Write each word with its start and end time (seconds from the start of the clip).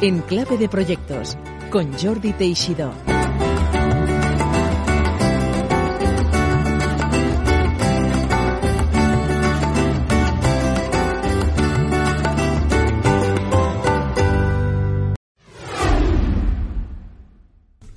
En 0.00 0.20
clave 0.20 0.58
de 0.58 0.68
proyectos 0.68 1.38
con 1.70 1.92
Jordi 1.98 2.34
Teixidó. 2.34 2.92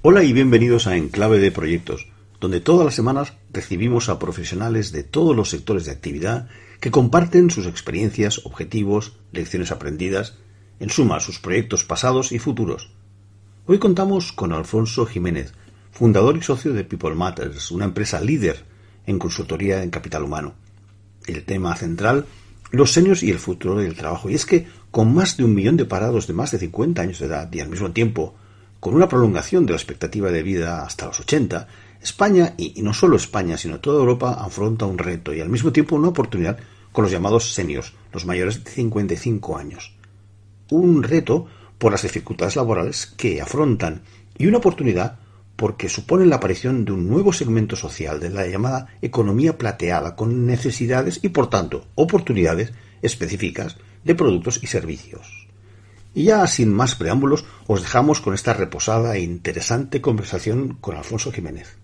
Hola 0.01 0.23
y 0.23 0.31
bienvenidos 0.31 0.87
a 0.87 0.95
Enclave 0.95 1.39
de 1.39 1.51
Proyectos, 1.51 2.07
donde 2.39 2.59
todas 2.59 2.85
las 2.85 2.95
semanas 2.95 3.33
recibimos 3.51 4.09
a 4.09 4.19
profesionales 4.19 4.91
de 4.91 5.03
todos 5.03 5.35
los 5.35 5.49
sectores 5.49 5.85
de 5.85 5.91
actividad 5.91 6.47
que 6.79 6.91
comparten 6.91 7.49
sus 7.49 7.65
experiencias, 7.65 8.41
objetivos, 8.45 9.13
lecciones 9.31 9.71
aprendidas, 9.71 10.35
en 10.79 10.89
suma, 10.89 11.19
sus 11.19 11.39
proyectos 11.39 11.83
pasados 11.83 12.31
y 12.31 12.39
futuros. 12.39 12.91
Hoy 13.65 13.79
contamos 13.79 14.31
con 14.31 14.53
Alfonso 14.53 15.05
Jiménez, 15.05 15.53
fundador 15.91 16.37
y 16.37 16.43
socio 16.43 16.73
de 16.73 16.83
People 16.83 17.15
Matters, 17.15 17.71
una 17.71 17.85
empresa 17.85 18.21
líder 18.21 18.63
en 19.07 19.17
consultoría 19.17 19.81
en 19.81 19.89
capital 19.89 20.23
humano. 20.23 20.53
El 21.25 21.43
tema 21.43 21.75
central, 21.75 22.25
los 22.71 22.91
seniors 22.91 23.23
y 23.23 23.31
el 23.31 23.39
futuro 23.39 23.79
del 23.79 23.95
trabajo. 23.95 24.29
Y 24.29 24.35
es 24.35 24.45
que, 24.45 24.67
con 24.91 25.13
más 25.13 25.37
de 25.37 25.43
un 25.43 25.55
millón 25.55 25.77
de 25.77 25.85
parados 25.85 26.27
de 26.27 26.33
más 26.33 26.51
de 26.51 26.59
50 26.59 27.01
años 27.01 27.19
de 27.19 27.25
edad 27.25 27.51
y 27.51 27.59
al 27.59 27.69
mismo 27.69 27.91
tiempo 27.91 28.35
con 28.79 28.93
una 28.93 29.09
prolongación 29.09 29.65
de 29.65 29.71
la 29.71 29.77
expectativa 29.77 30.31
de 30.31 30.43
vida 30.43 30.83
hasta 30.83 31.07
los 31.07 31.19
80, 31.19 31.67
España, 32.01 32.53
y, 32.57 32.81
no 32.81 32.93
solo 32.93 33.17
España, 33.17 33.57
sino 33.57 33.79
toda 33.79 33.99
Europa, 33.99 34.37
afronta 34.39 34.85
un 34.85 34.97
reto 34.97 35.33
y 35.33 35.41
al 35.41 35.49
mismo 35.49 35.71
tiempo 35.71 35.95
una 35.95 36.09
oportunidad 36.09 36.57
con 36.91 37.03
los 37.03 37.11
llamados 37.11 37.53
seniors, 37.53 37.93
los 38.13 38.25
mayores 38.25 38.63
de 38.63 38.71
55 38.71 39.57
años. 39.57 39.95
Un 40.69 41.03
reto 41.03 41.47
por 41.77 41.91
las 41.91 42.03
dificultades 42.03 42.55
laborales 42.55 43.05
que 43.05 43.41
afrontan 43.41 44.01
y 44.37 44.47
una 44.47 44.57
oportunidad 44.57 45.19
porque 45.55 45.89
suponen 45.89 46.29
la 46.29 46.37
aparición 46.37 46.85
de 46.85 46.91
un 46.91 47.07
nuevo 47.07 47.33
segmento 47.33 47.75
social 47.75 48.19
de 48.19 48.29
la 48.29 48.47
llamada 48.47 48.87
economía 49.01 49.57
plateada 49.57 50.15
con 50.15 50.45
necesidades 50.45 51.19
y 51.23 51.29
por 51.29 51.49
tanto 51.49 51.87
oportunidades 51.95 52.73
específicas 53.01 53.77
de 54.03 54.15
productos 54.15 54.59
y 54.61 54.67
servicios. 54.67 55.47
Y 56.13 56.25
ya 56.25 56.47
sin 56.47 56.73
más 56.73 56.95
preámbulos, 56.95 57.45
os 57.67 57.81
dejamos 57.81 58.21
con 58.21 58.33
esta 58.33 58.53
reposada 58.53 59.15
e 59.15 59.21
interesante 59.21 60.01
conversación 60.01 60.77
con 60.79 60.95
Alfonso 60.95 61.31
Jiménez. 61.31 61.76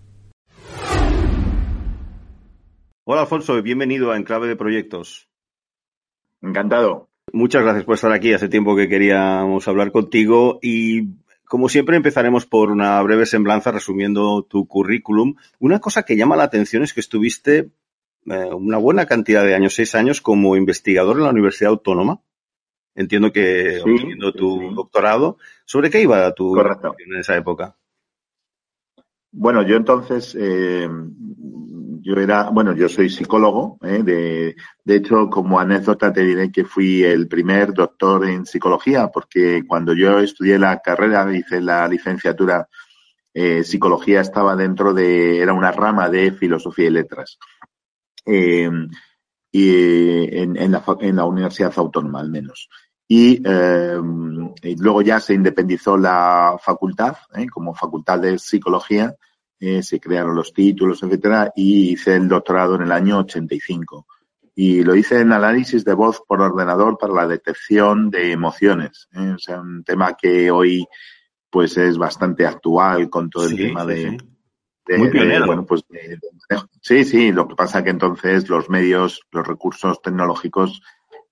Hola 3.04 3.22
Alfonso, 3.22 3.60
bienvenido 3.62 4.10
a 4.10 4.16
Enclave 4.16 4.48
de 4.48 4.56
Proyectos. 4.56 5.28
Encantado. 6.40 7.08
Muchas 7.32 7.62
gracias 7.62 7.84
por 7.84 7.94
estar 7.94 8.12
aquí. 8.12 8.32
Hace 8.32 8.48
tiempo 8.48 8.74
que 8.74 8.88
queríamos 8.88 9.68
hablar 9.68 9.92
contigo 9.92 10.58
y 10.62 11.10
como 11.44 11.68
siempre 11.68 11.96
empezaremos 11.96 12.46
por 12.46 12.70
una 12.70 13.00
breve 13.02 13.26
semblanza 13.26 13.70
resumiendo 13.70 14.42
tu 14.42 14.66
currículum. 14.66 15.34
Una 15.58 15.80
cosa 15.80 16.04
que 16.04 16.16
llama 16.16 16.36
la 16.36 16.44
atención 16.44 16.82
es 16.82 16.94
que 16.94 17.00
estuviste 17.00 17.70
eh, 18.26 18.54
una 18.54 18.78
buena 18.78 19.06
cantidad 19.06 19.44
de 19.44 19.54
años, 19.54 19.74
seis 19.74 19.94
años, 19.94 20.20
como 20.20 20.56
investigador 20.56 21.16
en 21.16 21.24
la 21.24 21.30
Universidad 21.30 21.72
Autónoma 21.72 22.20
entiendo 22.94 23.32
que 23.32 23.80
obteniendo 23.80 24.32
tu 24.32 24.72
doctorado. 24.74 25.38
¿Sobre 25.64 25.90
qué 25.90 26.00
iba 26.02 26.32
tu 26.32 26.56
en 26.58 27.16
esa 27.18 27.36
época? 27.36 27.76
Bueno, 29.32 29.62
yo 29.62 29.76
entonces, 29.76 30.36
eh, 30.38 30.88
yo 32.04 32.20
era, 32.20 32.50
bueno, 32.50 32.74
yo 32.74 32.88
soy 32.90 33.08
psicólogo, 33.08 33.78
eh, 33.82 34.02
de, 34.02 34.56
de 34.84 34.96
hecho, 34.96 35.30
como 35.30 35.58
anécdota 35.58 36.12
te 36.12 36.22
diré 36.22 36.52
que 36.52 36.64
fui 36.66 37.02
el 37.02 37.28
primer 37.28 37.72
doctor 37.72 38.28
en 38.28 38.44
psicología, 38.44 39.08
porque 39.08 39.62
cuando 39.66 39.94
yo 39.94 40.20
estudié 40.20 40.58
la 40.58 40.80
carrera, 40.80 41.34
hice 41.34 41.62
la 41.62 41.88
licenciatura, 41.88 42.68
eh, 43.32 43.64
psicología 43.64 44.20
estaba 44.20 44.54
dentro 44.54 44.92
de, 44.92 45.40
era 45.40 45.54
una 45.54 45.72
rama 45.72 46.10
de 46.10 46.32
filosofía 46.32 46.88
y 46.88 46.90
letras. 46.90 47.38
Eh, 48.26 48.70
y 49.50 50.36
en, 50.36 50.56
en, 50.58 50.72
la, 50.72 50.84
en 51.00 51.16
la 51.16 51.24
Universidad 51.24 51.72
Autónoma, 51.76 52.20
al 52.20 52.28
menos. 52.28 52.68
Y, 53.08 53.42
luego 53.42 55.02
ya 55.02 55.20
se 55.20 55.32
independizó 55.32 55.96
la 55.96 56.56
facultad, 56.60 57.16
¿eh? 57.34 57.46
como 57.46 57.74
facultad 57.74 58.18
de 58.18 58.38
psicología, 58.38 59.14
eh, 59.60 59.82
se 59.82 60.00
crearon 60.00 60.34
los 60.34 60.52
títulos, 60.52 61.02
etcétera, 61.02 61.52
y 61.54 61.92
hice 61.92 62.16
el 62.16 62.28
doctorado 62.28 62.76
en 62.76 62.82
el 62.82 62.92
año 62.92 63.20
85. 63.20 64.06
Y 64.56 64.82
lo 64.82 64.94
hice 64.94 65.20
en 65.20 65.32
análisis 65.32 65.84
de 65.84 65.94
voz 65.94 66.22
por 66.26 66.40
ordenador 66.40 66.96
para 66.98 67.12
la 67.12 67.26
detección 67.26 68.10
de 68.10 68.32
emociones. 68.32 69.08
¿eh? 69.12 69.32
O 69.34 69.38
sea, 69.38 69.60
un 69.60 69.82
tema 69.82 70.14
que 70.14 70.50
hoy 70.50 70.86
pues 71.50 71.76
es 71.76 71.96
bastante 71.96 72.46
actual 72.46 73.08
con 73.08 73.30
todo 73.30 73.46
el 73.46 73.56
tema 73.56 73.84
de, 73.84 74.18
Muy 74.88 75.08
bueno, 75.46 75.64
pues 75.64 75.84
sí, 76.80 77.04
sí, 77.04 77.30
lo 77.30 77.46
que 77.46 77.54
pasa 77.54 77.84
que 77.84 77.90
entonces 77.90 78.48
los 78.48 78.68
medios, 78.68 79.22
los 79.30 79.46
recursos 79.46 80.02
tecnológicos 80.02 80.82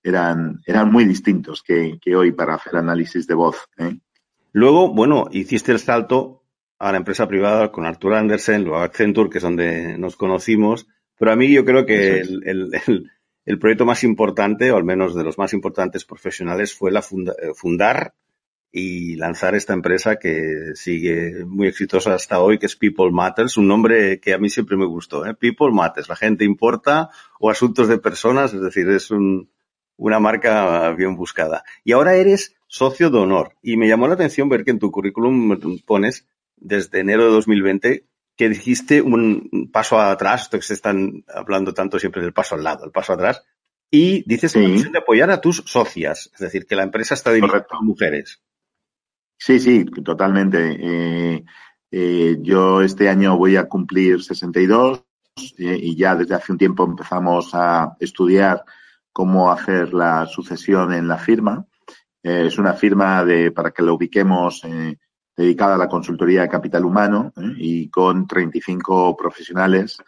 eran, 0.02 0.60
eran 0.64 0.92
muy 0.92 1.04
distintos 1.04 1.62
que, 1.62 1.98
hoy 2.14 2.32
para 2.32 2.54
hacer 2.54 2.76
análisis 2.76 3.26
de 3.26 3.34
voz. 3.34 3.68
¿eh? 3.78 3.98
Luego, 4.52 4.92
bueno, 4.92 5.28
hiciste 5.32 5.72
el 5.72 5.78
salto 5.78 6.41
a 6.82 6.90
la 6.90 6.98
empresa 6.98 7.28
privada 7.28 7.70
con 7.70 7.86
Arthur 7.86 8.14
Andersen, 8.14 8.64
luego 8.64 8.78
a 8.78 8.82
Accenture, 8.82 9.30
que 9.30 9.38
es 9.38 9.44
donde 9.44 9.96
nos 9.98 10.16
conocimos. 10.16 10.88
Pero 11.16 11.30
a 11.30 11.36
mí 11.36 11.52
yo 11.52 11.64
creo 11.64 11.86
que 11.86 12.18
el, 12.18 12.72
el, 13.44 13.58
proyecto 13.60 13.86
más 13.86 14.02
importante, 14.02 14.72
o 14.72 14.76
al 14.76 14.82
menos 14.82 15.14
de 15.14 15.22
los 15.22 15.38
más 15.38 15.52
importantes 15.52 16.04
profesionales, 16.04 16.74
fue 16.74 16.90
la 16.90 16.98
eh, 16.98 17.52
fundar 17.54 18.14
y 18.72 19.14
lanzar 19.14 19.54
esta 19.54 19.74
empresa 19.74 20.16
que 20.16 20.72
sigue 20.74 21.44
muy 21.44 21.68
exitosa 21.68 22.14
hasta 22.14 22.40
hoy, 22.40 22.58
que 22.58 22.66
es 22.66 22.74
People 22.74 23.12
Matters, 23.12 23.56
un 23.56 23.68
nombre 23.68 24.18
que 24.18 24.34
a 24.34 24.38
mí 24.38 24.50
siempre 24.50 24.76
me 24.76 24.86
gustó. 24.86 25.24
¿eh? 25.24 25.34
People 25.34 25.70
Matters, 25.70 26.08
la 26.08 26.16
gente 26.16 26.44
importa 26.44 27.10
o 27.38 27.48
asuntos 27.48 27.86
de 27.86 27.98
personas, 27.98 28.54
es 28.54 28.60
decir, 28.60 28.88
es 28.90 29.12
un, 29.12 29.52
una 29.96 30.18
marca 30.18 30.90
bien 30.94 31.14
buscada. 31.14 31.62
Y 31.84 31.92
ahora 31.92 32.16
eres 32.16 32.56
socio 32.66 33.08
de 33.08 33.18
honor. 33.18 33.54
Y 33.62 33.76
me 33.76 33.86
llamó 33.86 34.08
la 34.08 34.14
atención 34.14 34.48
ver 34.48 34.64
que 34.64 34.72
en 34.72 34.80
tu 34.80 34.90
currículum 34.90 35.56
pones 35.86 36.26
desde 36.62 37.00
enero 37.00 37.24
de 37.24 37.30
2020 37.30 38.06
que 38.36 38.48
dijiste 38.48 39.02
un 39.02 39.70
paso 39.72 40.00
atrás, 40.00 40.42
esto 40.42 40.58
que 40.58 40.64
se 40.64 40.74
están 40.74 41.24
hablando 41.28 41.74
tanto 41.74 41.98
siempre 41.98 42.22
del 42.22 42.32
paso 42.32 42.54
al 42.54 42.64
lado, 42.64 42.84
el 42.84 42.90
paso 42.90 43.12
atrás, 43.12 43.44
y 43.90 44.24
dices 44.26 44.52
sí. 44.52 44.84
de 44.90 44.98
apoyar 44.98 45.30
a 45.30 45.40
tus 45.40 45.62
socias, 45.66 46.30
es 46.32 46.40
decir, 46.40 46.66
que 46.66 46.74
la 46.74 46.82
empresa 46.82 47.14
está 47.14 47.30
dirigida 47.30 47.66
a 47.70 47.82
mujeres. 47.82 48.42
Sí, 49.36 49.60
sí, 49.60 49.84
totalmente. 49.84 50.76
Eh, 50.80 51.44
eh, 51.90 52.36
yo 52.40 52.80
este 52.80 53.08
año 53.08 53.36
voy 53.36 53.56
a 53.56 53.68
cumplir 53.68 54.22
62 54.22 55.04
eh, 55.58 55.78
y 55.80 55.96
ya 55.96 56.14
desde 56.14 56.34
hace 56.34 56.52
un 56.52 56.58
tiempo 56.58 56.84
empezamos 56.84 57.50
a 57.54 57.96
estudiar 58.00 58.64
cómo 59.12 59.50
hacer 59.50 59.92
la 59.92 60.26
sucesión 60.26 60.92
en 60.92 61.06
la 61.08 61.18
firma. 61.18 61.66
Eh, 62.22 62.44
es 62.46 62.58
una 62.58 62.72
firma 62.72 63.24
de, 63.24 63.50
para 63.50 63.70
que 63.70 63.82
lo 63.82 63.94
ubiquemos, 63.94 64.64
eh, 64.64 64.98
dedicada 65.36 65.74
a 65.74 65.78
la 65.78 65.88
consultoría 65.88 66.42
de 66.42 66.48
capital 66.48 66.84
humano 66.84 67.32
eh, 67.36 67.54
y 67.56 67.90
con 67.90 68.26
35 68.26 69.16
profesionales 69.16 69.98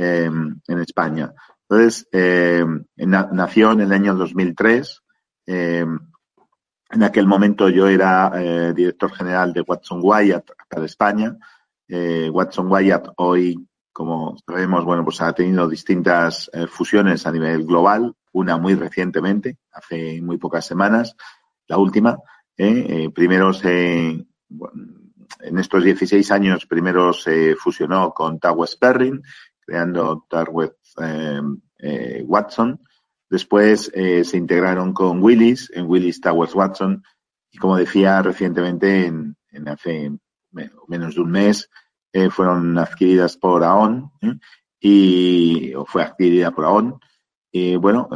en 0.00 0.62
España. 0.68 1.34
Entonces, 1.68 2.06
nació 2.96 3.72
en 3.72 3.80
el 3.80 3.92
año 3.92 4.14
2003. 4.14 5.02
en 5.46 7.02
aquel 7.02 7.26
momento 7.26 7.68
yo 7.68 7.88
era 7.88 8.72
director 8.72 9.12
general 9.12 9.52
de 9.52 9.62
Watson 9.62 9.98
Wyatt 10.00 10.52
para 10.68 10.84
España. 10.84 11.36
Watson 11.88 12.70
Wyatt 12.70 13.08
hoy 13.16 13.56
como 13.92 14.36
sabemos, 14.46 14.84
bueno, 14.84 15.02
pues 15.02 15.20
ha 15.20 15.32
tenido 15.32 15.68
distintas 15.68 16.48
fusiones 16.68 17.26
a 17.26 17.32
nivel 17.32 17.66
global, 17.66 18.14
una 18.32 18.56
muy 18.56 18.76
recientemente, 18.76 19.58
hace 19.72 20.22
muy 20.22 20.38
pocas 20.38 20.64
semanas, 20.64 21.16
la 21.66 21.78
última. 21.78 22.18
¿eh? 22.56 22.86
eh 22.88 23.10
primero 23.10 23.52
se, 23.52 24.26
en 25.40 25.58
estos 25.58 25.84
16 25.84 26.30
años, 26.30 26.66
primero 26.66 27.12
se 27.12 27.54
fusionó 27.56 28.12
con 28.12 28.38
Tawes 28.38 28.76
Perrin, 28.76 29.22
creando 29.60 30.24
Tarwet 30.28 30.74
eh, 31.00 31.40
eh, 31.78 32.22
Watson. 32.26 32.80
Después 33.30 33.92
se 33.92 34.36
integraron 34.38 34.94
con 34.94 35.22
Willis, 35.22 35.70
en 35.74 35.84
Willis 35.86 36.18
Towers 36.18 36.54
Watson, 36.54 37.02
y 37.50 37.58
como 37.58 37.76
decía 37.76 38.22
recientemente, 38.22 39.04
en, 39.04 39.36
hace 39.66 40.10
menos 40.50 41.14
de 41.14 41.20
un 41.20 41.30
mes, 41.30 41.68
fueron 42.30 42.78
adquiridas 42.78 43.36
por 43.36 43.64
AON, 43.64 44.10
y 44.80 45.74
o 45.74 45.84
fue 45.84 46.02
adquirida 46.02 46.50
por 46.50 46.64
AON. 46.64 47.00
Y 47.50 47.76
bueno, 47.76 48.08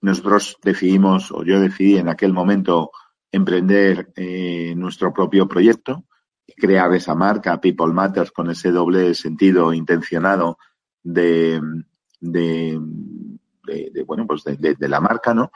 nosotros 0.00 0.56
decidimos, 0.62 1.30
o 1.32 1.44
yo 1.44 1.60
decidí 1.60 1.98
en 1.98 2.08
aquel 2.08 2.32
momento, 2.32 2.90
emprender 3.34 4.12
nuestro 4.76 5.12
propio 5.12 5.48
proyecto 5.48 6.04
crear 6.56 6.92
esa 6.94 7.14
marca 7.14 7.60
People 7.60 7.92
Matters 7.92 8.30
con 8.30 8.50
ese 8.50 8.70
doble 8.70 9.14
sentido 9.14 9.72
intencionado 9.72 10.58
de, 11.02 11.60
de, 12.20 12.80
bueno 14.06 14.26
pues 14.26 14.44
de, 14.44 14.76
la 14.88 15.00
marca 15.00 15.34
no 15.34 15.50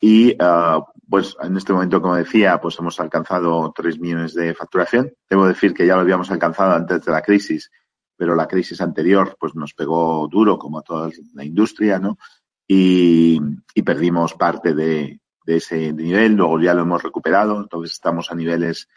y 0.00 0.32
uh, 0.32 0.82
pues 1.08 1.36
en 1.40 1.56
este 1.56 1.72
momento 1.72 2.02
como 2.02 2.16
decía 2.16 2.60
pues 2.60 2.78
hemos 2.78 2.98
alcanzado 2.98 3.72
3 3.74 4.00
millones 4.00 4.34
de 4.34 4.54
facturación. 4.54 5.12
Debo 5.28 5.46
decir 5.46 5.74
que 5.74 5.86
ya 5.86 5.94
lo 5.94 6.00
habíamos 6.00 6.30
alcanzado 6.30 6.74
antes 6.74 7.04
de 7.04 7.12
la 7.12 7.22
crisis 7.22 7.70
pero 8.16 8.34
la 8.34 8.48
crisis 8.48 8.80
anterior 8.80 9.36
pues 9.38 9.54
nos 9.54 9.74
pegó 9.74 10.28
duro 10.28 10.58
como 10.58 10.78
a 10.78 10.82
toda 10.82 11.10
la 11.34 11.44
industria 11.44 11.98
no 11.98 12.18
y, 12.66 13.40
y 13.74 13.82
perdimos 13.82 14.34
parte 14.34 14.74
de, 14.74 15.21
de 15.44 15.56
ese 15.56 15.92
nivel 15.92 16.34
luego 16.34 16.60
ya 16.60 16.74
lo 16.74 16.82
hemos 16.82 17.02
recuperado 17.02 17.60
entonces 17.60 17.92
estamos 17.92 18.30
a 18.30 18.34
niveles 18.34 18.88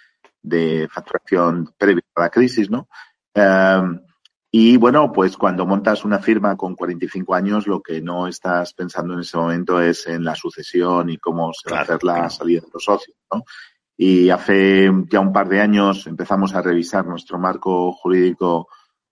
de 0.46 0.88
facturación 0.92 1.74
previa 1.78 2.04
a 2.16 2.22
la 2.22 2.30
crisis, 2.30 2.70
¿no? 2.70 2.88
Em, 3.34 4.00
y 4.52 4.78
bueno, 4.78 5.12
pues 5.12 5.36
cuando 5.36 5.66
montas 5.66 6.06
una 6.06 6.20
firma 6.20 6.56
con 6.56 6.76
45 6.76 7.36
años, 7.36 7.68
lo 7.68 7.82
que 7.82 8.02
no 8.02 8.28
estás 8.28 8.74
pensando 8.74 9.14
en 9.14 9.20
ese 9.20 9.38
momento 9.38 9.82
es 9.82 10.08
en 10.08 10.24
la 10.24 10.36
sucesión 10.36 11.10
y 11.10 11.18
cómo 11.18 11.52
se 11.54 11.70
va 11.70 11.80
a 11.80 11.82
hacer 11.82 12.04
la 12.04 12.30
salida 12.30 12.62
de 12.62 12.70
los 12.74 12.84
socios, 12.84 13.18
¿no? 13.34 13.44
Y 13.98 14.30
hace 14.30 14.90
ya 15.10 15.20
un 15.20 15.34
par 15.34 15.50
de 15.50 15.62
años 15.62 16.06
empezamos 16.08 16.54
a 16.54 16.62
revisar 16.62 17.06
nuestro 17.06 17.40
marco 17.40 17.92
jurídico 17.94 18.68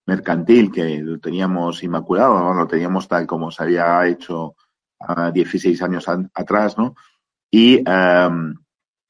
mercantil, 0.06 0.72
que 0.72 1.00
lo 1.00 1.20
teníamos 1.20 1.84
inmaculado, 1.84 2.54
lo 2.54 2.68
teníamos 2.68 3.08
tal 3.08 3.26
como 3.26 3.50
se 3.50 3.64
había 3.64 4.06
hecho 4.08 4.56
a 5.00 5.32
16 5.32 5.82
años 5.82 6.06
atrás, 6.34 6.78
¿no? 6.78 6.96
Y 7.56 7.88
um, 7.88 8.56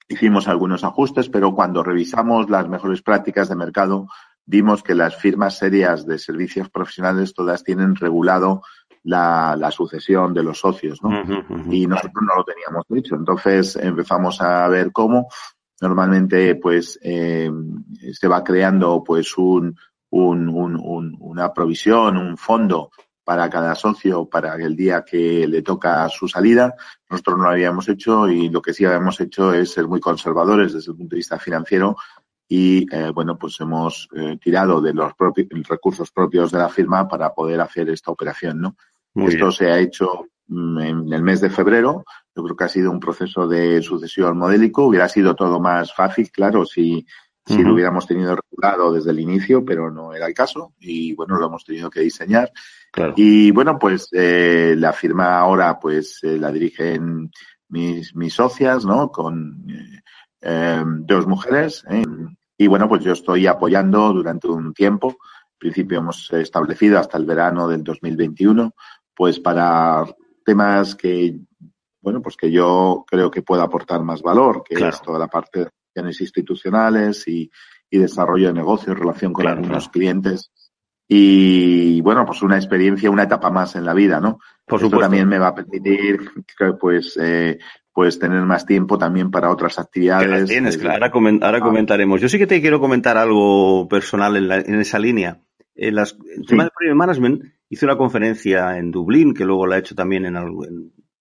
hicimos 0.09 0.49
algunos 0.49 0.83
ajustes, 0.83 1.29
pero 1.29 1.55
cuando 1.55 1.81
revisamos 1.81 2.49
las 2.49 2.67
mejores 2.67 3.01
prácticas 3.01 3.47
de 3.47 3.55
mercado, 3.55 4.09
vimos 4.45 4.83
que 4.83 4.95
las 4.95 5.15
firmas 5.15 5.57
serias 5.57 6.05
de 6.05 6.19
servicios 6.19 6.69
profesionales 6.69 7.33
todas 7.33 7.63
tienen 7.63 7.95
regulado 7.95 8.61
la, 9.03 9.71
sucesión 9.71 10.33
de 10.33 10.43
los 10.43 10.59
socios, 10.59 11.01
¿no? 11.01 11.23
Y 11.71 11.87
nosotros 11.87 12.21
no 12.21 12.35
lo 12.35 12.43
teníamos 12.43 12.83
dicho. 12.89 13.15
Entonces 13.15 13.77
empezamos 13.77 14.41
a 14.41 14.67
ver 14.67 14.91
cómo 14.91 15.29
normalmente 15.79 16.55
pues 16.55 16.99
eh, 17.01 17.49
se 18.11 18.27
va 18.27 18.43
creando 18.43 19.01
pues 19.05 19.37
un, 19.37 19.73
un, 20.09 20.49
un, 20.49 21.15
una 21.17 21.53
provisión, 21.53 22.17
un 22.17 22.35
fondo 22.35 22.91
para 23.23 23.49
cada 23.49 23.75
socio 23.75 24.25
para 24.25 24.55
el 24.55 24.75
día 24.75 25.03
que 25.05 25.47
le 25.47 25.61
toca 25.61 26.07
su 26.09 26.27
salida. 26.27 26.75
Nosotros 27.09 27.37
no 27.37 27.43
lo 27.45 27.51
habíamos 27.51 27.87
hecho 27.89 28.27
y 28.27 28.49
lo 28.49 28.61
que 28.61 28.73
sí 28.73 28.85
habíamos 28.85 29.19
hecho 29.21 29.53
es 29.53 29.71
ser 29.71 29.87
muy 29.87 29.99
conservadores 29.99 30.73
desde 30.73 30.91
el 30.91 30.97
punto 30.97 31.15
de 31.15 31.19
vista 31.19 31.39
financiero 31.39 31.95
y 32.47 32.85
eh, 32.93 33.11
bueno, 33.13 33.37
pues 33.37 33.59
hemos 33.61 34.07
eh, 34.15 34.37
tirado 34.41 34.81
de 34.81 34.93
los 34.93 35.13
propios 35.15 35.47
recursos 35.67 36.11
propios 36.11 36.51
de 36.51 36.59
la 36.59 36.69
firma 36.69 37.07
para 37.07 37.33
poder 37.33 37.61
hacer 37.61 37.89
esta 37.89 38.11
operación, 38.11 38.61
¿no? 38.61 38.75
Esto 39.15 39.51
se 39.51 39.71
ha 39.71 39.79
hecho 39.79 40.27
mm, 40.47 40.79
en 40.79 41.13
el 41.13 41.23
mes 41.23 41.39
de 41.41 41.49
febrero. 41.49 42.03
Yo 42.35 42.43
creo 42.43 42.55
que 42.55 42.63
ha 42.63 42.69
sido 42.69 42.91
un 42.91 42.99
proceso 42.99 43.47
de 43.47 43.81
sucesión 43.81 44.37
modélico. 44.37 44.85
Hubiera 44.85 45.07
sido 45.07 45.35
todo 45.35 45.59
más 45.59 45.93
fácil, 45.93 46.31
claro, 46.31 46.65
si 46.65 47.05
si 47.45 47.61
lo 47.61 47.73
hubiéramos 47.73 48.07
tenido 48.07 48.35
regulado 48.35 48.93
desde 48.93 49.11
el 49.11 49.19
inicio, 49.19 49.65
pero 49.65 49.91
no 49.91 50.13
era 50.13 50.27
el 50.27 50.33
caso 50.33 50.73
y 50.79 51.13
bueno, 51.13 51.35
lo 51.37 51.47
hemos 51.47 51.65
tenido 51.65 51.89
que 51.89 51.99
diseñar. 51.99 52.51
Y 53.15 53.51
bueno, 53.51 53.77
pues 53.77 54.07
eh, 54.13 54.75
la 54.77 54.93
firma 54.93 55.39
ahora 55.39 55.77
pues 55.79 56.19
eh, 56.23 56.37
la 56.37 56.51
dirigen 56.51 57.31
mis, 57.69 58.15
mis 58.15 58.33
socias, 58.33 58.85
¿no? 58.85 59.11
Con 59.11 59.65
eh, 59.69 60.01
em, 60.41 61.05
dos 61.05 61.27
mujeres. 61.27 61.83
Y 62.57 62.67
bueno, 62.67 62.87
pues 62.87 63.03
yo 63.03 63.11
estoy 63.11 63.47
apoyando 63.47 64.13
durante 64.13 64.47
un 64.47 64.73
tiempo. 64.73 65.09
En 65.09 65.59
principio 65.59 65.99
hemos 65.99 66.31
establecido 66.31 66.99
hasta 66.99 67.17
el 67.17 67.25
verano 67.25 67.67
del 67.67 67.83
2021, 67.83 68.73
pues 69.13 69.39
para 69.39 70.05
temas 70.45 70.95
que, 70.95 71.39
bueno, 72.01 72.21
pues 72.21 72.37
que 72.37 72.51
yo 72.51 73.03
creo 73.07 73.29
que 73.31 73.41
pueda 73.41 73.63
aportar 73.63 74.01
más 74.01 74.21
valor, 74.21 74.63
que 74.63 74.75
es 74.75 75.01
toda 75.01 75.19
la 75.19 75.27
parte 75.27 75.67
institucionales 75.95 77.27
y, 77.27 77.51
desarrollo 77.91 78.47
de 78.47 78.53
negocio 78.55 78.91
en 78.91 78.97
relación 78.97 79.33
con 79.33 79.45
algunos 79.45 79.87
clientes. 79.87 80.51
Y 81.07 82.01
bueno, 82.01 82.25
pues 82.25 82.41
una 82.41 82.55
experiencia, 82.55 83.11
una 83.11 83.23
etapa 83.23 83.51
más 83.51 83.75
en 83.75 83.85
la 83.85 83.93
vida, 83.93 84.19
¿no? 84.19 84.39
Por 84.65 84.79
supuesto. 84.79 85.01
también 85.01 85.27
me 85.27 85.37
va 85.37 85.49
a 85.49 85.55
permitir, 85.55 86.31
pues, 86.79 87.19
eh, 87.21 87.59
pues 87.91 88.17
tener 88.17 88.41
más 88.41 88.65
tiempo 88.65 88.97
también 88.97 89.29
para 89.29 89.51
otras 89.51 89.77
actividades. 89.77 90.49
tienes, 90.49 90.79
claro. 90.79 91.05
Ahora, 91.05 91.57
ah. 91.57 91.59
comentaremos. 91.59 92.19
Yo 92.19 92.27
sí 92.27 92.39
que 92.39 92.47
te 92.47 92.61
quiero 92.61 92.79
comentar 92.79 93.15
algo 93.15 93.87
personal 93.87 94.35
en, 94.37 94.79
esa 94.79 94.97
línea. 94.97 95.41
En 95.75 95.93
las, 95.93 96.17
el 96.35 96.47
tema 96.47 96.63
del 96.63 96.71
Project 96.75 96.97
Management, 96.97 97.43
hice 97.69 97.85
una 97.85 97.97
conferencia 97.97 98.77
en 98.77 98.89
Dublín, 98.89 99.35
que 99.35 99.45
luego 99.45 99.67
la 99.67 99.75
he 99.75 99.79
hecho 99.79 99.93
también 99.93 100.25
en, 100.25 100.35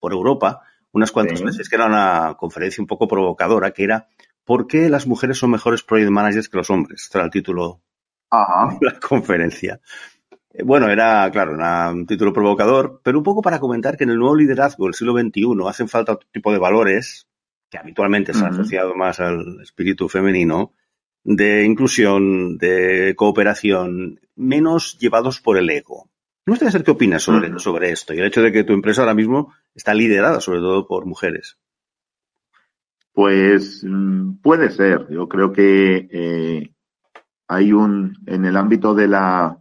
por 0.01 0.13
Europa, 0.13 0.63
unas 0.93 1.13
cuantas 1.13 1.43
veces, 1.43 1.69
que 1.69 1.77
era 1.77 1.87
una 1.87 2.35
conferencia 2.39 2.81
un 2.83 2.87
poco 2.87 3.07
provocadora, 3.09 3.73
que 3.73 3.85
era 3.85 4.09
¿Por 4.53 4.67
qué 4.67 4.91
las 4.91 5.07
mujeres 5.07 5.39
son 5.39 5.51
mejores 5.51 5.83
project 5.83 6.11
managers 6.11 6.51
que 6.51 6.59
los 6.59 6.69
hombres? 6.69 7.09
Era 7.15 7.25
el 7.25 7.31
título 7.31 7.81
de 8.81 8.87
la 8.87 9.01
conferencia. 9.01 9.81
Eh, 10.51 10.63
bueno, 10.63 10.91
era, 10.91 11.31
claro, 11.31 11.53
un 11.91 12.07
título 12.07 12.35
provocador, 12.35 13.01
pero 13.03 13.17
un 13.17 13.25
poco 13.25 13.41
para 13.41 13.59
comentar 13.59 13.97
que 13.97 14.05
en 14.05 14.11
el 14.11 14.19
nuevo 14.19 14.37
liderazgo 14.37 14.85
del 14.85 14.93
siglo 14.93 15.15
XXI 15.15 15.67
hacen 15.67 15.89
falta 15.89 16.13
otro 16.13 16.29
tipo 16.31 16.53
de 16.53 16.59
valores 16.59 17.27
que 17.71 17.79
habitualmente 17.79 18.35
se 18.35 18.45
han 18.45 18.53
asociado 18.53 18.95
más 18.95 19.21
al 19.21 19.59
espíritu 19.63 20.11
femenino, 20.11 20.75
de 21.25 21.65
inclusión, 21.65 22.59
de 22.59 23.15
cooperación, 23.17 24.21
menos 24.37 24.99
llevados 24.99 25.41
por 25.41 25.57
el 25.57 25.71
ego. 25.71 26.11
Me 26.45 26.51
gustaría 26.51 26.73
saber 26.73 26.85
qué 26.85 26.91
opinas 26.91 27.23
sobre, 27.23 27.59
sobre 27.59 27.91
esto 27.91 28.13
y 28.13 28.19
el 28.19 28.27
hecho 28.27 28.43
de 28.43 28.53
que 28.53 28.65
tu 28.65 28.75
empresa 28.75 29.01
ahora 29.01 29.15
mismo 29.15 29.55
está 29.75 29.95
liderada 29.95 30.43
sobre 30.43 30.59
todo 30.59 30.87
por 30.87 31.07
mujeres. 31.07 31.57
Pues 33.13 33.85
mm, 33.85 34.37
puede 34.43 34.71
ser. 34.71 35.07
Yo 35.11 35.29
creo 35.29 35.53
que 35.53 36.09
eh, 36.11 36.75
hay 37.49 37.73
un, 37.73 38.17
en 38.27 38.45
el 38.45 38.57
ámbito 38.57 38.95
de 38.95 39.09
la 39.09 39.59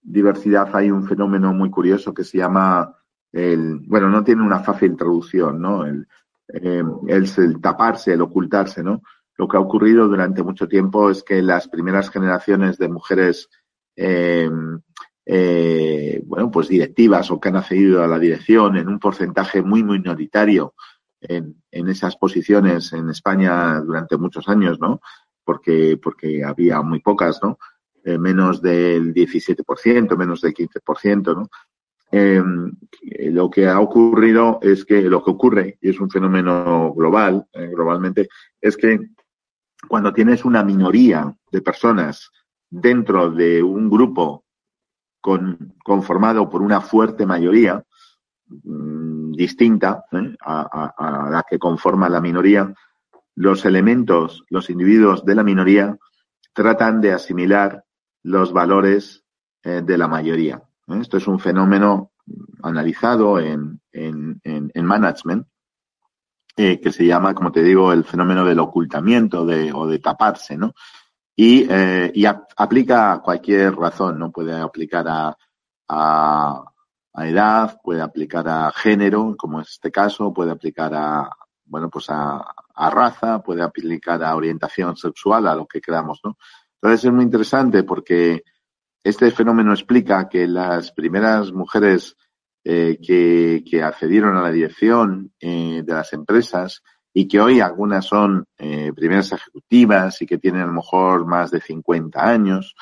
diversidad 0.00 0.74
hay 0.74 0.90
un 0.90 1.06
fenómeno 1.06 1.52
muy 1.52 1.70
curioso 1.70 2.14
que 2.14 2.24
se 2.24 2.38
llama 2.38 2.96
el, 3.30 3.80
bueno, 3.86 4.08
no 4.08 4.24
tiene 4.24 4.42
una 4.42 4.60
fácil 4.60 4.96
traducción, 4.96 5.60
¿no? 5.60 5.84
El, 5.84 6.08
eh, 6.48 6.82
el, 7.08 7.60
taparse, 7.60 8.14
el 8.14 8.22
ocultarse, 8.22 8.82
¿no? 8.82 9.02
Lo 9.36 9.46
que 9.46 9.58
ha 9.58 9.60
ocurrido 9.60 10.08
durante 10.08 10.42
mucho 10.42 10.66
tiempo 10.66 11.10
es 11.10 11.22
que 11.22 11.42
las 11.42 11.68
primeras 11.68 12.10
generaciones 12.10 12.78
de 12.78 12.88
mujeres, 12.88 13.50
eh, 13.94 14.48
bueno, 16.24 16.50
pues 16.50 16.68
directivas 16.68 17.30
o 17.30 17.38
que 17.38 17.50
han 17.50 17.56
accedido 17.56 18.02
a 18.02 18.08
la 18.08 18.18
dirección 18.18 18.78
en 18.78 18.88
un 18.88 18.98
porcentaje 18.98 19.60
muy 19.62 19.84
minoritario 19.84 20.74
en, 21.20 21.56
esas 21.70 22.16
posiciones 22.16 22.92
en 22.92 23.10
España 23.10 23.80
durante 23.80 24.16
muchos 24.16 24.48
años, 24.48 24.78
¿no? 24.80 25.00
Porque, 25.44 25.98
porque 26.02 26.44
había 26.44 26.82
muy 26.82 27.00
pocas, 27.00 27.40
¿no? 27.42 27.58
Eh, 28.04 28.18
menos 28.18 28.62
del 28.62 29.12
17%, 29.12 30.16
menos 30.16 30.40
del 30.40 30.54
15%, 30.54 31.34
¿no? 31.34 31.48
Eh, 32.10 32.42
lo 33.30 33.50
que 33.50 33.66
ha 33.68 33.80
ocurrido 33.80 34.58
es 34.62 34.84
que 34.84 35.02
lo 35.02 35.22
que 35.22 35.30
ocurre, 35.30 35.78
y 35.80 35.90
es 35.90 36.00
un 36.00 36.10
fenómeno 36.10 36.94
global, 36.94 37.46
eh, 37.52 37.68
globalmente, 37.68 38.28
es 38.60 38.76
que 38.76 38.98
cuando 39.86 40.12
tienes 40.12 40.44
una 40.44 40.64
minoría 40.64 41.34
de 41.52 41.60
personas 41.60 42.30
dentro 42.70 43.30
de 43.30 43.62
un 43.62 43.90
grupo 43.90 44.44
con, 45.20 45.74
conformado 45.84 46.48
por 46.48 46.62
una 46.62 46.80
fuerte 46.80 47.26
mayoría, 47.26 47.84
distinta 49.38 50.04
¿eh? 50.10 50.34
a, 50.44 51.28
la 51.30 51.44
que 51.48 51.60
conforma 51.60 52.08
la 52.08 52.20
minoría, 52.20 52.74
los 53.36 53.64
elementos, 53.64 54.44
los 54.50 54.68
individuos 54.68 55.24
de 55.24 55.36
la 55.36 55.44
minoría 55.44 55.96
tratan 56.52 57.00
de 57.00 57.12
asimilar 57.12 57.84
los 58.24 58.52
valores 58.52 59.24
eh, 59.62 59.82
de 59.84 59.96
la 59.96 60.08
mayoría. 60.08 60.60
¿eh? 60.88 60.98
Esto 61.00 61.18
es 61.18 61.28
un 61.28 61.38
fenómeno 61.38 62.10
analizado 62.64 63.38
en, 63.38 63.80
en, 63.92 64.40
en, 64.42 64.84
management 64.84 65.46
que 66.56 66.90
se 66.90 67.06
llama, 67.06 67.34
como 67.34 67.52
te 67.52 67.62
digo, 67.62 67.92
el 67.92 68.02
fenómeno 68.02 68.44
del 68.44 68.58
ocultamiento 68.58 69.42
o 69.42 69.86
de 69.86 69.98
taparse, 70.00 70.58
¿no? 70.58 70.74
Y, 71.36 71.68
aplica 72.56 73.12
a 73.12 73.20
cualquier 73.20 73.76
razón, 73.76 74.18
¿no? 74.18 74.32
Puede 74.32 74.60
aplicar 74.60 75.06
a, 75.88 76.64
a 77.14 77.28
edad, 77.28 77.80
puede 77.82 78.02
aplicar 78.02 78.48
a 78.48 78.70
género, 78.72 79.34
como 79.36 79.60
es 79.60 79.70
este 79.70 79.90
caso, 79.90 80.32
puede 80.32 80.52
aplicar 80.52 80.94
a, 80.94 81.30
bueno, 81.64 81.90
pues 81.90 82.06
a, 82.08 82.44
raza, 82.90 83.42
puede 83.42 83.62
aplicar 83.62 84.22
a 84.22 84.36
orientación 84.36 84.96
sexual, 84.96 85.46
a 85.46 85.54
lo 85.54 85.66
que 85.66 85.80
queramos, 85.80 86.20
¿no? 86.24 86.36
Entonces 86.80 87.04
es 87.04 87.12
muy 87.12 87.24
interesante 87.24 87.82
porque 87.82 88.44
este 89.02 89.30
fenómeno 89.30 89.72
explica 89.72 90.28
que 90.28 90.46
las 90.46 90.92
primeras 90.92 91.52
mujeres 91.52 92.16
eh, 92.64 92.98
que, 93.02 93.64
que, 93.68 93.82
accedieron 93.82 94.36
a 94.36 94.42
la 94.42 94.52
dirección 94.52 95.32
eh, 95.40 95.82
de 95.84 95.92
las 95.92 96.12
empresas 96.12 96.82
y 97.12 97.26
que 97.26 97.40
hoy 97.40 97.60
algunas 97.60 98.04
son 98.04 98.44
eh, 98.58 98.92
primeras 98.94 99.32
ejecutivas 99.32 100.20
y 100.22 100.26
que 100.26 100.38
tienen 100.38 100.62
a 100.62 100.66
lo 100.66 100.74
mejor 100.74 101.26
más 101.26 101.50
de 101.50 101.60
50 101.60 102.22
años, 102.22 102.74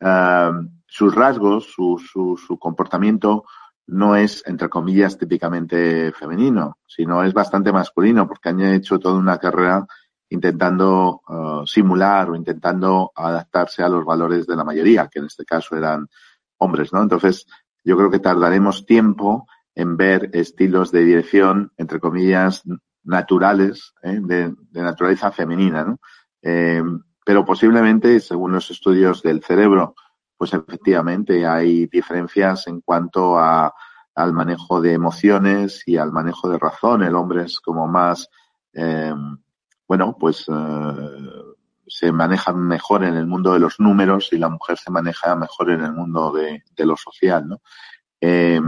uh, 0.00 0.66
sus 0.86 1.14
rasgos, 1.14 1.66
su, 1.66 1.98
su, 1.98 2.36
su 2.36 2.58
comportamiento 2.58 3.44
no 3.86 4.16
es, 4.16 4.42
entre 4.46 4.68
comillas, 4.68 5.18
típicamente 5.18 6.12
femenino, 6.12 6.78
sino 6.86 7.22
es 7.22 7.34
bastante 7.34 7.72
masculino, 7.72 8.26
porque 8.26 8.48
han 8.48 8.60
hecho 8.60 8.98
toda 8.98 9.18
una 9.18 9.38
carrera 9.38 9.86
intentando 10.30 11.20
uh, 11.28 11.66
simular 11.66 12.30
o 12.30 12.36
intentando 12.36 13.12
adaptarse 13.14 13.82
a 13.82 13.88
los 13.88 14.04
valores 14.04 14.46
de 14.46 14.56
la 14.56 14.64
mayoría, 14.64 15.08
que 15.08 15.18
en 15.18 15.26
este 15.26 15.44
caso 15.44 15.76
eran 15.76 16.08
hombres, 16.58 16.92
¿no? 16.92 17.02
Entonces, 17.02 17.46
yo 17.84 17.96
creo 17.96 18.10
que 18.10 18.18
tardaremos 18.18 18.86
tiempo 18.86 19.46
en 19.74 19.96
ver 19.96 20.30
estilos 20.32 20.90
de 20.90 21.04
dirección, 21.04 21.72
entre 21.76 22.00
comillas, 22.00 22.62
naturales, 23.02 23.92
¿eh? 24.02 24.18
de, 24.22 24.54
de, 24.70 24.82
naturaleza 24.82 25.30
femenina, 25.30 25.84
¿no? 25.84 26.00
Eh, 26.40 26.82
pero 27.24 27.44
posiblemente, 27.44 28.20
según 28.20 28.52
los 28.52 28.70
estudios 28.70 29.22
del 29.22 29.42
cerebro, 29.42 29.94
pues 30.44 30.62
efectivamente 30.62 31.46
hay 31.46 31.86
diferencias 31.86 32.66
en 32.66 32.82
cuanto 32.82 33.38
a, 33.38 33.72
al 34.14 34.34
manejo 34.34 34.78
de 34.78 34.92
emociones 34.92 35.82
y 35.86 35.96
al 35.96 36.12
manejo 36.12 36.50
de 36.50 36.58
razón. 36.58 37.02
El 37.02 37.14
hombre 37.14 37.44
es 37.44 37.60
como 37.60 37.88
más, 37.88 38.28
eh, 38.74 39.14
bueno, 39.88 40.14
pues 40.20 40.44
eh, 40.48 40.94
se 41.86 42.12
maneja 42.12 42.52
mejor 42.52 43.04
en 43.04 43.14
el 43.14 43.26
mundo 43.26 43.54
de 43.54 43.58
los 43.58 43.80
números 43.80 44.34
y 44.34 44.36
la 44.36 44.50
mujer 44.50 44.76
se 44.76 44.90
maneja 44.90 45.34
mejor 45.34 45.70
en 45.70 45.80
el 45.80 45.94
mundo 45.94 46.30
de, 46.30 46.62
lo 46.84 46.98
social, 46.98 47.48
¿no? 47.48 47.62
Eh, 48.20 48.60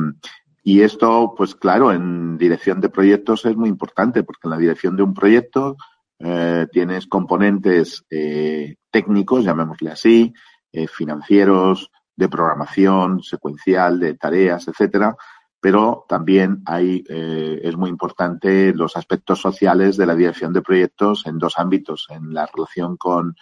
y 0.63 0.81
esto, 0.81 1.35
pues 1.37 1.55
claro, 1.55 1.93
en 1.93 2.39
dirección 2.39 2.81
de 2.81 2.89
proyectos 2.89 3.45
es 3.45 3.55
muy 3.55 3.69
importante 3.69 4.23
porque 4.23 4.49
en 4.49 4.51
la 4.53 4.57
dirección 4.57 4.97
de 4.97 5.03
un 5.03 5.13
proyecto 5.13 5.77
eh, 6.21 6.67
tienes 6.73 7.07
componentes 7.07 8.03
eh, 8.09 8.77
técnicos, 8.91 9.45
llamémosle 9.45 9.91
así, 9.91 10.33
eh, 10.77 10.87
financieros, 10.87 11.91
de 12.15 12.29
programación, 12.29 13.23
secuencial, 13.23 13.99
de 13.99 14.15
tareas, 14.15 14.69
etcétera, 14.69 15.17
pero 15.61 16.05
también 16.07 16.63
hay, 16.67 17.03
eh, 17.09 17.61
es 17.63 17.77
muy 17.77 17.89
importante 17.91 18.75
los 18.75 18.97
aspectos 18.97 19.41
sociales 19.41 19.97
de 19.97 20.07
la 20.07 20.15
dirección 20.15 20.53
de 20.53 20.63
proyectos 20.63 21.27
en 21.27 21.39
dos 21.39 21.55
ámbitos, 21.59 22.09
en 22.11 22.35
la 22.35 22.47
relación 22.47 22.97
con 22.97 23.37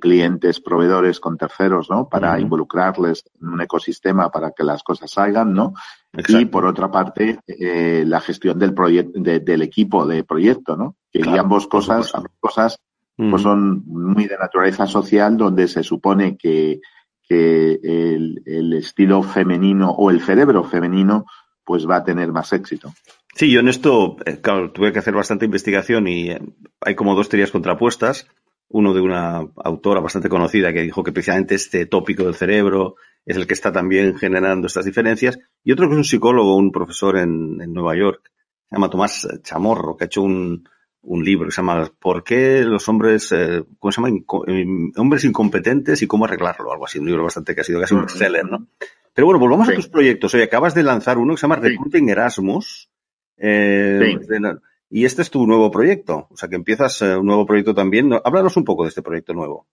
clientes, 0.00 0.60
proveedores, 0.60 1.20
con 1.20 1.36
terceros, 1.36 1.88
¿no? 1.90 2.08
Para 2.08 2.32
uh 2.32 2.36
-huh. 2.36 2.42
involucrarles 2.42 3.24
en 3.40 3.48
un 3.48 3.60
ecosistema 3.60 4.30
para 4.30 4.50
que 4.50 4.64
las 4.64 4.82
cosas 4.82 5.12
salgan, 5.12 5.52
¿no? 5.52 5.74
Exacto. 6.12 6.40
Y 6.40 6.46
por 6.46 6.66
otra 6.66 6.90
parte, 6.90 7.38
eh, 7.46 8.04
la 8.06 8.20
gestión 8.20 8.58
del 8.58 8.74
proyecto, 8.74 9.20
de, 9.20 9.38
del 9.40 9.62
equipo 9.62 10.06
de 10.06 10.24
proyecto, 10.24 10.76
¿no? 10.76 10.96
Que 11.12 11.20
claro, 11.20 11.42
ambos 11.42 11.66
cosas, 11.68 12.12
ambas 12.14 12.32
cosas, 12.40 12.78
pues 13.28 13.42
son 13.42 13.82
muy 13.86 14.26
de 14.26 14.38
naturaleza 14.38 14.86
social, 14.86 15.36
donde 15.36 15.68
se 15.68 15.82
supone 15.82 16.36
que, 16.36 16.80
que 17.28 17.80
el, 17.82 18.42
el 18.46 18.72
estilo 18.72 19.22
femenino 19.22 19.90
o 19.90 20.10
el 20.10 20.20
cerebro 20.20 20.64
femenino 20.64 21.26
pues 21.64 21.88
va 21.88 21.96
a 21.96 22.04
tener 22.04 22.32
más 22.32 22.52
éxito. 22.52 22.92
Sí, 23.34 23.50
yo 23.50 23.60
en 23.60 23.68
esto, 23.68 24.16
eh, 24.24 24.40
claro, 24.40 24.72
tuve 24.72 24.92
que 24.92 24.98
hacer 24.98 25.14
bastante 25.14 25.44
investigación 25.44 26.08
y 26.08 26.30
eh, 26.30 26.40
hay 26.80 26.94
como 26.94 27.14
dos 27.14 27.28
teorías 27.28 27.50
contrapuestas. 27.50 28.26
Uno 28.68 28.92
de 28.94 29.00
una 29.00 29.46
autora 29.56 30.00
bastante 30.00 30.28
conocida 30.28 30.72
que 30.72 30.82
dijo 30.82 31.02
que 31.02 31.12
precisamente 31.12 31.54
este 31.54 31.86
tópico 31.86 32.24
del 32.24 32.34
cerebro 32.34 32.96
es 33.24 33.36
el 33.36 33.46
que 33.46 33.54
está 33.54 33.72
también 33.72 34.16
generando 34.16 34.66
estas 34.66 34.84
diferencias. 34.84 35.38
Y 35.62 35.72
otro 35.72 35.86
que 35.86 35.92
es 35.92 35.98
un 35.98 36.04
psicólogo, 36.04 36.56
un 36.56 36.72
profesor 36.72 37.18
en, 37.18 37.60
en 37.60 37.72
Nueva 37.72 37.96
York, 37.96 38.30
se 38.68 38.76
llama 38.76 38.90
Tomás 38.90 39.28
Chamorro, 39.42 39.96
que 39.96 40.04
ha 40.04 40.06
hecho 40.06 40.22
un, 40.22 40.64
un 41.02 41.24
libro 41.24 41.46
que 41.46 41.52
se 41.52 41.62
llama 41.62 41.90
¿Por 41.98 42.22
qué 42.22 42.62
los 42.62 42.88
hombres, 42.88 43.32
eh, 43.32 43.64
cómo 43.78 43.92
se 43.92 43.96
llama? 43.96 44.10
Inco 44.10 44.44
hombres 44.96 45.24
incompetentes 45.24 46.02
y 46.02 46.06
cómo 46.06 46.24
arreglarlo, 46.24 46.72
algo 46.72 46.84
así, 46.84 46.98
un 46.98 47.06
libro 47.06 47.24
bastante 47.24 47.54
que 47.54 47.62
ha 47.62 47.64
sido 47.64 47.80
casi 47.80 47.94
un 47.94 48.02
bestseller, 48.02 48.44
¿no? 48.44 48.66
Pero 49.14 49.26
bueno, 49.26 49.40
volvamos 49.40 49.66
sí. 49.66 49.72
a 49.72 49.76
tus 49.76 49.88
proyectos. 49.88 50.34
Oye, 50.34 50.44
acabas 50.44 50.74
de 50.74 50.82
lanzar 50.82 51.18
uno 51.18 51.34
que 51.34 51.40
se 51.40 51.42
llama. 51.42 51.56
Recruiting 51.56 52.08
Erasmus. 52.08 52.90
Eh, 53.36 54.18
sí. 54.20 54.36
y 54.90 55.04
este 55.04 55.22
es 55.22 55.30
tu 55.30 55.46
nuevo 55.46 55.70
proyecto. 55.70 56.28
O 56.30 56.36
sea, 56.36 56.48
que 56.48 56.56
empiezas 56.56 57.02
eh, 57.02 57.16
un 57.16 57.26
nuevo 57.26 57.44
proyecto 57.46 57.74
también. 57.74 58.12
Háblanos 58.12 58.56
un 58.56 58.64
poco 58.64 58.84
de 58.84 58.90
este 58.90 59.02
proyecto 59.02 59.34
nuevo. 59.34 59.66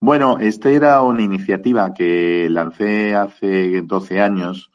Bueno, 0.00 0.38
esta 0.38 0.70
era 0.70 1.02
una 1.02 1.22
iniciativa 1.22 1.92
que 1.92 2.48
lancé 2.48 3.16
hace 3.16 3.82
12 3.82 4.20
años, 4.20 4.70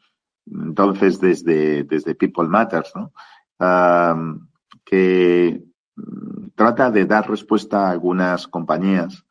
entonces 0.46 1.18
desde, 1.18 1.84
desde 1.84 2.14
People 2.14 2.46
Matters, 2.46 2.92
¿no? 2.94 3.12
Um, 3.58 4.48
que 4.84 5.64
trata 6.54 6.90
de 6.90 7.06
dar 7.06 7.28
respuesta 7.28 7.86
a 7.86 7.90
algunas 7.90 8.46
compañías 8.48 9.24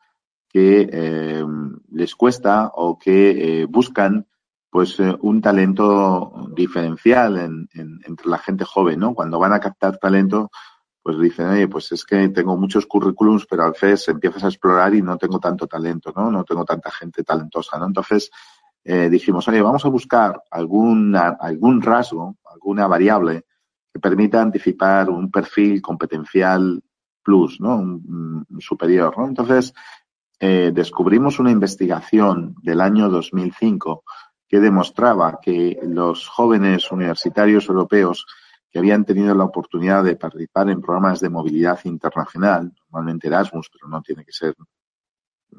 que 0.48 0.88
eh, 0.92 1.44
les 1.90 2.14
cuesta 2.14 2.70
o 2.74 2.96
que 2.96 3.62
eh, 3.62 3.66
buscan 3.66 4.26
pues 4.70 4.98
eh, 5.00 5.16
un 5.20 5.40
talento 5.40 6.48
diferencial 6.54 7.38
en, 7.38 7.68
en, 7.74 8.00
entre 8.04 8.28
la 8.28 8.38
gente 8.38 8.64
joven, 8.64 9.00
¿no? 9.00 9.14
Cuando 9.14 9.38
van 9.38 9.52
a 9.52 9.60
captar 9.60 9.98
talento, 9.98 10.50
pues 11.02 11.18
dicen, 11.18 11.46
oye, 11.46 11.68
pues 11.68 11.92
es 11.92 12.04
que 12.04 12.28
tengo 12.28 12.56
muchos 12.56 12.86
currículums, 12.86 13.46
pero 13.46 13.64
a 13.64 13.70
veces 13.70 14.08
empiezas 14.08 14.44
a 14.44 14.48
explorar 14.48 14.94
y 14.94 15.02
no 15.02 15.16
tengo 15.16 15.38
tanto 15.38 15.66
talento, 15.66 16.12
¿no? 16.14 16.30
No 16.30 16.44
tengo 16.44 16.64
tanta 16.64 16.90
gente 16.90 17.22
talentosa, 17.24 17.78
¿no? 17.78 17.86
Entonces 17.86 18.30
dijimos, 18.84 19.48
oye, 19.48 19.62
vamos 19.62 19.82
a 19.86 19.88
buscar 19.88 20.42
alguna, 20.50 21.38
algún 21.40 21.80
rasgo, 21.80 22.36
alguna 22.52 22.86
variable 22.86 23.46
que 23.94 24.00
permita 24.00 24.42
anticipar 24.42 25.08
un 25.08 25.30
perfil 25.30 25.80
competencial 25.80 26.82
plus, 27.22 27.60
¿no? 27.60 27.76
Un, 27.76 28.44
un 28.50 28.60
superior, 28.60 29.16
¿no? 29.16 29.28
Entonces, 29.28 29.72
eh, 30.40 30.72
descubrimos 30.74 31.38
una 31.38 31.52
investigación 31.52 32.56
del 32.60 32.80
año 32.80 33.08
2005 33.08 34.02
que 34.48 34.58
demostraba 34.58 35.38
que 35.40 35.78
los 35.84 36.28
jóvenes 36.28 36.90
universitarios 36.90 37.68
europeos 37.68 38.26
que 38.68 38.80
habían 38.80 39.04
tenido 39.04 39.32
la 39.36 39.44
oportunidad 39.44 40.02
de 40.02 40.16
participar 40.16 40.68
en 40.70 40.80
programas 40.80 41.20
de 41.20 41.30
movilidad 41.30 41.78
internacional, 41.84 42.72
normalmente 42.90 43.28
Erasmus, 43.28 43.70
pero 43.72 43.86
no 43.86 44.02
tiene 44.02 44.24
que 44.24 44.32
ser 44.32 44.56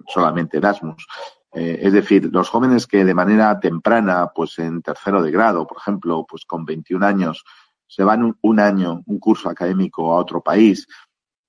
solamente 0.08 0.58
Erasmus, 0.58 1.08
eh, 1.54 1.80
es 1.82 1.94
decir, 1.94 2.30
los 2.34 2.50
jóvenes 2.50 2.86
que 2.86 3.06
de 3.06 3.14
manera 3.14 3.58
temprana, 3.58 4.30
pues 4.36 4.60
en 4.60 4.82
tercero 4.82 5.24
de 5.24 5.32
grado, 5.32 5.66
por 5.66 5.78
ejemplo, 5.78 6.26
pues 6.30 6.44
con 6.44 6.66
21 6.66 7.06
años, 7.06 7.46
se 7.88 8.04
van 8.04 8.36
un, 8.42 8.60
año, 8.60 9.02
un 9.06 9.20
curso 9.20 9.50
académico 9.50 10.14
a 10.14 10.20
otro 10.20 10.42
país, 10.42 10.88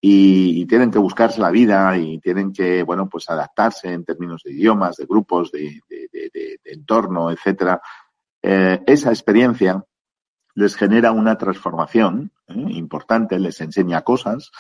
y, 0.01 0.67
tienen 0.67 0.91
que 0.91 0.99
buscarse 0.99 1.41
la 1.41 1.51
vida 1.51 1.97
y 1.97 2.19
tienen 2.21 2.53
que, 2.53 2.83
bueno, 2.83 3.09
pues 3.09 3.29
adaptarse 3.29 3.93
en 3.93 4.05
términos 4.05 4.43
de 4.45 4.53
idiomas, 4.53 4.97
de 4.97 5.07
grupos, 5.07 5.51
de 5.51 5.81
entorno, 6.65 7.31
etcétera. 7.31 7.81
Eh, 8.43 8.83
esa 8.87 9.11
experiencia 9.11 9.85
les 10.55 10.77
genera 10.77 11.13
una 11.13 11.37
transformación 11.37 12.33
eh, 12.47 12.55
importante, 12.55 13.39
les 13.39 13.61
enseña 13.61 14.03
cosas 14.03 14.51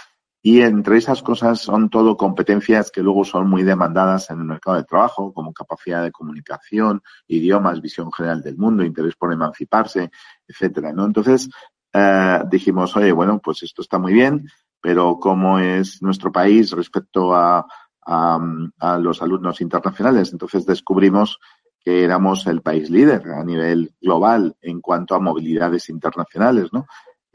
y 0.47 0.63
entre 0.63 0.99
esas 0.99 1.25
cosas 1.25 1.59
son 1.59 1.91
todo 1.91 2.17
competencias 2.17 2.93
que 2.93 3.03
luego 3.03 3.25
son 3.25 3.51
muy 3.51 3.65
demandadas 3.65 4.31
en 4.31 4.39
el 4.39 4.45
mercado 4.45 4.77
de 4.77 4.85
trabajo, 4.85 5.33
como 5.35 5.53
capacidad 5.53 6.05
de 6.05 6.13
comunicación, 6.13 7.03
idiomas, 7.27 7.81
visión 7.81 8.13
general 8.13 8.43
del 8.43 8.57
mundo, 8.57 8.85
interés 8.85 9.17
por 9.17 9.33
emanciparse, 9.33 10.13
etcétera, 10.47 10.93
¿no? 10.93 11.05
Entonces, 11.05 11.51
eh, 11.93 12.43
dijimos, 12.49 12.97
oye, 12.97 13.11
bueno, 13.11 13.41
pues 13.43 13.65
esto 13.65 13.83
está 13.83 13.99
muy 13.99 14.13
bien, 14.13 14.49
pero 14.81 15.19
cómo 15.19 15.59
es 15.59 16.01
nuestro 16.01 16.31
país 16.31 16.71
respecto 16.71 17.35
a, 17.35 17.67
a, 18.07 18.39
a, 18.79 18.99
los 18.99 19.23
alumnos 19.23 19.61
internacionales. 19.61 20.31
Entonces 20.31 20.65
descubrimos 20.65 21.41
que 21.81 22.05
éramos 22.05 22.47
el 22.47 22.63
país 22.63 22.89
líder 22.89 23.33
a 23.33 23.43
nivel 23.43 23.97
global 24.01 24.57
en 24.61 24.81
cuanto 24.81 25.17
a 25.17 25.19
movilidades 25.19 25.89
internacionales, 25.89 26.73
¿no? 26.73 26.87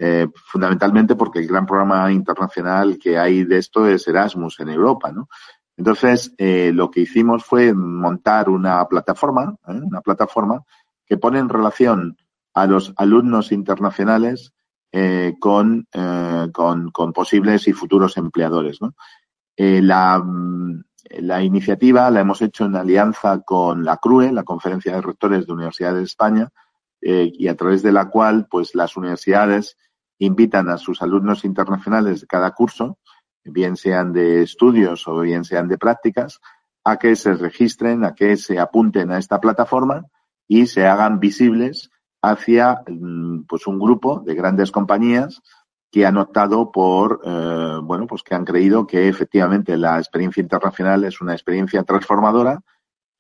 Eh, 0.04 0.28
fundamentalmente 0.34 1.16
porque 1.16 1.38
el 1.38 1.48
gran 1.48 1.68
programa 1.68 2.12
internacional 2.12 2.98
que 2.98 3.20
hay 3.20 3.44
de 3.44 3.60
esto 3.60 3.86
es 3.86 4.08
Erasmus 4.08 4.60
en 4.60 4.70
Europa, 4.70 5.12
¿no? 5.12 5.30
Entonces, 5.78 6.34
eh, 6.40 6.72
lo 6.74 6.90
que 6.90 7.02
hicimos 7.02 7.46
fue 7.46 7.72
montar 7.72 8.50
una 8.50 8.84
plataforma, 8.86 9.56
¿eh? 9.68 9.80
una 9.80 10.02
plataforma 10.02 10.64
que 11.06 11.18
pone 11.18 11.38
en 11.38 11.50
relación 11.50 12.18
a 12.56 12.66
los 12.66 12.96
alumnos 12.98 13.52
internacionales 13.52 14.54
con, 15.40 15.88
con, 16.52 17.14
posibles 17.14 17.68
y 17.68 17.74
futuros 17.74 18.18
empleadores. 18.18 18.82
¿no? 18.82 18.96
Eh, 19.56 19.82
la, 19.84 20.22
la, 21.20 21.44
iniciativa 21.44 22.10
la 22.10 22.22
hemos 22.22 22.42
hecho 22.42 22.66
en 22.66 22.76
alianza 22.76 23.42
con 23.42 23.86
la 23.86 23.98
CRUE, 23.98 24.32
la 24.32 24.44
Conferencia 24.44 24.96
de 24.96 25.02
Rectores 25.02 25.46
de 25.46 25.54
Universidades 25.54 25.98
de 25.98 26.04
España, 26.06 26.50
y 27.02 27.48
a 27.48 27.56
través 27.56 27.84
de 27.84 27.92
la 27.92 28.10
cual 28.10 28.48
pues 28.50 28.76
las 28.76 28.98
universidades 28.98 29.78
invitan 30.26 30.70
a 30.70 30.78
sus 30.78 31.02
alumnos 31.02 31.44
internacionales 31.46 32.22
de 32.22 32.28
cada 32.28 32.52
curso, 32.52 33.00
bien 33.44 33.76
sean 33.76 34.14
de 34.14 34.44
estudios 34.44 35.08
o 35.08 35.20
bien 35.22 35.44
sean 35.44 35.68
de 35.68 35.78
prácticas, 35.78 36.40
a 36.84 36.98
que 36.98 37.16
se 37.16 37.34
registren, 37.34 38.06
a 38.06 38.14
que 38.14 38.38
se 38.38 38.60
apunten 38.60 39.12
a 39.12 39.18
esta 39.18 39.40
plataforma 39.40 40.06
y 40.48 40.68
se 40.68 40.86
hagan 40.86 41.20
visibles 41.20 41.90
hacia 42.22 42.84
mm, 42.88 43.46
pues 43.48 43.66
un 43.68 43.80
grupo 43.80 44.22
de 44.26 44.36
grandes 44.36 44.72
compañías 44.72 45.42
que 45.92 46.06
han 46.06 46.18
optado 46.18 46.72
por, 46.72 47.22
eh, 47.26 47.80
bueno, 47.84 48.08
pues 48.08 48.24
que 48.24 48.36
han 48.36 48.46
creído 48.46 48.88
que 48.88 49.08
efectivamente 49.10 49.76
la 49.76 49.98
experiencia 49.98 50.42
internacional 50.42 51.04
es 51.04 51.20
una 51.20 51.34
experiencia 51.34 51.84
transformadora 51.84 52.62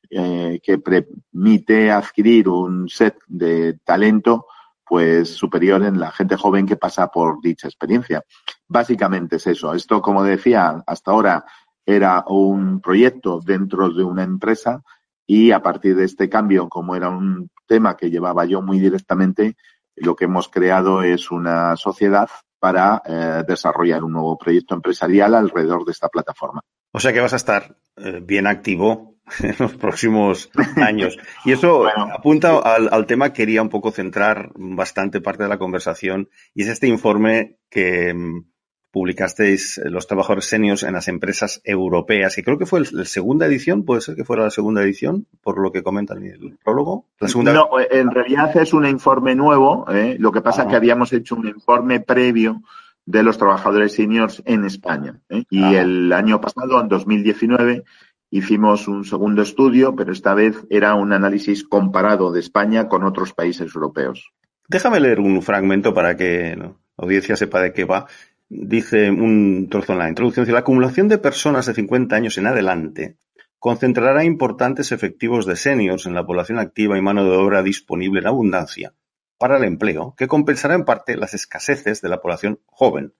eh, 0.09 0.59
que 0.63 0.77
permite 0.77 1.91
adquirir 1.91 2.47
un 2.47 2.87
set 2.89 3.17
de 3.27 3.79
talento 3.83 4.45
pues 4.91 5.29
superior 5.29 5.83
en 5.83 6.01
la 6.01 6.11
gente 6.11 6.35
joven 6.35 6.65
que 6.65 6.75
pasa 6.75 7.07
por 7.07 7.39
dicha 7.39 7.65
experiencia. 7.65 8.25
Básicamente 8.67 9.37
es 9.37 9.47
eso. 9.47 9.73
Esto, 9.73 10.01
como 10.01 10.21
decía, 10.21 10.83
hasta 10.85 11.11
ahora 11.11 11.45
era 11.85 12.25
un 12.27 12.81
proyecto 12.81 13.39
dentro 13.39 13.89
de 13.89 14.03
una 14.03 14.23
empresa 14.23 14.83
y 15.25 15.51
a 15.51 15.61
partir 15.61 15.95
de 15.95 16.03
este 16.03 16.27
cambio, 16.27 16.67
como 16.67 16.93
era 16.93 17.07
un 17.07 17.49
tema 17.65 17.95
que 17.95 18.09
llevaba 18.09 18.43
yo 18.43 18.61
muy 18.61 18.79
directamente, 18.79 19.55
lo 19.95 20.13
que 20.13 20.25
hemos 20.25 20.49
creado 20.49 21.03
es 21.03 21.31
una 21.31 21.77
sociedad 21.77 22.27
para 22.59 23.01
eh, 23.05 23.45
desarrollar 23.47 24.03
un 24.03 24.11
nuevo 24.11 24.37
proyecto 24.37 24.75
empresarial 24.75 25.35
alrededor 25.35 25.85
de 25.85 25.93
esta 25.93 26.09
plataforma. 26.09 26.59
O 26.91 26.99
sea 26.99 27.13
que 27.13 27.21
vas 27.21 27.31
a 27.31 27.37
estar 27.37 27.77
eh, 27.95 28.19
bien 28.21 28.45
activo 28.45 29.10
en 29.39 29.55
los 29.59 29.75
próximos 29.75 30.49
años. 30.75 31.17
Y 31.45 31.51
eso 31.51 31.87
apunta 31.87 32.57
al, 32.59 32.89
al, 32.91 33.05
tema 33.05 33.29
que 33.29 33.41
quería 33.41 33.61
un 33.61 33.69
poco 33.69 33.91
centrar 33.91 34.51
bastante 34.55 35.21
parte 35.21 35.43
de 35.43 35.49
la 35.49 35.57
conversación 35.57 36.29
y 36.53 36.63
es 36.63 36.67
este 36.67 36.87
informe 36.87 37.57
que 37.69 38.13
mm, 38.13 38.51
publicasteis 38.91 39.77
eh, 39.77 39.89
los 39.89 40.05
trabajadores 40.05 40.45
seniors 40.45 40.83
en 40.83 40.93
las 40.93 41.07
empresas 41.07 41.61
europeas, 41.63 42.37
y 42.37 42.43
creo 42.43 42.57
que 42.57 42.65
fue 42.65 42.81
la 42.91 43.05
segunda 43.05 43.45
edición, 43.45 43.85
puede 43.85 44.01
ser 44.01 44.15
que 44.15 44.25
fuera 44.25 44.43
la 44.43 44.51
segunda 44.51 44.83
edición, 44.83 45.27
por 45.41 45.59
lo 45.59 45.71
que 45.71 45.81
comenta 45.81 46.13
el 46.13 46.57
prólogo. 46.63 47.05
La 47.19 47.27
segunda... 47.27 47.53
No, 47.53 47.69
en 47.89 48.11
realidad 48.11 48.55
es 48.57 48.73
un 48.73 48.85
informe 48.85 49.33
nuevo, 49.33 49.85
¿eh? 49.89 50.17
lo 50.19 50.31
que 50.31 50.41
pasa 50.41 50.63
es 50.63 50.67
que 50.67 50.75
habíamos 50.75 51.13
hecho 51.13 51.35
un 51.35 51.47
informe 51.47 52.01
previo 52.01 52.61
de 53.05 53.23
los 53.23 53.37
trabajadores 53.37 53.93
seniors 53.93 54.43
en 54.45 54.65
España. 54.65 55.19
¿eh? 55.29 55.43
Y 55.49 55.63
el 55.75 56.13
año 56.13 56.39
pasado, 56.39 56.79
en 56.81 56.87
2019, 56.87 57.83
hicimos 58.31 58.87
un 58.87 59.05
segundo 59.05 59.43
estudio, 59.43 59.95
pero 59.95 60.11
esta 60.11 60.33
vez 60.33 60.65
era 60.71 60.95
un 60.95 61.13
análisis 61.13 61.63
comparado 61.63 62.31
de 62.31 62.39
España 62.39 62.87
con 62.87 63.03
otros 63.03 63.33
países 63.33 63.75
europeos. 63.75 64.31
Déjame 64.67 64.99
leer 64.99 65.19
un 65.19 65.41
fragmento 65.43 65.93
para 65.93 66.17
que 66.17 66.55
la 66.55 66.73
audiencia 66.97 67.35
sepa 67.35 67.61
de 67.61 67.73
qué 67.73 67.85
va 67.85 68.07
dice 68.51 69.09
un 69.09 69.69
trozo 69.69 69.93
en 69.93 69.99
la 69.99 70.09
introducción, 70.09 70.51
la 70.51 70.59
acumulación 70.59 71.07
de 71.07 71.17
personas 71.17 71.65
de 71.65 71.73
50 71.73 72.15
años 72.15 72.37
en 72.37 72.47
adelante 72.47 73.17
concentrará 73.59 74.25
importantes 74.25 74.91
efectivos 74.91 75.45
de 75.45 75.55
seniors 75.55 76.05
en 76.05 76.13
la 76.13 76.25
población 76.25 76.59
activa 76.59 76.97
y 76.97 77.01
mano 77.01 77.23
de 77.23 77.37
obra 77.37 77.63
disponible 77.63 78.19
en 78.19 78.27
abundancia 78.27 78.93
para 79.37 79.57
el 79.57 79.63
empleo, 79.63 80.13
que 80.17 80.27
compensará 80.27 80.75
en 80.75 80.83
parte 80.83 81.15
las 81.15 81.33
escaseces 81.33 82.01
de 82.01 82.09
la 82.09 82.21
población 82.21 82.59
joven. 82.65 83.13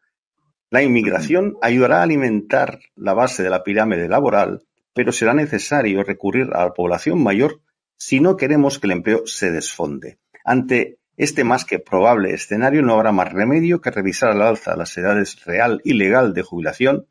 La 0.70 0.84
inmigración 0.84 1.58
ayudará 1.62 2.00
a 2.00 2.04
alimentar 2.04 2.80
la 2.96 3.14
base 3.14 3.42
de 3.42 3.50
la 3.50 3.64
pirámide 3.64 4.10
laboral, 4.10 4.64
pero 4.94 5.12
será 5.12 5.34
necesario 5.34 6.04
recurrir 6.04 6.50
a 6.54 6.66
la 6.66 6.74
población 6.74 7.22
mayor 7.24 7.62
si 7.98 8.20
no 8.20 8.38
queremos 8.38 8.80
que 8.80 8.88
el 8.88 8.94
empleo 8.94 9.26
se 9.26 9.52
desfonde. 9.52 10.20
Ante 10.44 11.00
este 11.18 11.44
más 11.44 11.66
que 11.66 11.80
probable 11.80 12.34
escenario 12.34 12.82
no 12.82 12.94
habrá 12.94 13.12
más 13.12 13.32
remedio 13.32 13.80
que 13.80 13.92
revisar 13.92 14.32
al 14.32 14.42
alza 14.42 14.76
las 14.76 14.98
edades 14.98 15.46
real 15.46 15.82
y 15.84 15.94
legal 15.94 16.34
de 16.34 16.42
jubilación, 16.42 17.08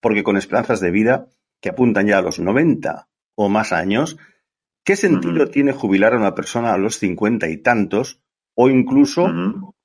porque 0.00 0.24
con 0.24 0.36
esperanzas 0.36 0.80
de 0.80 0.90
vida 0.90 1.28
que 1.60 1.68
apuntan 1.68 2.06
ya 2.06 2.18
a 2.18 2.22
los 2.22 2.40
90 2.40 3.08
o 3.36 3.48
más 3.48 3.72
años, 3.72 4.18
¿qué 4.84 4.96
sentido 4.96 5.48
tiene 5.48 5.72
jubilar 5.72 6.14
a 6.14 6.18
una 6.18 6.34
persona 6.34 6.72
a 6.72 6.78
los 6.78 6.98
cincuenta 6.98 7.48
y 7.48 7.56
tantos 7.58 8.20
o 8.54 8.68
incluso 8.68 9.28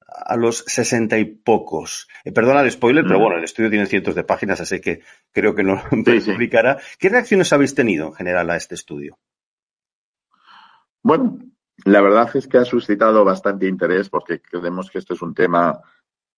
a 0.08 0.36
los 0.38 0.60
sesenta 0.68 1.18
y 1.18 1.26
pocos? 1.26 2.08
Eh, 2.24 2.32
perdona 2.32 2.62
el 2.62 2.72
spoiler, 2.72 3.04
pero 3.06 3.20
bueno, 3.20 3.38
el 3.38 3.44
estudio 3.44 3.70
tiene 3.70 3.86
cientos 3.86 4.16
de 4.16 4.24
páginas, 4.24 4.60
así 4.62 4.80
que 4.80 5.02
creo 5.32 5.54
que 5.54 5.64
no 5.64 5.76
lo 5.92 6.14
explicará. 6.14 6.80
¿Qué 6.98 7.10
reacciones 7.10 7.52
habéis 7.54 7.76
tenido 7.76 8.08
en 8.08 8.14
general 8.14 8.50
a 8.50 8.56
este 8.56 8.76
estudio? 8.76 9.18
Bueno, 11.04 11.40
la 11.86 12.02
verdad 12.02 12.30
es 12.36 12.48
que 12.48 12.58
ha 12.58 12.66
suscitado 12.66 13.24
bastante 13.24 13.68
interés 13.68 14.10
porque 14.10 14.42
creemos 14.42 14.90
que 14.90 15.00
esto 15.00 15.14
es 15.14 15.22
un 15.22 15.34
tema 15.34 15.80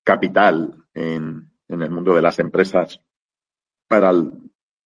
capital 0.04 0.76
en, 0.94 1.52
el 1.68 1.92
mundo 1.92 2.16
de 2.16 2.22
las 2.22 2.40
empresas 2.40 3.02
para 3.88 4.10
el, 4.10 4.32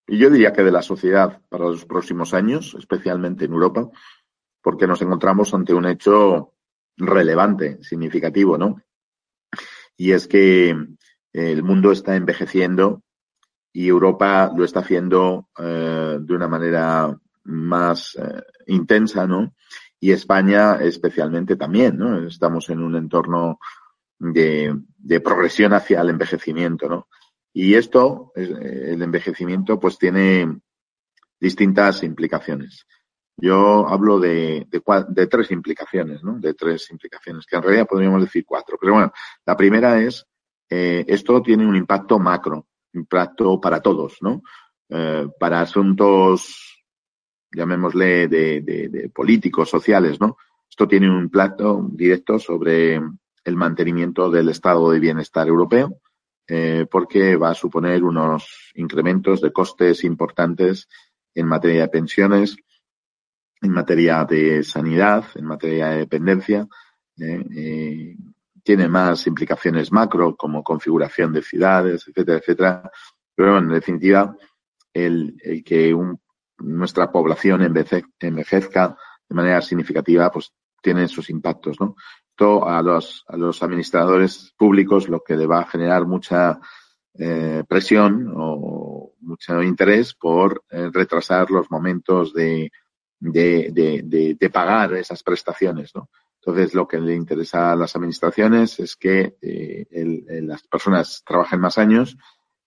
y 0.06 0.18
yo 0.18 0.30
diría 0.30 0.52
que 0.52 0.62
de 0.62 0.70
la 0.70 0.82
sociedad 0.82 1.40
para 1.48 1.64
los 1.64 1.84
próximos 1.86 2.34
años, 2.34 2.74
especialmente 2.78 3.46
en 3.46 3.52
Europa, 3.52 3.88
porque 4.62 4.86
nos 4.86 5.00
encontramos 5.02 5.52
ante 5.54 5.74
un 5.74 5.86
hecho 5.86 6.53
relevante, 6.96 7.82
significativo, 7.82 8.58
¿no? 8.58 8.82
Y 9.96 10.12
es 10.12 10.26
que 10.26 10.76
el 11.32 11.62
mundo 11.62 11.92
está 11.92 12.16
envejeciendo 12.16 13.02
y 13.72 13.88
Europa 13.88 14.52
lo 14.56 14.64
está 14.64 14.80
haciendo 14.80 15.48
eh, 15.58 16.18
de 16.20 16.34
una 16.34 16.48
manera 16.48 17.16
más 17.44 18.16
eh, 18.16 18.42
intensa, 18.66 19.26
¿no? 19.26 19.54
y 20.04 20.12
España 20.12 20.74
especialmente 20.82 21.56
también, 21.56 21.96
¿no? 21.96 22.28
Estamos 22.28 22.68
en 22.68 22.80
un 22.80 22.94
entorno 22.94 23.58
de, 24.18 24.78
progresión 25.24 25.72
hacia 25.72 26.02
el 26.02 26.10
envejecimiento, 26.10 26.90
¿no? 26.90 27.08
Y 27.54 27.72
esto, 27.72 28.30
el 28.34 29.00
envejecimiento, 29.00 29.80
pues 29.80 29.96
tiene 29.96 30.60
distintas 31.40 32.02
implicaciones. 32.02 32.86
Yo 33.36 33.88
hablo 33.88 34.20
de, 34.20 34.66
de, 34.70 35.26
tres 35.26 35.50
implicaciones, 35.50 36.22
¿no? 36.22 36.38
De 36.38 36.54
tres 36.54 36.90
implicaciones, 36.90 37.46
que 37.46 37.56
en 37.56 37.62
realidad 37.62 37.86
podríamos 37.86 38.22
decir 38.22 38.44
cuatro. 38.46 38.78
Pero 38.80 38.94
bueno, 38.94 39.12
la 39.44 39.56
primera 39.56 40.00
es, 40.00 40.24
eh, 40.70 41.04
esto 41.08 41.42
tiene 41.42 41.66
un 41.66 41.76
impacto 41.76 42.18
macro, 42.18 42.68
impacto 42.92 43.60
para 43.60 43.80
todos, 43.80 44.18
¿no? 44.20 44.42
Eh, 44.88 45.26
para 45.38 45.60
asuntos 45.60 46.74
llamémosle, 47.54 48.28
de, 48.28 49.10
políticos 49.14 49.70
sociales, 49.70 50.20
¿no? 50.20 50.36
Esto 50.68 50.88
tiene 50.88 51.08
un 51.08 51.30
plato 51.30 51.88
directo 51.92 52.38
sobre 52.38 52.96
el 52.96 53.56
mantenimiento 53.56 54.30
del 54.30 54.48
estado 54.48 54.90
de 54.90 54.98
bienestar 54.98 55.46
europeo, 55.46 56.00
eh, 56.48 56.86
porque 56.90 57.36
va 57.36 57.50
a 57.50 57.54
suponer 57.54 58.02
unos 58.02 58.72
incrementos 58.74 59.40
de 59.40 59.52
costes 59.52 60.04
importantes 60.04 60.88
en 61.34 61.46
materia 61.46 61.82
de 61.82 61.88
pensiones, 61.88 62.56
en 63.64 63.72
materia 63.72 64.24
de 64.24 64.62
sanidad, 64.62 65.24
en 65.34 65.46
materia 65.46 65.88
de 65.88 65.98
dependencia. 65.98 66.66
Eh, 67.18 67.44
eh, 67.56 68.16
tiene 68.62 68.88
más 68.88 69.26
implicaciones 69.26 69.92
macro, 69.92 70.36
como 70.36 70.62
configuración 70.62 71.32
de 71.32 71.42
ciudades, 71.42 72.06
etcétera, 72.08 72.38
etcétera. 72.38 72.90
Pero 73.34 73.58
en 73.58 73.68
definitiva, 73.68 74.36
el, 74.92 75.36
el 75.42 75.62
que 75.64 75.92
un 75.92 76.18
nuestra 76.58 77.10
población 77.10 77.62
envejezca 78.18 78.96
de 79.28 79.34
manera 79.34 79.60
significativa, 79.60 80.30
pues 80.30 80.52
tiene 80.82 81.08
sus 81.08 81.30
impactos, 81.30 81.80
¿no? 81.80 81.96
Esto 82.30 82.68
a 82.68 82.82
los, 82.82 83.24
a 83.28 83.36
los 83.36 83.62
administradores 83.62 84.54
públicos 84.56 85.08
lo 85.08 85.22
que 85.22 85.36
le 85.36 85.46
va 85.46 85.60
a 85.60 85.66
generar 85.66 86.06
mucha 86.06 86.58
eh, 87.14 87.62
presión 87.68 88.32
o 88.34 89.14
mucho 89.20 89.62
interés 89.62 90.14
por 90.14 90.64
eh, 90.70 90.90
retrasar 90.92 91.50
los 91.50 91.70
momentos 91.70 92.34
de, 92.34 92.70
de, 93.32 93.70
de, 93.72 94.36
de, 94.38 94.50
pagar 94.50 94.94
esas 94.94 95.22
prestaciones, 95.22 95.94
¿no? 95.94 96.10
Entonces, 96.40 96.74
lo 96.74 96.86
que 96.86 97.00
le 97.00 97.14
interesa 97.14 97.72
a 97.72 97.76
las 97.76 97.96
administraciones 97.96 98.78
es 98.78 98.96
que 98.96 99.36
eh, 99.40 99.86
el, 99.90 100.46
las 100.46 100.62
personas 100.64 101.22
trabajen 101.24 101.60
más 101.60 101.78
años, 101.78 102.16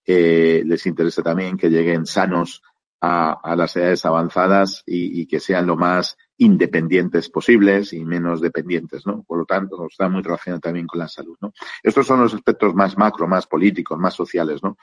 les 0.06 0.86
interesa 0.86 1.22
también 1.22 1.58
que 1.58 1.70
lleguen 1.70 2.06
sanos 2.06 2.62
a, 3.02 3.56
las 3.56 3.76
edades 3.76 4.06
avanzadas 4.06 4.84
y, 4.86 5.26
que 5.28 5.40
sean 5.40 5.68
lo 5.68 5.76
más 5.76 6.18
independientes 6.38 7.30
posibles 7.30 7.94
y 7.94 8.04
menos 8.06 8.42
dependientes, 8.42 9.06
¿no? 9.06 9.24
Por 9.24 9.40
lo 9.40 9.46
tanto, 9.46 9.88
está 9.88 10.10
muy 10.10 10.22
relacionado 10.22 10.62
también 10.62 10.88
con 10.88 11.00
la 11.00 11.08
salud, 11.08 11.38
¿no? 11.42 11.54
Estos 11.84 12.08
son 12.08 12.22
los 12.22 12.34
aspectos 12.34 12.74
más 12.74 12.98
macro, 12.98 13.28
más 13.28 13.48
políticos, 13.48 13.98
más 13.98 14.14
sociales, 14.14 14.62
¿no? 14.64 14.78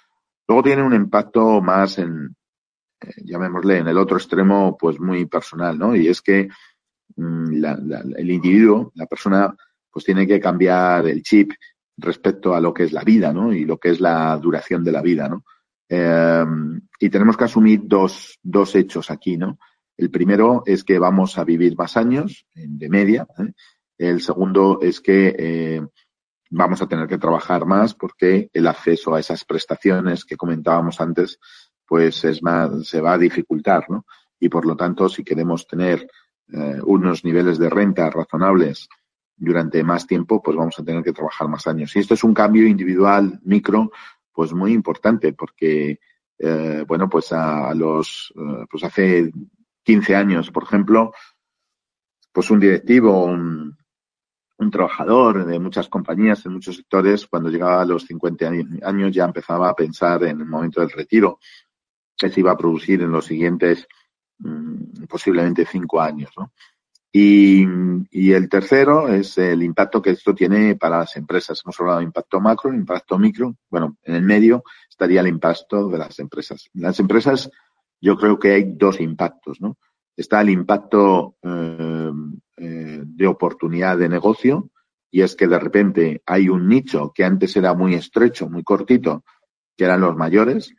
Luego 0.46 0.62
tiene 0.62 0.82
un 0.82 0.94
impacto 0.94 1.60
más 1.60 1.98
en, 1.98 2.36
llamémosle, 3.24 3.78
en 3.78 3.88
el 3.88 3.98
otro 3.98 4.16
extremo, 4.16 4.76
pues 4.78 5.00
muy 5.00 5.26
personal, 5.26 5.78
¿no? 5.78 5.94
Y 5.94 6.08
es 6.08 6.20
que 6.20 6.48
mm, 7.16 7.64
el 8.16 8.30
individuo, 8.30 8.92
la 8.94 9.06
persona, 9.06 9.54
pues 9.90 10.04
tiene 10.04 10.26
que 10.26 10.40
cambiar 10.40 11.06
el 11.06 11.22
chip 11.22 11.52
respecto 11.96 12.54
a 12.54 12.60
lo 12.60 12.74
que 12.74 12.84
es 12.84 12.92
la 12.92 13.04
vida, 13.04 13.32
¿no? 13.32 13.52
Y 13.52 13.64
lo 13.64 13.78
que 13.78 13.90
es 13.90 14.00
la 14.00 14.36
duración 14.38 14.82
de 14.84 14.92
la 14.92 15.02
vida, 15.02 15.28
¿no? 15.28 15.44
Eh, 15.88 16.44
y 16.98 17.10
tenemos 17.10 17.36
que 17.36 17.44
asumir 17.44 17.82
dos, 17.84 18.38
dos 18.42 18.74
hechos 18.74 19.10
aquí, 19.10 19.36
¿no? 19.36 19.58
El 19.96 20.10
primero 20.10 20.62
es 20.66 20.82
que 20.82 20.98
vamos 20.98 21.38
a 21.38 21.44
vivir 21.44 21.76
más 21.76 21.96
años, 21.96 22.46
de 22.54 22.88
media, 22.88 23.26
¿eh? 23.38 23.52
El 23.96 24.20
segundo 24.20 24.80
es 24.82 25.00
que 25.00 25.34
eh, 25.38 25.82
vamos 26.50 26.82
a 26.82 26.88
tener 26.88 27.06
que 27.06 27.18
trabajar 27.18 27.64
más 27.64 27.94
porque 27.94 28.50
el 28.52 28.66
acceso 28.66 29.14
a 29.14 29.20
esas 29.20 29.44
prestaciones 29.44 30.24
que 30.24 30.36
comentábamos 30.36 31.00
antes, 31.00 31.38
pues 31.86 32.24
es 32.24 32.42
más, 32.42 32.86
se 32.86 33.00
va 33.00 33.14
a 33.14 33.18
dificultar, 33.18 33.88
¿no? 33.88 34.06
Y 34.38 34.48
por 34.48 34.66
lo 34.66 34.76
tanto, 34.76 35.08
si 35.08 35.24
queremos 35.24 35.66
tener 35.66 36.06
eh, 36.52 36.78
unos 36.84 37.24
niveles 37.24 37.58
de 37.58 37.70
renta 37.70 38.10
razonables 38.10 38.88
durante 39.36 39.82
más 39.82 40.06
tiempo, 40.06 40.42
pues 40.42 40.56
vamos 40.56 40.78
a 40.78 40.84
tener 40.84 41.02
que 41.02 41.12
trabajar 41.12 41.48
más 41.48 41.66
años. 41.66 41.94
Y 41.96 42.00
esto 42.00 42.14
es 42.14 42.24
un 42.24 42.34
cambio 42.34 42.66
individual, 42.66 43.40
micro, 43.44 43.90
pues 44.32 44.52
muy 44.52 44.72
importante, 44.72 45.32
porque, 45.32 46.00
eh, 46.38 46.84
bueno, 46.86 47.08
pues 47.08 47.32
a 47.32 47.72
los, 47.74 48.32
eh, 48.36 48.66
pues 48.70 48.84
hace 48.84 49.32
15 49.82 50.16
años, 50.16 50.50
por 50.50 50.64
ejemplo, 50.64 51.12
pues 52.32 52.50
un 52.50 52.60
directivo, 52.60 53.24
un, 53.24 53.76
un 54.58 54.70
trabajador 54.70 55.44
de 55.44 55.58
muchas 55.58 55.88
compañías, 55.88 56.44
en 56.46 56.52
muchos 56.52 56.76
sectores, 56.76 57.26
cuando 57.26 57.48
llegaba 57.48 57.82
a 57.82 57.86
los 57.86 58.04
50 58.04 58.50
años 58.82 59.12
ya 59.12 59.24
empezaba 59.24 59.68
a 59.68 59.74
pensar 59.74 60.24
en 60.24 60.40
el 60.40 60.46
momento 60.46 60.80
del 60.80 60.90
retiro, 60.90 61.38
que 62.16 62.30
se 62.30 62.40
iba 62.40 62.52
a 62.52 62.56
producir 62.56 63.02
en 63.02 63.12
los 63.12 63.26
siguientes 63.26 63.86
mm, 64.38 65.04
posiblemente 65.08 65.66
cinco 65.66 66.00
años. 66.00 66.30
¿no? 66.36 66.52
Y, 67.12 67.64
y, 68.10 68.32
el 68.32 68.48
tercero 68.48 69.08
es 69.08 69.38
el 69.38 69.62
impacto 69.62 70.02
que 70.02 70.10
esto 70.10 70.34
tiene 70.34 70.74
para 70.74 70.98
las 70.98 71.16
empresas. 71.16 71.62
Hemos 71.64 71.78
hablado 71.78 71.98
de 72.00 72.06
impacto 72.06 72.40
macro, 72.40 72.74
impacto 72.74 73.18
micro. 73.18 73.54
Bueno, 73.70 73.96
en 74.02 74.16
el 74.16 74.22
medio 74.22 74.64
estaría 74.90 75.20
el 75.20 75.28
impacto 75.28 75.88
de 75.88 75.98
las 75.98 76.18
empresas. 76.18 76.68
Las 76.72 76.98
empresas, 76.98 77.50
yo 78.00 78.16
creo 78.16 78.38
que 78.38 78.52
hay 78.52 78.72
dos 78.76 79.00
impactos, 79.00 79.60
¿no? 79.60 79.78
Está 80.16 80.40
el 80.40 80.50
impacto 80.50 81.36
eh, 81.42 82.12
eh, 82.56 83.02
de 83.04 83.26
oportunidad 83.26 83.98
de 83.98 84.08
negocio 84.08 84.70
y 85.10 85.22
es 85.22 85.36
que 85.36 85.46
de 85.46 85.58
repente 85.60 86.22
hay 86.26 86.48
un 86.48 86.68
nicho 86.68 87.12
que 87.14 87.24
antes 87.24 87.56
era 87.56 87.74
muy 87.74 87.94
estrecho, 87.94 88.48
muy 88.48 88.64
cortito, 88.64 89.24
que 89.76 89.84
eran 89.84 90.00
los 90.00 90.16
mayores 90.16 90.74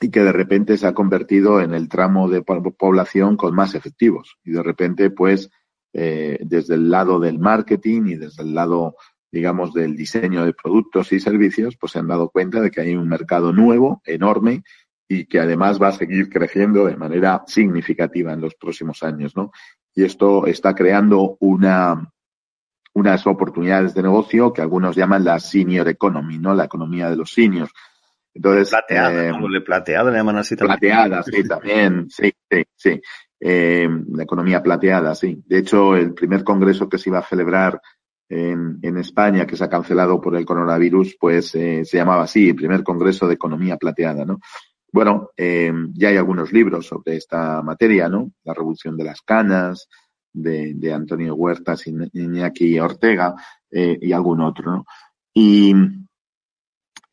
y 0.00 0.10
que 0.10 0.20
de 0.20 0.32
repente 0.32 0.76
se 0.76 0.86
ha 0.86 0.94
convertido 0.94 1.60
en 1.60 1.74
el 1.74 1.88
tramo 1.88 2.28
de 2.28 2.42
población 2.42 3.36
con 3.36 3.54
más 3.54 3.74
efectivos. 3.74 4.36
Y 4.44 4.52
de 4.52 4.62
repente, 4.62 5.10
pues, 5.10 5.50
eh, 5.92 6.38
desde 6.42 6.74
el 6.74 6.90
lado 6.90 7.20
del 7.20 7.38
marketing 7.38 8.02
y 8.06 8.14
desde 8.16 8.42
el 8.42 8.54
lado, 8.54 8.96
digamos, 9.30 9.72
del 9.74 9.94
diseño 9.96 10.44
de 10.44 10.54
productos 10.54 11.12
y 11.12 11.20
servicios, 11.20 11.76
pues 11.78 11.92
se 11.92 11.98
han 11.98 12.08
dado 12.08 12.30
cuenta 12.30 12.60
de 12.60 12.70
que 12.70 12.80
hay 12.80 12.96
un 12.96 13.08
mercado 13.08 13.52
nuevo, 13.52 14.02
enorme, 14.04 14.62
y 15.08 15.26
que 15.26 15.40
además 15.40 15.80
va 15.80 15.88
a 15.88 15.92
seguir 15.92 16.30
creciendo 16.30 16.86
de 16.86 16.96
manera 16.96 17.42
significativa 17.46 18.32
en 18.32 18.40
los 18.40 18.54
próximos 18.54 19.02
años, 19.02 19.36
¿no? 19.36 19.52
Y 19.94 20.04
esto 20.04 20.46
está 20.46 20.74
creando 20.74 21.36
una, 21.40 22.10
unas 22.94 23.26
oportunidades 23.26 23.94
de 23.94 24.02
negocio 24.02 24.52
que 24.52 24.62
algunos 24.62 24.96
llaman 24.96 25.24
la 25.24 25.38
senior 25.38 25.86
economy, 25.88 26.38
¿no? 26.38 26.54
La 26.54 26.64
economía 26.64 27.10
de 27.10 27.16
los 27.16 27.30
seniors. 27.30 27.72
Entonces, 28.34 28.70
plateada, 28.70 29.28
eh, 29.28 29.60
plateada 29.64 30.10
le 30.10 30.16
llaman 30.16 30.38
así 30.38 30.56
también. 30.56 30.78
Plateada, 30.78 31.22
sí, 31.22 31.44
también, 31.44 32.10
sí, 32.10 32.32
sí, 32.50 32.64
sí. 32.74 33.00
Eh, 33.38 33.88
la 34.12 34.22
economía 34.22 34.62
plateada, 34.62 35.14
sí. 35.14 35.42
De 35.46 35.58
hecho, 35.58 35.96
el 35.96 36.14
primer 36.14 36.44
congreso 36.44 36.88
que 36.88 36.98
se 36.98 37.10
iba 37.10 37.18
a 37.18 37.26
celebrar 37.26 37.80
en, 38.28 38.78
en 38.80 38.98
España, 38.98 39.46
que 39.46 39.56
se 39.56 39.64
ha 39.64 39.68
cancelado 39.68 40.20
por 40.20 40.36
el 40.36 40.46
coronavirus, 40.46 41.16
pues 41.20 41.54
eh, 41.54 41.84
se 41.84 41.96
llamaba 41.96 42.22
así, 42.22 42.48
el 42.48 42.54
primer 42.54 42.82
congreso 42.82 43.26
de 43.26 43.34
economía 43.34 43.76
plateada, 43.76 44.24
¿no? 44.24 44.38
Bueno, 44.90 45.30
eh, 45.36 45.72
ya 45.94 46.08
hay 46.08 46.16
algunos 46.16 46.52
libros 46.52 46.86
sobre 46.86 47.16
esta 47.16 47.62
materia, 47.62 48.08
¿no? 48.08 48.30
La 48.44 48.54
revolución 48.54 48.96
de 48.96 49.04
las 49.04 49.22
canas, 49.22 49.88
de, 50.32 50.74
de 50.74 50.92
Antonio 50.92 51.34
Huertas 51.34 51.86
y 51.86 51.94
Iñaki 52.12 52.78
Ortega, 52.78 53.34
y 53.70 54.12
algún 54.12 54.42
otro, 54.42 54.70
¿no? 54.70 54.84
Y 55.34 55.74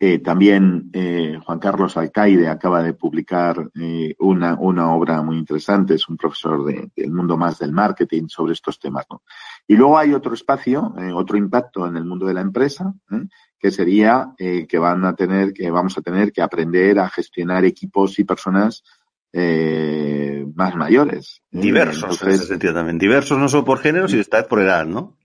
eh, 0.01 0.19
también 0.19 0.89
eh, 0.93 1.37
Juan 1.43 1.59
Carlos 1.59 1.97
Alcaide 1.97 2.47
acaba 2.47 2.81
de 2.81 2.93
publicar 2.93 3.69
eh, 3.75 4.15
una, 4.19 4.55
una 4.55 4.93
obra 4.93 5.21
muy 5.21 5.37
interesante, 5.37 5.95
es 5.95 6.07
un 6.07 6.15
profesor 6.15 6.63
de, 6.63 6.89
del 6.95 7.11
mundo 7.11 7.35
más 7.35 7.59
del 7.59 7.73
marketing 7.73 8.27
sobre 8.27 8.53
estos 8.53 8.79
temas, 8.79 9.05
¿no? 9.09 9.23
Y 9.67 9.75
luego 9.75 9.97
hay 9.97 10.13
otro 10.13 10.33
espacio, 10.33 10.93
eh, 10.97 11.11
otro 11.11 11.37
impacto 11.37 11.85
en 11.85 11.97
el 11.97 12.05
mundo 12.05 12.25
de 12.25 12.33
la 12.33 12.41
empresa, 12.41 12.93
¿eh? 13.11 13.27
que 13.59 13.71
sería 13.71 14.33
que 14.37 14.77
van 14.79 15.03
a 15.03 15.13
tener, 15.15 15.51
que 15.51 15.69
vamos 15.69 15.97
a 15.97 16.01
tener 16.01 16.31
que 16.31 16.41
aprender 16.41 16.97
a 16.97 17.09
gestionar 17.09 17.65
equipos 17.65 18.17
y 18.17 18.23
personas 18.23 18.83
eh, 19.31 20.45
más 20.55 20.75
mayores. 20.75 21.41
Diversos, 21.51 22.03
Entonces, 22.03 22.27
en 22.27 22.33
ese 22.33 22.45
sentido 22.45 22.73
también. 22.73 22.97
Diversos 22.97 23.37
no 23.37 23.47
solo 23.47 23.65
por 23.65 23.79
género, 23.79 24.07
sino 24.07 24.23
vez 24.31 24.47
por 24.47 24.61
edad, 24.61 24.85
¿no? 24.85 25.17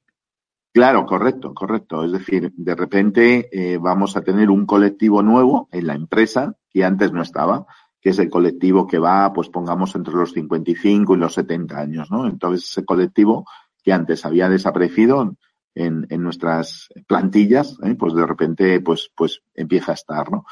Claro, 0.75 1.07
correcto, 1.07 1.55
correcto. 1.55 2.03
Es 2.05 2.11
decir, 2.11 2.53
de 2.57 2.75
repente 2.75 3.49
eh, 3.53 3.79
vamos 3.79 4.17
a 4.17 4.23
tener 4.23 4.51
un 4.51 4.67
colectivo 4.67 5.23
nuevo 5.23 5.69
en 5.71 5.87
la 5.87 5.95
empresa 5.95 6.57
que 6.69 6.85
antes 6.85 7.13
no 7.13 7.23
estaba, 7.23 7.65
que 8.01 8.11
es 8.11 8.19
el 8.19 8.29
colectivo 8.29 8.85
que 8.85 8.99
va, 8.99 9.33
pues 9.33 9.49
pongamos 9.51 9.95
entre 9.95 10.15
los 10.15 10.33
55 10.33 11.15
y 11.15 11.19
los 11.19 11.35
70 11.35 11.79
años, 11.79 12.11
¿no? 12.11 12.27
Entonces 12.27 12.69
ese 12.69 12.85
colectivo 12.85 13.47
que 13.85 13.93
antes 13.93 14.27
había 14.27 14.49
desaparecido 14.49 15.37
en, 15.77 16.09
en 16.11 16.23
nuestras 16.25 16.89
plantillas, 17.07 17.79
¿eh? 17.85 17.95
pues 17.95 18.13
de 18.13 18.27
repente 18.27 18.81
pues, 18.81 19.13
pues 19.15 19.43
empieza 19.55 19.93
a 19.93 19.95
estar, 19.95 20.33
¿no? 20.33 20.45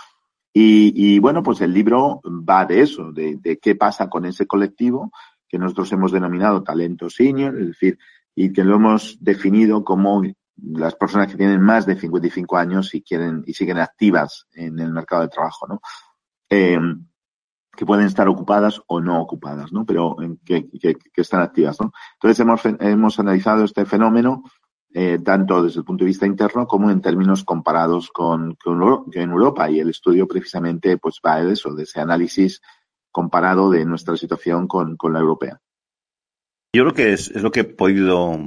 Y, 0.52 0.92
y 0.94 1.18
bueno, 1.18 1.42
pues 1.42 1.62
el 1.62 1.74
libro 1.74 2.20
va 2.24 2.64
de 2.64 2.82
eso, 2.82 3.10
de, 3.10 3.38
de, 3.40 3.58
qué 3.58 3.74
pasa 3.74 4.08
con 4.08 4.24
ese 4.24 4.46
colectivo 4.46 5.10
que 5.48 5.58
nosotros 5.58 5.90
hemos 5.92 6.12
denominado 6.12 6.62
talento 6.62 7.10
senior, 7.10 7.58
es 7.58 7.66
decir, 7.66 7.98
y 8.34 8.52
que 8.52 8.64
lo 8.64 8.76
hemos 8.76 9.18
definido 9.20 9.84
como 9.84 10.22
las 10.56 10.94
personas 10.94 11.28
que 11.28 11.36
tienen 11.36 11.60
más 11.60 11.86
de 11.86 11.96
55 11.96 12.56
años 12.56 12.94
y 12.94 13.02
quieren 13.02 13.42
y 13.46 13.54
siguen 13.54 13.78
activas 13.78 14.46
en 14.52 14.78
el 14.78 14.92
mercado 14.92 15.22
de 15.22 15.28
trabajo, 15.28 15.66
¿no? 15.66 15.80
Eh, 16.50 16.78
que 17.74 17.86
pueden 17.86 18.06
estar 18.06 18.28
ocupadas 18.28 18.82
o 18.86 19.00
no 19.00 19.20
ocupadas, 19.20 19.72
¿no? 19.72 19.86
Pero 19.86 20.16
que, 20.44 20.68
que, 20.70 20.94
que 20.94 21.20
están 21.20 21.40
activas, 21.40 21.80
¿no? 21.80 21.92
Entonces 22.14 22.40
hemos, 22.40 22.60
hemos 22.64 23.18
analizado 23.18 23.64
este 23.64 23.86
fenómeno 23.86 24.42
eh, 24.94 25.18
tanto 25.24 25.62
desde 25.62 25.80
el 25.80 25.86
punto 25.86 26.04
de 26.04 26.08
vista 26.08 26.26
interno 26.26 26.66
como 26.66 26.90
en 26.90 27.00
términos 27.00 27.44
comparados 27.44 28.10
con, 28.10 28.56
con, 28.56 29.04
en 29.12 29.30
Europa. 29.30 29.70
Y 29.70 29.80
el 29.80 29.88
estudio 29.88 30.28
precisamente 30.28 30.98
pues 30.98 31.18
va 31.26 31.42
de 31.42 31.52
eso, 31.52 31.74
de 31.74 31.84
ese 31.84 32.00
análisis 32.00 32.60
comparado 33.10 33.70
de 33.70 33.86
nuestra 33.86 34.16
situación 34.16 34.66
con, 34.66 34.96
con 34.96 35.14
la 35.14 35.20
europea. 35.20 35.60
Yo 36.72 36.84
creo 36.84 36.94
que 36.94 37.12
es, 37.12 37.34
lo 37.34 37.50
que 37.50 37.60
he 37.60 37.64
podido 37.64 38.38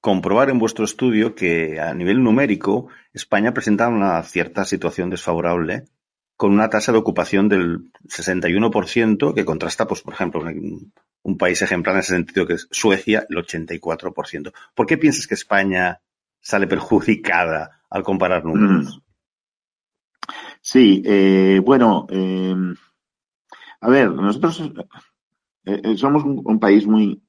comprobar 0.00 0.50
en 0.50 0.58
vuestro 0.58 0.84
estudio, 0.84 1.34
que 1.34 1.80
a 1.80 1.94
nivel 1.94 2.22
numérico 2.22 2.88
España 3.12 3.54
presenta 3.54 3.88
una 3.88 4.22
cierta 4.22 4.64
situación 4.64 5.10
desfavorable 5.10 5.84
con 6.36 6.52
una 6.52 6.70
tasa 6.70 6.92
de 6.92 6.98
ocupación 6.98 7.48
del 7.48 7.90
61%, 8.04 9.34
que 9.34 9.44
contrasta, 9.44 9.88
pues, 9.88 10.02
por 10.02 10.14
ejemplo, 10.14 10.40
un, 10.40 10.92
un 11.22 11.36
país 11.36 11.60
ejemplar 11.62 11.96
en 11.96 12.00
ese 12.00 12.14
sentido 12.14 12.46
que 12.46 12.54
es 12.54 12.68
Suecia, 12.70 13.26
el 13.28 13.36
84%. 13.36 14.52
¿Por 14.74 14.86
qué 14.86 14.98
piensas 14.98 15.26
que 15.26 15.34
España 15.34 16.00
sale 16.40 16.66
perjudicada 16.66 17.82
al 17.90 18.02
comparar 18.02 18.44
números? 18.44 19.02
Sí, 20.60 21.02
eh, 21.04 21.60
bueno, 21.64 22.06
eh, 22.10 22.54
a 23.80 23.88
ver, 23.88 24.10
nosotros 24.10 24.72
eh, 25.64 25.96
somos 25.96 26.24
un, 26.24 26.42
un, 26.44 26.58
país 26.58 26.86
muy, 26.86 27.22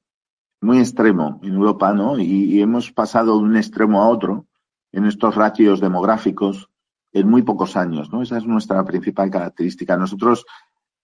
muy 0.62 0.80
extremo 0.80 1.40
en 1.44 1.54
Europa, 1.54 1.94
¿no? 1.94 2.20
Y, 2.20 2.62
hemos 2.62 2.92
pasado 2.92 3.38
de 3.38 3.44
un 3.44 3.56
extremo 3.56 4.02
a 4.02 4.10
otro 4.10 4.46
en 4.92 5.06
estos 5.06 5.36
ratios 5.36 5.80
demográficos 5.80 6.70
en 7.12 7.30
muy 7.30 7.42
pocos 7.44 7.76
años, 7.76 8.12
¿no? 8.12 8.22
Esa 8.22 8.38
es 8.38 8.46
nuestra 8.46 8.84
principal 8.84 9.30
característica. 9.30 9.98
Nosotros 9.98 10.46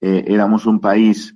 eh, 0.02 0.26
éramos 0.28 0.66
un 0.66 0.80
país, 0.80 1.36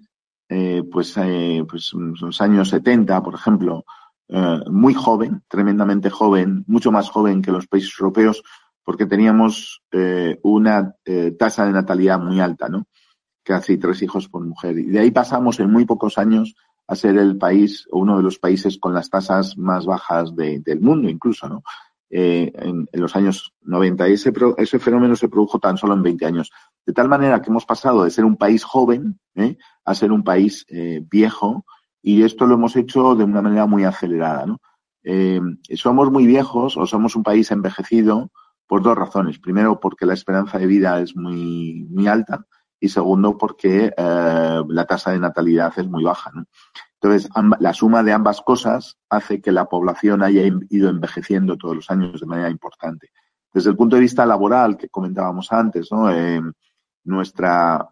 eh, 0.49 0.84
pues, 0.91 1.15
eh, 1.17 1.63
pues, 1.67 1.91
en 1.93 2.13
los 2.19 2.41
años 2.41 2.69
70, 2.69 3.23
por 3.23 3.36
ejemplo, 3.36 3.86
eh, 4.27 4.60
muy 4.69 4.93
joven, 4.93 5.41
tremendamente 5.47 6.10
joven, 6.10 6.65
mucho 6.67 6.91
más 6.91 7.10
joven 7.10 7.41
que 7.41 7.51
los 7.51 7.67
países 7.67 7.93
europeos, 7.99 8.43
porque 8.84 9.05
teníamos 9.05 9.82
eh, 9.91 10.39
una 10.43 10.95
tasa 11.38 11.65
de 11.65 11.71
natalidad 11.71 12.19
muy 12.19 12.39
alta, 12.39 12.69
¿no? 12.69 12.88
Casi 13.43 13.77
tres 13.77 14.01
hijos 14.01 14.27
por 14.27 14.43
mujer. 14.45 14.77
Y 14.77 14.86
de 14.86 14.99
ahí 14.99 15.12
pasamos 15.12 15.60
en 15.60 15.71
muy 15.71 15.86
pocos 15.86 16.17
años 16.17 16.55
a 16.89 16.95
ser 16.95 17.17
el 17.17 17.38
país, 17.38 17.88
o 17.91 17.99
uno 17.99 18.17
de 18.17 18.23
los 18.23 18.39
países 18.39 18.80
con 18.80 18.95
las 18.95 19.12
tasas 19.12 19.56
más 19.58 19.86
bajas 19.86 20.36
de, 20.36 20.60
del 20.60 20.82
mundo, 20.82 21.08
incluso, 21.08 21.47
¿no? 21.47 21.62
eh, 22.10 22.52
en, 22.56 22.88
los 22.93 23.15
años 23.15 23.54
90. 23.62 24.10
Y 24.10 24.13
ese, 24.13 24.34
ese 24.58 24.80
fenómeno 24.80 25.15
se 25.15 25.30
produjo 25.30 25.60
tan 25.60 25.78
solo 25.78 25.93
en 25.93 26.02
20 26.02 26.25
años. 26.25 26.52
De 26.84 26.93
tal 26.93 27.08
manera 27.08 27.41
que 27.41 27.52
hemos 27.52 27.65
pasado 27.65 28.04
de 28.04 28.10
ser 28.10 28.25
un 28.25 28.38
país 28.38 28.63
joven 28.63 29.19
¿eh? 29.36 29.56
a 29.86 29.93
ser 29.93 30.12
un 30.12 30.23
país 30.23 30.65
eh, 30.69 31.06
viejo 31.10 31.63
y 32.02 32.23
esto 32.23 32.47
lo 32.47 32.56
hemos 32.56 32.75
hecho 32.75 33.15
de 33.15 33.23
una 33.23 33.43
manera 33.43 33.67
muy 33.67 33.84
acelerada. 33.84 34.47
¿no? 34.47 34.58
Eh, 35.04 35.39
somos 35.75 36.12
muy 36.12 36.25
viejos 36.25 36.75
o 36.75 36.88
somos 36.88 37.15
un 37.15 37.21
país 37.21 37.52
envejecido 37.52 38.32
por 38.65 38.82
dos 38.82 38.97
razones. 38.97 39.38
Primero, 39.38 39.80
porque 39.80 40.08
la 40.08 40.15
esperanza 40.15 40.58
de 40.58 40.65
vida 40.65 40.99
es 41.02 41.15
muy, 41.15 41.86
muy 41.88 42.08
alta 42.08 42.47
y 42.79 42.89
segundo, 42.89 43.37
porque 43.37 43.93
eh, 43.95 44.61
la 44.67 44.85
tasa 44.85 45.11
de 45.11 45.19
natalidad 45.19 45.73
es 45.77 45.87
muy 45.87 46.03
baja. 46.03 46.31
Entonces, 47.01 47.29
la 47.59 47.73
suma 47.73 48.03
de 48.03 48.11
ambas 48.11 48.41
cosas 48.41 48.97
hace 49.09 49.41
que 49.41 49.51
la 49.51 49.65
población 49.65 50.21
haya 50.21 50.43
ido 50.69 50.89
envejeciendo 50.89 51.57
todos 51.57 51.75
los 51.75 51.89
años 51.91 52.19
de 52.19 52.25
manera 52.25 52.49
importante. 52.49 53.11
Desde 53.53 53.69
el 53.69 53.77
punto 53.77 53.95
de 53.95 54.01
vista 54.01 54.25
laboral, 54.25 54.77
que 54.77 54.89
comentábamos 54.89 55.51
antes, 55.51 55.91
¿no? 55.91 56.11
Eh, 56.11 56.41
nuestra 57.05 57.89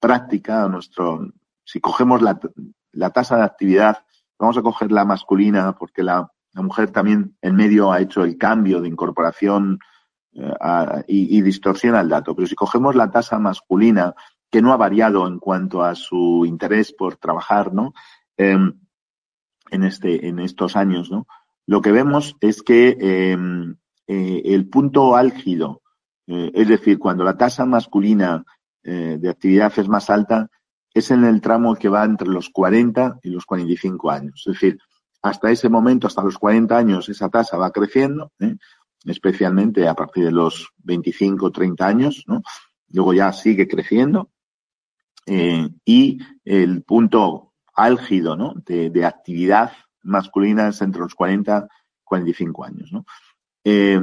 práctica, 0.00 0.68
nuestro, 0.68 1.28
si 1.64 1.80
cogemos 1.80 2.22
la, 2.22 2.38
la, 2.92 3.10
tasa 3.10 3.36
de 3.36 3.44
actividad, 3.44 3.98
vamos 4.38 4.56
a 4.56 4.62
coger 4.62 4.90
la 4.90 5.04
masculina 5.04 5.76
porque 5.76 6.02
la, 6.02 6.30
la 6.54 6.62
mujer 6.62 6.90
también 6.90 7.36
en 7.42 7.56
medio 7.56 7.92
ha 7.92 8.00
hecho 8.00 8.24
el 8.24 8.38
cambio 8.38 8.80
de 8.80 8.88
incorporación 8.88 9.78
y, 11.06 11.38
y, 11.38 11.42
distorsiona 11.42 12.00
el 12.00 12.08
dato. 12.08 12.34
Pero 12.34 12.46
si 12.46 12.54
cogemos 12.54 12.94
la 12.94 13.10
tasa 13.10 13.38
masculina, 13.38 14.14
que 14.50 14.62
no 14.62 14.72
ha 14.72 14.76
variado 14.76 15.26
en 15.26 15.38
cuanto 15.38 15.82
a 15.82 15.94
su 15.94 16.44
interés 16.46 16.92
por 16.92 17.16
trabajar, 17.16 17.72
¿no? 17.72 17.92
Em, 18.36 18.72
en 19.70 19.84
este, 19.84 20.28
en 20.28 20.38
estos 20.38 20.76
años, 20.76 21.10
¿no? 21.10 21.26
Lo 21.66 21.82
que 21.82 21.92
vemos 21.92 22.36
es 22.40 22.62
que 22.62 22.96
em, 22.98 23.76
eh, 24.06 24.42
el 24.46 24.68
punto 24.68 25.16
álgido, 25.16 25.82
eh, 26.26 26.50
es 26.54 26.68
decir, 26.68 26.98
cuando 26.98 27.24
la 27.24 27.36
tasa 27.36 27.66
masculina 27.66 28.44
eh, 28.82 29.18
de 29.20 29.28
actividad 29.28 29.72
es 29.76 29.88
más 29.88 30.08
alta, 30.08 30.48
es 30.94 31.10
en 31.10 31.24
el 31.24 31.42
tramo 31.42 31.74
que 31.74 31.90
va 31.90 32.04
entre 32.04 32.28
los 32.28 32.48
40 32.48 33.18
y 33.22 33.30
los 33.30 33.44
45 33.44 34.10
años. 34.10 34.44
Es 34.46 34.54
decir, 34.54 34.78
hasta 35.20 35.50
ese 35.50 35.68
momento, 35.68 36.06
hasta 36.06 36.22
los 36.22 36.38
40 36.38 36.76
años, 36.76 37.08
esa 37.08 37.28
tasa 37.28 37.58
va 37.58 37.70
creciendo, 37.70 38.32
especialmente 39.04 39.86
a 39.86 39.94
partir 39.94 40.24
de 40.24 40.32
los 40.32 40.68
25, 40.78 41.50
30 41.50 41.86
años, 41.86 42.24
¿no? 42.26 42.42
Luego 42.90 43.12
ya 43.12 43.32
sigue 43.32 43.68
creciendo 43.68 44.30
eh, 45.26 45.68
y 45.84 46.18
el 46.44 46.82
punto 46.82 47.52
álgido 47.74 48.34
¿no? 48.34 48.54
de, 48.64 49.04
actividad 49.04 49.72
masculina 50.02 50.68
es 50.68 50.80
entre 50.80 51.02
los 51.02 51.14
40 51.14 51.68
y 51.68 52.04
45 52.04 52.64
años. 52.64 52.92
¿no? 52.92 53.04
Eh, 53.62 54.00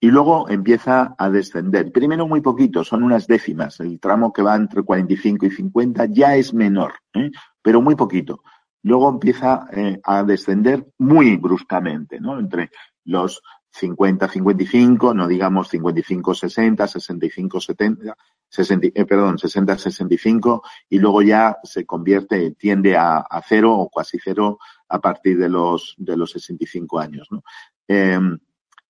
y 0.00 0.08
luego 0.08 0.48
empieza 0.48 1.14
a 1.18 1.30
descender. 1.30 1.90
Primero 1.90 2.28
muy 2.28 2.40
poquito, 2.40 2.84
son 2.84 3.02
unas 3.02 3.26
décimas. 3.26 3.80
El 3.80 3.98
tramo 3.98 4.32
que 4.32 4.42
va 4.42 4.54
entre 4.54 4.82
45 4.82 5.46
y 5.46 5.50
50 5.50 6.06
ya 6.06 6.36
es 6.36 6.54
menor, 6.54 6.94
¿eh? 7.14 7.30
pero 7.60 7.82
muy 7.82 7.96
poquito. 7.96 8.42
Luego 8.82 9.08
empieza 9.08 9.66
a 10.02 10.22
descender 10.24 10.86
muy 10.98 11.38
bruscamente, 11.38 12.20
¿no? 12.20 12.38
Entre 12.38 12.70
los 13.04 13.40
50-55, 13.74 15.14
no 15.14 15.26
digamos 15.26 15.72
55-60, 15.72 16.76
65-70, 16.76 18.14
60, 18.48 18.86
eh, 18.94 19.04
perdón, 19.04 19.36
60-65 19.36 20.62
y 20.88 20.98
luego 20.98 21.22
ya 21.22 21.58
se 21.64 21.84
convierte, 21.84 22.52
tiende 22.52 22.96
a, 22.96 23.18
a, 23.18 23.42
cero 23.42 23.74
o 23.76 23.90
casi 23.90 24.18
cero 24.22 24.58
a 24.88 25.00
partir 25.00 25.38
de 25.38 25.48
los, 25.48 25.94
de 25.98 26.16
los 26.16 26.30
65 26.30 27.00
años. 27.00 27.28
¿no? 27.30 27.42
Eh, 27.88 28.18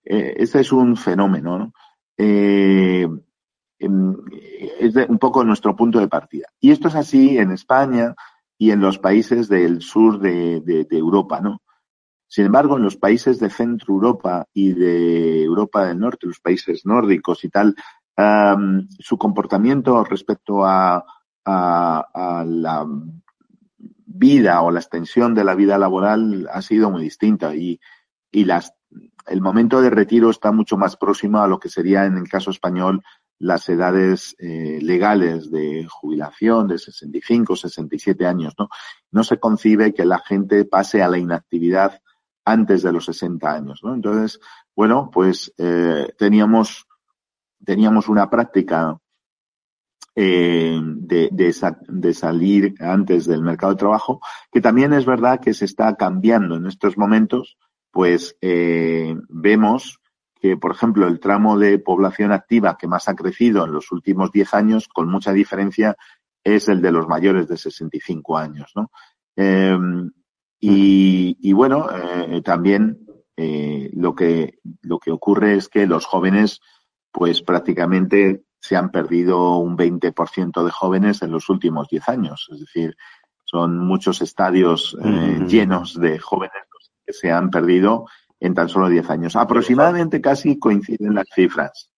eh, 0.04 0.34
este 0.36 0.60
es 0.60 0.72
un 0.72 0.96
fenómeno. 0.96 1.58
¿no? 1.58 1.72
Eh, 2.18 3.08
em, 3.78 4.16
es 4.80 4.94
de, 4.94 5.06
un 5.08 5.18
poco 5.18 5.44
nuestro 5.44 5.74
punto 5.74 5.98
de 5.98 6.08
partida. 6.08 6.48
Y 6.60 6.70
esto 6.70 6.88
es 6.88 6.94
así 6.94 7.38
en 7.38 7.52
España 7.52 8.14
y 8.58 8.70
en 8.70 8.80
los 8.80 8.98
países 8.98 9.48
del 9.48 9.80
sur 9.80 10.20
de, 10.20 10.60
de, 10.60 10.84
de 10.84 10.98
Europa, 10.98 11.40
¿no? 11.40 11.62
Sin 12.34 12.46
embargo, 12.46 12.76
en 12.76 12.82
los 12.82 12.96
países 12.96 13.38
de 13.38 13.48
Centro 13.48 13.94
Europa 13.94 14.48
y 14.52 14.72
de 14.72 15.44
Europa 15.44 15.86
del 15.86 16.00
Norte, 16.00 16.26
los 16.26 16.40
países 16.40 16.84
nórdicos 16.84 17.44
y 17.44 17.48
tal, 17.48 17.76
su 18.98 19.16
comportamiento 19.16 20.02
respecto 20.02 20.64
a, 20.64 21.04
la 21.46 22.86
vida 24.04 24.62
o 24.62 24.72
la 24.72 24.80
extensión 24.80 25.32
de 25.32 25.44
la 25.44 25.54
vida 25.54 25.78
laboral 25.78 26.48
ha 26.52 26.60
sido 26.60 26.90
muy 26.90 27.04
distinta 27.04 27.54
y, 27.54 27.78
y 28.32 28.46
las, 28.46 28.74
el 29.28 29.40
momento 29.40 29.80
de 29.80 29.90
retiro 29.90 30.30
está 30.30 30.50
mucho 30.50 30.76
más 30.76 30.96
próximo 30.96 31.38
a 31.38 31.46
lo 31.46 31.60
que 31.60 31.68
sería 31.68 32.04
en 32.04 32.16
el 32.16 32.28
caso 32.28 32.50
español 32.50 33.00
las 33.38 33.68
edades 33.68 34.34
eh, 34.40 34.80
legales 34.82 35.52
de 35.52 35.86
jubilación 35.88 36.66
de 36.66 36.78
65, 36.78 37.54
67 37.54 38.26
años, 38.26 38.54
¿no? 38.58 38.68
No 39.12 39.22
se 39.22 39.38
concibe 39.38 39.94
que 39.94 40.04
la 40.04 40.18
gente 40.18 40.64
pase 40.64 41.00
a 41.00 41.08
la 41.08 41.18
inactividad 41.18 42.00
antes 42.44 42.82
de 42.82 42.92
los 42.92 43.06
60 43.06 43.50
años, 43.50 43.80
¿no? 43.82 43.94
Entonces, 43.94 44.40
bueno, 44.76 45.10
pues 45.12 45.52
eh, 45.56 46.12
teníamos, 46.18 46.86
teníamos 47.64 48.08
una 48.08 48.28
práctica 48.28 48.98
eh, 50.16 50.80
de, 50.80 51.28
de, 51.32 51.54
de, 51.88 52.14
salir 52.14 52.74
antes 52.80 53.26
del 53.26 53.42
mercado 53.42 53.72
de 53.72 53.78
trabajo, 53.78 54.20
que 54.52 54.60
también 54.60 54.92
es 54.92 55.06
verdad 55.06 55.40
que 55.40 55.54
se 55.54 55.64
está 55.64 55.96
cambiando 55.96 56.56
en 56.56 56.66
estos 56.66 56.96
momentos, 56.96 57.56
pues 57.90 58.36
eh, 58.40 59.16
vemos 59.28 60.00
que, 60.40 60.56
por 60.56 60.72
ejemplo, 60.72 61.08
el 61.08 61.20
tramo 61.20 61.58
de 61.58 61.78
población 61.78 62.30
activa 62.30 62.76
que 62.78 62.86
más 62.86 63.08
ha 63.08 63.14
crecido 63.14 63.64
en 63.64 63.72
los 63.72 63.90
últimos 63.90 64.30
10 64.30 64.54
años, 64.54 64.88
con 64.88 65.08
mucha 65.08 65.32
diferencia, 65.32 65.96
es 66.44 66.68
el 66.68 66.82
de 66.82 66.92
los 66.92 67.08
mayores 67.08 67.48
de 67.48 67.56
65 67.56 68.36
años, 68.36 68.72
¿no? 68.76 68.90
Y, 70.66 71.36
y 71.42 71.52
bueno, 71.52 71.88
eh, 71.90 72.40
también 72.40 73.06
eh, 73.36 73.90
lo, 73.92 74.14
que, 74.14 74.60
lo 74.80 74.98
que 74.98 75.10
ocurre 75.10 75.56
es 75.56 75.68
que 75.68 75.86
los 75.86 76.06
jóvenes, 76.06 76.62
pues 77.12 77.42
prácticamente 77.42 78.44
se 78.60 78.74
han 78.74 78.90
perdido 78.90 79.58
un 79.58 79.76
20% 79.76 80.64
de 80.64 80.70
jóvenes 80.70 81.20
en 81.20 81.32
los 81.32 81.50
últimos 81.50 81.88
10 81.88 82.08
años. 82.08 82.48
Es 82.50 82.60
decir, 82.60 82.96
son 83.44 83.78
muchos 83.78 84.22
estadios 84.22 84.96
eh, 85.04 85.44
llenos 85.46 86.00
de 86.00 86.18
jóvenes 86.18 86.62
que 87.04 87.12
se 87.12 87.30
han 87.30 87.50
perdido 87.50 88.06
en 88.40 88.54
tan 88.54 88.70
solo 88.70 88.88
10 88.88 89.10
años. 89.10 89.36
Aproximadamente 89.36 90.22
casi 90.22 90.58
coinciden 90.58 91.14
las 91.14 91.28
cifras 91.34 91.90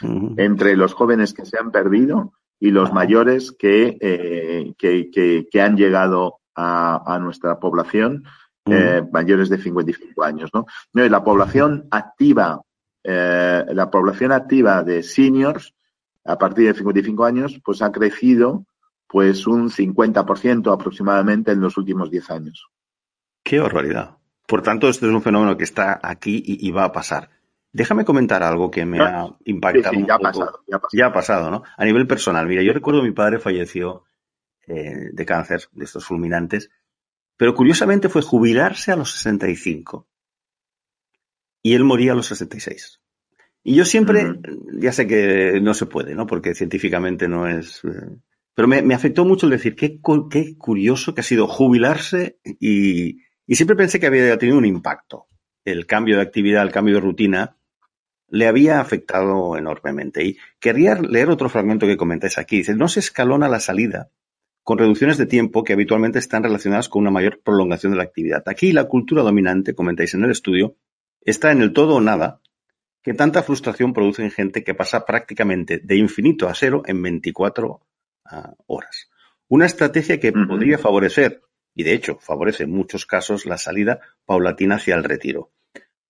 entre 0.00 0.74
los 0.74 0.94
jóvenes 0.94 1.34
que 1.34 1.44
se 1.44 1.58
han 1.58 1.70
perdido 1.70 2.32
y 2.58 2.70
los 2.70 2.94
mayores 2.94 3.52
que, 3.52 3.98
eh, 4.00 4.72
que, 4.78 5.10
que, 5.10 5.48
que 5.50 5.60
han 5.60 5.76
llegado 5.76 6.40
a, 6.56 7.14
a 7.14 7.18
nuestra 7.18 7.60
población 7.60 8.24
mm. 8.64 8.72
eh, 8.72 9.08
mayores 9.12 9.48
de 9.48 9.58
55 9.58 10.24
años. 10.24 10.50
¿no? 10.52 10.66
La 10.92 11.22
población 11.22 11.86
activa, 11.90 12.62
eh, 13.04 13.64
la 13.68 13.90
población 13.90 14.32
activa 14.32 14.82
de 14.82 15.02
seniors 15.02 15.74
a 16.24 16.38
partir 16.38 16.66
de 16.66 16.74
55 16.74 17.24
años, 17.24 17.60
pues 17.64 17.82
ha 17.82 17.92
crecido 17.92 18.64
pues 19.06 19.46
un 19.46 19.70
50% 19.70 20.72
aproximadamente 20.72 21.52
en 21.52 21.60
los 21.60 21.76
últimos 21.76 22.10
10 22.10 22.30
años. 22.30 22.66
Qué 23.44 23.60
barbaridad. 23.60 24.16
Por 24.48 24.62
tanto, 24.62 24.88
este 24.88 25.06
es 25.06 25.12
un 25.12 25.22
fenómeno 25.22 25.56
que 25.56 25.64
está 25.64 26.00
aquí 26.02 26.42
y, 26.44 26.66
y 26.66 26.72
va 26.72 26.84
a 26.84 26.92
pasar. 26.92 27.30
Déjame 27.72 28.04
comentar 28.04 28.42
algo 28.42 28.70
que 28.70 28.86
me 28.86 29.00
ha 29.00 29.28
impactado. 29.44 29.94
Sí, 29.94 30.00
sí, 30.00 30.06
ya, 30.08 30.14
ha 30.14 30.18
pasado, 30.18 30.64
ya, 30.66 30.76
ha 30.76 30.80
pasado, 30.80 30.98
ya 30.98 31.06
ha 31.06 31.12
pasado. 31.12 31.50
¿no? 31.50 31.62
A 31.76 31.84
nivel 31.84 32.06
personal, 32.06 32.46
mira, 32.46 32.62
yo 32.62 32.72
recuerdo 32.72 33.02
mi 33.02 33.12
padre 33.12 33.38
falleció 33.38 34.04
eh, 34.66 35.10
de 35.12 35.26
cáncer, 35.26 35.68
de 35.72 35.84
estos 35.84 36.04
fulminantes, 36.04 36.70
pero 37.36 37.54
curiosamente 37.54 38.08
fue 38.08 38.22
jubilarse 38.22 38.92
a 38.92 38.96
los 38.96 39.12
65 39.12 40.08
y 41.62 41.74
él 41.74 41.84
moría 41.84 42.12
a 42.12 42.14
los 42.14 42.26
66. 42.26 43.00
Y 43.62 43.74
yo 43.74 43.84
siempre, 43.84 44.24
uh 44.24 44.34
-huh. 44.34 44.80
ya 44.80 44.92
sé 44.92 45.06
que 45.06 45.60
no 45.60 45.74
se 45.74 45.86
puede, 45.86 46.14
¿no? 46.14 46.26
Porque 46.26 46.54
científicamente 46.54 47.28
no 47.28 47.48
es... 47.48 47.82
Eh, 47.84 48.16
pero 48.54 48.68
me, 48.68 48.80
me, 48.80 48.94
afectó 48.94 49.24
mucho 49.24 49.46
el 49.46 49.52
decir, 49.52 49.76
qué, 49.76 50.00
qué, 50.30 50.56
curioso 50.56 51.14
que 51.14 51.20
ha 51.20 51.24
sido 51.24 51.46
jubilarse 51.46 52.38
y, 52.44 53.18
y 53.46 53.54
siempre 53.54 53.76
pensé 53.76 54.00
que 54.00 54.06
había 54.06 54.38
tenido 54.38 54.56
un 54.56 54.64
impacto. 54.64 55.26
El 55.64 55.86
cambio 55.86 56.16
de 56.16 56.22
actividad, 56.22 56.62
el 56.62 56.72
cambio 56.72 56.94
de 56.94 57.00
rutina, 57.00 57.56
le 58.28 58.46
había 58.46 58.80
afectado 58.80 59.56
enormemente. 59.56 60.24
Y 60.24 60.38
querría 60.58 60.94
leer 60.94 61.28
otro 61.28 61.48
fragmento 61.48 61.86
que 61.86 61.96
comentáis 61.96 62.38
aquí. 62.38 62.58
Dice, 62.58 62.74
no 62.74 62.88
se 62.88 63.00
escalona 63.00 63.48
la 63.48 63.60
salida 63.60 64.10
con 64.66 64.78
reducciones 64.78 65.16
de 65.16 65.26
tiempo 65.26 65.62
que 65.62 65.74
habitualmente 65.74 66.18
están 66.18 66.42
relacionadas 66.42 66.88
con 66.88 67.02
una 67.02 67.12
mayor 67.12 67.40
prolongación 67.40 67.92
de 67.92 67.98
la 67.98 68.02
actividad. 68.02 68.42
Aquí 68.46 68.72
la 68.72 68.88
cultura 68.88 69.22
dominante, 69.22 69.76
comentáis 69.76 70.14
en 70.14 70.24
el 70.24 70.32
estudio, 70.32 70.74
está 71.20 71.52
en 71.52 71.62
el 71.62 71.72
todo 71.72 71.94
o 71.94 72.00
nada, 72.00 72.40
que 73.00 73.14
tanta 73.14 73.44
frustración 73.44 73.92
produce 73.92 74.24
en 74.24 74.32
gente 74.32 74.64
que 74.64 74.74
pasa 74.74 75.06
prácticamente 75.06 75.78
de 75.78 75.96
infinito 75.96 76.48
a 76.48 76.54
cero 76.56 76.82
en 76.84 77.00
24 77.00 77.68
uh, 77.68 77.80
horas. 78.66 79.08
Una 79.46 79.66
estrategia 79.66 80.18
que 80.18 80.30
uh 80.30 80.32
-huh. 80.32 80.48
podría 80.48 80.78
favorecer, 80.78 81.42
y 81.72 81.84
de 81.84 81.92
hecho 81.92 82.18
favorece 82.20 82.64
en 82.64 82.72
muchos 82.72 83.06
casos, 83.06 83.46
la 83.46 83.58
salida 83.58 84.00
paulatina 84.24 84.74
hacia 84.74 84.96
el 84.96 85.04
retiro. 85.04 85.52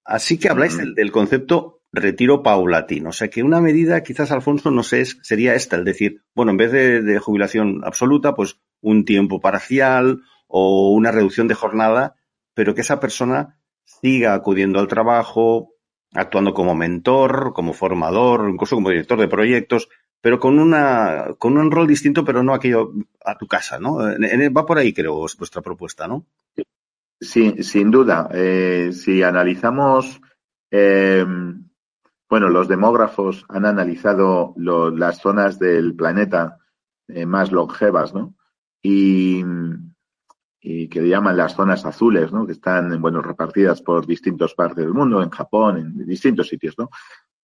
Así 0.02 0.38
que 0.38 0.48
habláis 0.48 0.76
uh 0.76 0.78
-huh. 0.78 0.84
del, 0.84 0.94
del 0.94 1.12
concepto 1.12 1.82
retiro 1.92 2.42
paulatino. 2.42 3.10
O 3.10 3.12
sea 3.12 3.28
que 3.28 3.42
una 3.42 3.60
medida, 3.60 4.02
quizás, 4.02 4.30
Alfonso, 4.30 4.70
no 4.70 4.82
sé, 4.82 5.04
sería 5.04 5.54
esta, 5.54 5.76
el 5.76 5.84
decir, 5.84 6.22
bueno, 6.34 6.50
en 6.52 6.56
vez 6.56 6.72
de, 6.72 7.18
jubilación 7.18 7.82
absoluta, 7.84 8.34
pues 8.34 8.60
un 8.80 9.04
tiempo 9.04 9.40
parcial 9.40 10.22
o 10.46 10.92
una 10.92 11.10
reducción 11.12 11.48
de 11.48 11.54
jornada, 11.54 12.16
pero 12.54 12.74
que 12.74 12.82
esa 12.82 13.00
persona 13.00 13.58
siga 13.84 14.34
acudiendo 14.34 14.78
al 14.78 14.88
trabajo, 14.88 15.74
actuando 16.12 16.54
como 16.54 16.74
mentor, 16.74 17.52
como 17.54 17.72
formador, 17.72 18.48
incluso 18.48 18.76
como 18.76 18.90
director 18.90 19.18
de 19.18 19.28
proyectos, 19.28 19.88
pero 20.20 20.38
con 20.38 20.58
una 20.58 21.34
con 21.38 21.56
un 21.56 21.70
rol 21.70 21.86
distinto, 21.86 22.24
pero 22.24 22.42
no 22.42 22.54
aquello 22.54 22.92
a 23.24 23.36
tu 23.36 23.46
casa, 23.46 23.78
¿no? 23.78 23.96
Va 23.96 24.66
por 24.66 24.78
ahí, 24.78 24.92
creo, 24.92 25.14
vuestra 25.14 25.62
propuesta, 25.62 26.08
¿no? 26.08 26.26
Sí, 27.20 27.62
sin 27.62 27.90
duda. 27.90 28.28
Eh, 28.32 28.90
si 28.92 29.22
analizamos, 29.22 30.20
eh, 30.70 31.24
bueno, 32.28 32.48
los 32.48 32.68
demógrafos 32.68 33.44
han 33.48 33.66
analizado 33.66 34.54
las 34.56 35.18
zonas 35.20 35.58
del 35.58 35.94
planeta 35.94 36.58
eh, 37.08 37.24
más 37.24 37.52
longevas, 37.52 38.14
¿no? 38.14 38.34
Y, 38.82 39.44
y 40.60 40.88
que 40.88 41.08
llaman 41.08 41.36
las 41.36 41.54
zonas 41.54 41.84
azules, 41.86 42.32
¿no? 42.32 42.46
Que 42.46 42.52
están, 42.52 43.00
bueno, 43.00 43.22
repartidas 43.22 43.82
por 43.82 44.06
distintas 44.06 44.54
partes 44.54 44.84
del 44.84 44.94
mundo, 44.94 45.22
en 45.22 45.30
Japón, 45.30 45.78
en 45.78 46.06
distintos 46.06 46.48
sitios, 46.48 46.74
¿no? 46.76 46.90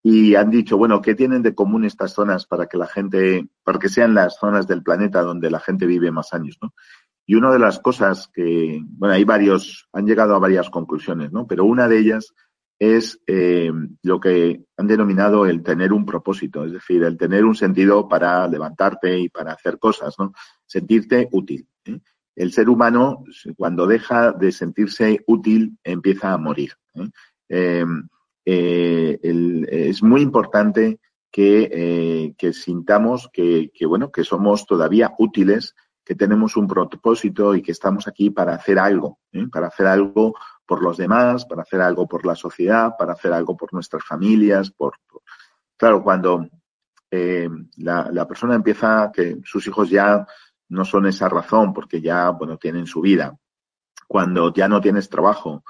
Y 0.03 0.35
han 0.35 0.51
dicho, 0.51 0.77
bueno, 0.77 1.01
¿qué 1.01 1.15
tienen 1.15 1.43
de 1.43 1.55
común 1.55 1.85
estas 1.85 2.13
zonas 2.13 2.47
para 2.47 2.67
que 2.67 2.77
la 2.77 2.89
gente, 2.89 3.47
para 3.63 3.79
que 3.79 3.89
sean 3.89 4.15
las 4.15 4.37
zonas 4.39 4.67
del 4.67 4.83
planeta 4.83 5.23
donde 5.23 5.49
la 5.49 5.61
gente 5.61 5.87
vive 5.87 6.11
más 6.11 6.33
años, 6.33 6.59
¿no? 6.61 6.75
Y 7.25 7.37
una 7.37 7.53
de 7.53 7.61
las 7.61 7.79
cosas 7.79 8.29
que, 8.35 8.81
bueno, 8.85 9.15
hay 9.15 9.23
varios, 9.23 9.89
han 9.93 10.07
llegado 10.07 10.35
a 10.35 10.41
varias 10.41 10.69
conclusiones, 10.71 11.31
¿no? 11.31 11.47
Pero 11.47 11.65
una 11.65 11.87
de 11.87 11.99
ellas 12.01 12.35
es 12.83 13.21
eh, 13.29 13.71
lo 14.03 14.19
que 14.19 14.65
han 14.77 14.89
denominado 14.89 15.47
el 15.47 15.63
tener 15.63 15.93
un 15.93 16.05
propósito, 16.05 16.65
es 16.65 16.73
decir, 16.73 17.05
el 17.05 17.17
tener 17.17 17.45
un 17.45 17.55
sentido 17.55 18.09
para 18.09 18.49
levantarte 18.49 19.21
y 19.21 19.29
para 19.29 19.53
hacer 19.53 19.79
cosas, 19.79 20.17
¿no? 20.19 20.33
Sentirte 20.67 21.29
útil. 21.31 21.69
¿eh? 21.85 22.01
El 22.35 22.53
ser 22.53 22.69
humano, 22.69 23.23
cuando 23.57 23.87
deja 23.87 24.33
de 24.33 24.51
sentirse 24.51 25.23
útil, 25.29 25.79
empieza 25.85 26.33
a 26.33 26.39
morir. 26.39 26.73
¿eh? 27.49 27.85
es 28.45 30.03
muy 30.03 30.23
importante 30.23 30.99
que, 31.31 32.35
que 32.37 32.53
sintamos 32.53 33.31
que, 33.33 33.71
que, 33.73 33.87
bueno, 33.87 34.11
que 34.11 34.25
somos 34.25 34.67
todavía 34.67 35.15
útiles 35.19 35.77
que 36.05 36.17
tenemos 36.17 36.57
un 36.57 36.67
propósito 36.67 37.55
y 37.55 37.63
que 37.63 37.71
estamos 37.71 38.09
aquí 38.09 38.31
para 38.31 38.57
hacer 38.57 38.81
algo, 38.81 39.21
para 39.53 39.69
hacer 39.69 39.87
algo 39.87 40.35
por 40.73 40.83
los 40.83 40.97
demás, 40.97 41.45
para 41.45 41.61
hacer 41.61 41.83
algo 41.83 42.09
por 42.09 42.25
la 42.25 42.35
sociedad, 42.35 42.95
para 42.99 43.13
hacer 43.13 43.31
algo 43.31 43.55
por 43.55 43.75
nuestras 43.75 44.03
familias, 44.03 44.71
por, 44.71 44.95
claro, 45.77 46.03
cuando 46.03 46.49
eh, 47.11 47.47
la, 47.77 48.27
persona 48.27 48.55
empieza 48.55 49.13
que 49.13 49.37
sus 49.45 49.67
hijos 49.67 49.91
ya 49.91 50.27
no 50.71 50.87
son 50.87 51.05
esa 51.05 51.29
razón 51.29 51.75
porque 51.75 52.01
ya 52.01 52.31
bueno 52.31 52.57
tienen 52.57 52.87
su 52.87 53.03
vida, 53.03 53.37
cuando 54.09 54.51
ya 54.51 54.67
no 54.67 54.81
tienes 54.81 55.11
trabajo, 55.11 55.63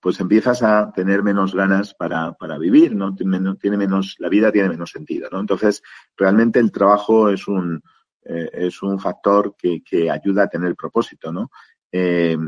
pues 0.00 0.20
empiezas 0.20 0.62
a 0.62 0.90
tener 0.90 1.22
menos 1.22 1.54
ganas 1.54 1.92
para, 1.92 2.32
para 2.32 2.56
vivir, 2.56 2.96
¿no? 2.96 3.14
Tiene 3.14 3.76
menos, 3.76 4.16
la 4.20 4.30
vida 4.30 4.50
tiene 4.50 4.70
menos 4.70 4.90
sentido, 4.90 5.28
¿no? 5.30 5.38
Entonces, 5.38 5.82
realmente 6.16 6.60
el 6.60 6.72
trabajo 6.72 7.28
es 7.28 7.46
un, 7.46 7.82
eh, 8.24 8.48
es 8.54 8.82
un 8.82 8.98
factor 8.98 9.54
que, 9.54 9.82
que, 9.84 10.10
ayuda 10.10 10.44
a 10.44 10.48
tener 10.48 10.74
propósito, 10.74 11.30
¿no? 11.30 11.50
Eh, 11.92 12.38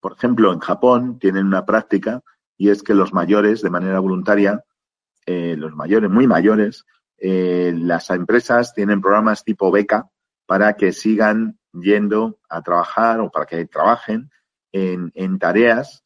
por 0.00 0.12
ejemplo, 0.12 0.52
en 0.52 0.60
Japón 0.60 1.18
tienen 1.18 1.46
una 1.46 1.64
práctica 1.64 2.22
y 2.56 2.70
es 2.70 2.82
que 2.82 2.94
los 2.94 3.12
mayores, 3.12 3.62
de 3.62 3.70
manera 3.70 4.00
voluntaria, 4.00 4.64
eh, 5.26 5.56
los 5.58 5.74
mayores, 5.74 6.10
muy 6.10 6.26
mayores, 6.26 6.84
las 7.18 8.10
empresas 8.10 8.74
tienen 8.74 9.00
programas 9.00 9.42
tipo 9.42 9.70
beca 9.70 10.06
para 10.44 10.74
que 10.74 10.92
sigan 10.92 11.58
yendo 11.72 12.38
a 12.50 12.60
trabajar 12.60 13.20
o 13.20 13.30
para 13.30 13.46
que 13.46 13.64
trabajen 13.64 14.30
en, 14.70 15.38
tareas 15.38 16.04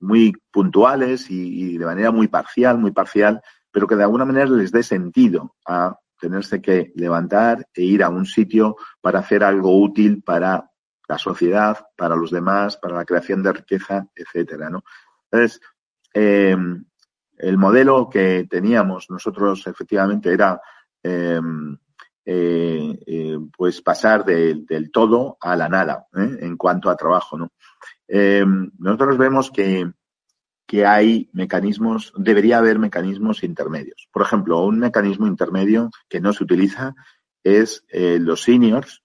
muy 0.00 0.32
puntuales 0.50 1.30
y, 1.30 1.78
de 1.78 1.84
manera 1.84 2.10
muy 2.10 2.28
parcial, 2.28 2.78
muy 2.78 2.90
parcial, 2.90 3.40
pero 3.70 3.86
que 3.86 3.96
de 3.96 4.02
alguna 4.02 4.24
manera 4.24 4.46
les 4.46 4.72
dé 4.72 4.82
sentido 4.82 5.54
a 5.66 5.96
tenerse 6.18 6.60
que 6.60 6.92
levantar 6.96 7.66
e 7.72 7.82
ir 7.82 8.02
a 8.02 8.08
un 8.08 8.26
sitio 8.26 8.76
para 9.00 9.20
hacer 9.20 9.44
algo 9.44 9.80
útil 9.80 10.22
para 10.22 10.69
la 11.10 11.18
sociedad, 11.18 11.76
para 11.96 12.14
los 12.14 12.30
demás, 12.30 12.76
para 12.76 12.94
la 12.94 13.04
creación 13.04 13.42
de 13.42 13.52
riqueza, 13.52 14.06
etcétera, 14.14 14.70
¿no? 14.70 14.84
Entonces, 15.28 15.60
em, 16.14 16.84
el 17.36 17.58
modelo 17.58 18.08
que 18.08 18.46
teníamos 18.48 19.10
nosotros 19.10 19.66
efectivamente 19.66 20.32
era 20.32 20.60
em, 21.02 21.76
eh, 22.24 22.96
eh, 23.06 23.38
pues 23.56 23.82
pasar 23.82 24.24
del 24.24 24.90
todo 24.92 25.36
a 25.40 25.56
la 25.56 25.68
nada 25.68 26.06
¿eh? 26.14 26.36
en 26.42 26.56
cuanto 26.56 26.88
a 26.90 26.96
trabajo, 26.96 27.36
¿no? 27.36 27.48
Em, 28.06 28.70
nosotros 28.78 29.18
vemos 29.18 29.50
que 29.50 29.90
que 30.64 30.86
hay 30.86 31.28
mecanismos, 31.32 32.12
debería 32.16 32.58
haber 32.58 32.78
mecanismos 32.78 33.42
intermedios. 33.42 34.08
Por 34.12 34.22
ejemplo, 34.22 34.64
un 34.64 34.78
mecanismo 34.78 35.26
intermedio 35.26 35.90
que 36.08 36.20
no 36.20 36.32
se 36.32 36.44
utiliza 36.44 36.94
es 37.42 37.84
los 37.90 38.42
seniors 38.44 39.02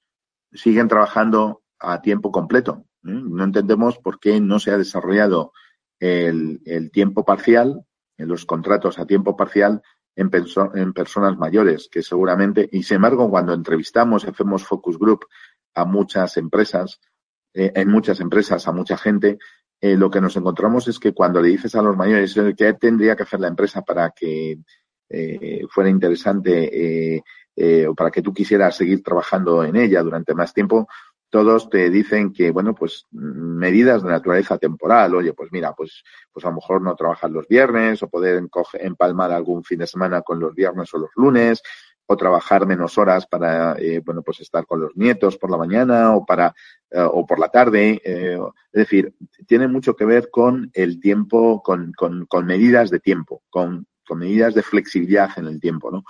siguen 0.55 0.87
trabajando 0.87 1.61
a 1.85 2.01
tiempo 2.01 2.31
completo. 2.31 2.85
¿eh? 3.05 3.21
No 3.23 3.43
entendemos 3.43 3.97
por 3.99 4.19
qué 4.19 4.39
no 4.41 4.59
se 4.59 4.71
ha 4.71 4.77
desarrollado 4.77 5.53
el, 5.99 6.89
tiempo 6.91 7.23
parcial, 7.23 7.85
los 8.17 8.45
contratos 8.45 8.99
a 8.99 9.05
tiempo 9.05 9.35
parcial 9.35 9.81
en, 10.15 10.29
personas 10.29 11.37
mayores, 11.37 11.89
que 11.91 12.01
seguramente, 12.01 12.67
y 12.71 12.83
sin 12.83 12.95
embargo, 12.95 13.29
cuando 13.29 13.53
entrevistamos, 13.53 14.25
hacemos 14.25 14.63
focus 14.63 14.97
group 14.97 15.25
a 15.73 15.85
muchas 15.85 16.37
empresas, 16.37 16.99
eh, 17.53 17.71
en 17.75 17.89
muchas 17.89 18.19
empresas, 18.19 18.67
a 18.67 18.71
mucha 18.71 18.97
gente, 18.97 19.37
eh, 19.81 19.95
lo 19.95 20.09
que 20.09 20.21
nos 20.21 20.35
encontramos 20.37 20.87
es 20.87 20.99
que 20.99 21.13
cuando 21.13 21.41
le 21.41 21.49
dices 21.49 21.75
a 21.75 21.81
los 21.81 21.97
mayores 21.97 22.33
qué 22.57 22.73
tendría 22.73 23.15
que 23.15 23.23
hacer 23.23 23.39
la 23.39 23.47
empresa 23.47 23.81
para 23.81 24.11
que 24.11 24.59
fuera 25.69 25.89
interesante 25.89 27.23
o 27.87 27.93
para 27.93 28.09
que 28.09 28.21
tú 28.21 28.33
quisieras 28.33 28.75
seguir 28.75 29.03
trabajando 29.03 29.63
en 29.63 29.75
ella 29.75 30.01
durante 30.01 30.33
más 30.33 30.53
tiempo, 30.53 30.87
todos 31.35 31.69
te 31.69 31.89
dicen 31.89 32.31
que, 32.31 32.49
bueno, 32.49 32.73
pues 32.73 33.07
medidas 33.11 34.01
de 34.01 34.09
naturaleza 34.09 34.57
temporal. 34.57 35.15
Oye, 35.15 35.33
pues 35.33 35.51
mira, 35.51 35.73
pues, 35.73 36.01
pues 36.31 36.45
a 36.45 36.47
lo 36.47 36.55
mejor 36.55 36.81
no 36.81 36.95
trabajar 36.95 37.29
los 37.29 37.45
viernes 37.45 38.01
o 38.01 38.07
poder 38.07 38.41
empalmar 38.79 39.33
algún 39.33 39.61
fin 39.61 39.79
de 39.79 39.85
semana 39.85 40.21
con 40.21 40.39
los 40.39 40.55
viernes 40.55 40.93
o 40.93 40.97
los 40.97 41.09
lunes 41.17 41.61
o 42.05 42.15
trabajar 42.15 42.65
menos 42.65 42.97
horas 42.97 43.27
para, 43.27 43.75
eh, 43.77 43.99
bueno, 43.99 44.21
pues 44.21 44.39
estar 44.39 44.65
con 44.65 44.79
los 44.79 44.95
nietos 44.95 45.37
por 45.37 45.51
la 45.51 45.57
mañana 45.57 46.15
o 46.15 46.25
para, 46.25 46.55
eh, 46.89 47.01
o 47.01 47.25
por 47.25 47.37
la 47.37 47.49
tarde. 47.49 48.01
Eh, 48.05 48.39
es 48.71 48.79
decir, 48.79 49.13
tiene 49.45 49.67
mucho 49.67 49.93
que 49.93 50.05
ver 50.05 50.29
con 50.31 50.71
el 50.73 51.01
tiempo, 51.01 51.61
con, 51.61 51.91
con, 51.97 52.27
con 52.27 52.45
medidas 52.45 52.91
de 52.91 53.01
tiempo, 53.01 53.43
con, 53.49 53.87
con, 54.07 54.19
medidas 54.19 54.53
de 54.53 54.63
flexibilidad 54.63 55.31
en 55.35 55.47
el 55.47 55.59
tiempo, 55.59 55.91
¿no? 55.91 56.05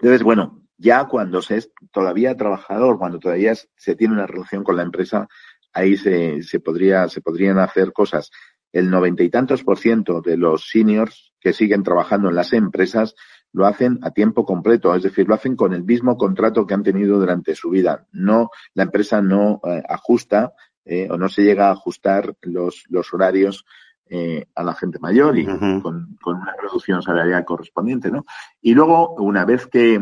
Entonces, 0.00 0.24
bueno, 0.24 0.63
ya 0.84 1.06
cuando 1.06 1.40
se 1.40 1.56
es 1.56 1.70
todavía 1.90 2.36
trabajador, 2.36 2.98
cuando 2.98 3.18
todavía 3.18 3.54
se 3.54 3.96
tiene 3.96 4.12
una 4.12 4.26
relación 4.26 4.62
con 4.62 4.76
la 4.76 4.82
empresa, 4.82 5.26
ahí 5.72 5.96
se, 5.96 6.42
se 6.42 6.60
podría, 6.60 7.08
se 7.08 7.22
podrían 7.22 7.58
hacer 7.58 7.92
cosas. 7.92 8.30
El 8.70 8.90
noventa 8.90 9.22
y 9.22 9.30
tantos 9.30 9.64
por 9.64 9.78
ciento 9.78 10.20
de 10.20 10.36
los 10.36 10.68
seniors 10.68 11.32
que 11.40 11.54
siguen 11.54 11.82
trabajando 11.82 12.28
en 12.28 12.34
las 12.34 12.52
empresas 12.52 13.14
lo 13.52 13.66
hacen 13.66 13.98
a 14.02 14.10
tiempo 14.10 14.44
completo, 14.44 14.94
es 14.94 15.04
decir, 15.04 15.26
lo 15.26 15.34
hacen 15.34 15.56
con 15.56 15.72
el 15.72 15.84
mismo 15.84 16.18
contrato 16.18 16.66
que 16.66 16.74
han 16.74 16.82
tenido 16.82 17.18
durante 17.18 17.54
su 17.54 17.70
vida. 17.70 18.06
No, 18.12 18.50
la 18.74 18.82
empresa 18.82 19.22
no 19.22 19.60
eh, 19.64 19.82
ajusta 19.88 20.52
eh, 20.84 21.08
o 21.10 21.16
no 21.16 21.30
se 21.30 21.44
llega 21.44 21.68
a 21.68 21.72
ajustar 21.72 22.34
los, 22.42 22.84
los 22.90 23.14
horarios 23.14 23.64
eh, 24.06 24.44
a 24.54 24.62
la 24.62 24.74
gente 24.74 24.98
mayor 24.98 25.38
y 25.38 25.46
con, 25.46 25.80
con, 26.20 26.36
una 26.36 26.54
reducción 26.60 27.00
salarial 27.00 27.42
correspondiente, 27.46 28.10
¿no? 28.10 28.26
Y 28.60 28.74
luego, 28.74 29.14
una 29.14 29.46
vez 29.46 29.66
que, 29.66 29.98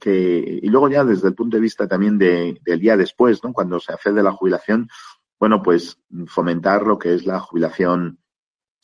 que, 0.00 0.60
y 0.62 0.68
luego 0.68 0.88
ya 0.88 1.04
desde 1.04 1.28
el 1.28 1.34
punto 1.34 1.56
de 1.56 1.62
vista 1.62 1.86
también 1.86 2.18
de, 2.18 2.58
del 2.64 2.80
día 2.80 2.96
después, 2.96 3.42
¿no? 3.44 3.52
Cuando 3.52 3.80
se 3.80 3.92
hace 3.92 4.12
de 4.12 4.22
la 4.22 4.32
jubilación, 4.32 4.88
bueno, 5.38 5.62
pues 5.62 5.98
fomentar 6.26 6.82
lo 6.82 6.98
que 6.98 7.14
es 7.14 7.26
la 7.26 7.40
jubilación 7.40 8.18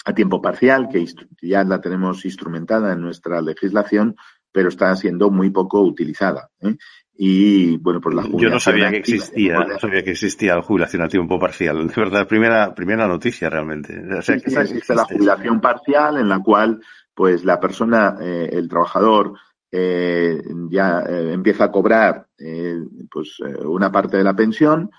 a 0.04 0.14
tiempo 0.14 0.42
parcial, 0.42 0.88
que 0.90 1.06
ya 1.40 1.64
la 1.64 1.80
tenemos 1.80 2.24
instrumentada 2.24 2.92
en 2.92 3.00
nuestra 3.00 3.40
legislación, 3.40 4.16
pero 4.50 4.68
está 4.68 4.94
siendo 4.96 5.30
muy 5.30 5.50
poco 5.50 5.80
utilizada. 5.80 6.50
¿eh? 6.60 6.76
Y 7.14 7.76
bueno, 7.78 8.00
pues 8.00 8.14
la 8.14 8.26
Yo 8.34 8.50
no 8.50 8.58
sabía 8.58 8.90
que 8.90 8.98
existía, 8.98 9.58
no 9.58 9.78
sabía 9.78 10.02
que 10.02 10.10
existía 10.10 10.56
la 10.56 10.62
jubilación 10.62 11.02
a 11.02 11.08
tiempo 11.08 11.38
parcial. 11.38 11.86
De 11.86 11.94
verdad, 11.94 12.26
primera, 12.26 12.74
primera 12.74 13.06
noticia 13.06 13.48
realmente. 13.48 13.94
O 14.18 14.22
sea, 14.22 14.34
existe 14.34 14.94
la 14.94 15.04
jubilación 15.04 15.60
parcial 15.60 16.18
en 16.18 16.28
la 16.28 16.40
cual, 16.40 16.80
pues 17.14 17.44
la 17.44 17.60
persona, 17.60 18.16
eh, 18.20 18.50
el 18.52 18.68
trabajador, 18.68 19.34
eh, 19.72 20.42
ya 20.70 21.00
eh, 21.00 21.32
empieza 21.32 21.64
a 21.64 21.72
cobrar 21.72 22.28
eh, 22.38 22.78
pues 23.10 23.38
una 23.64 23.90
parte 23.90 24.18
de 24.18 24.24
la 24.24 24.34
pensión, 24.34 24.90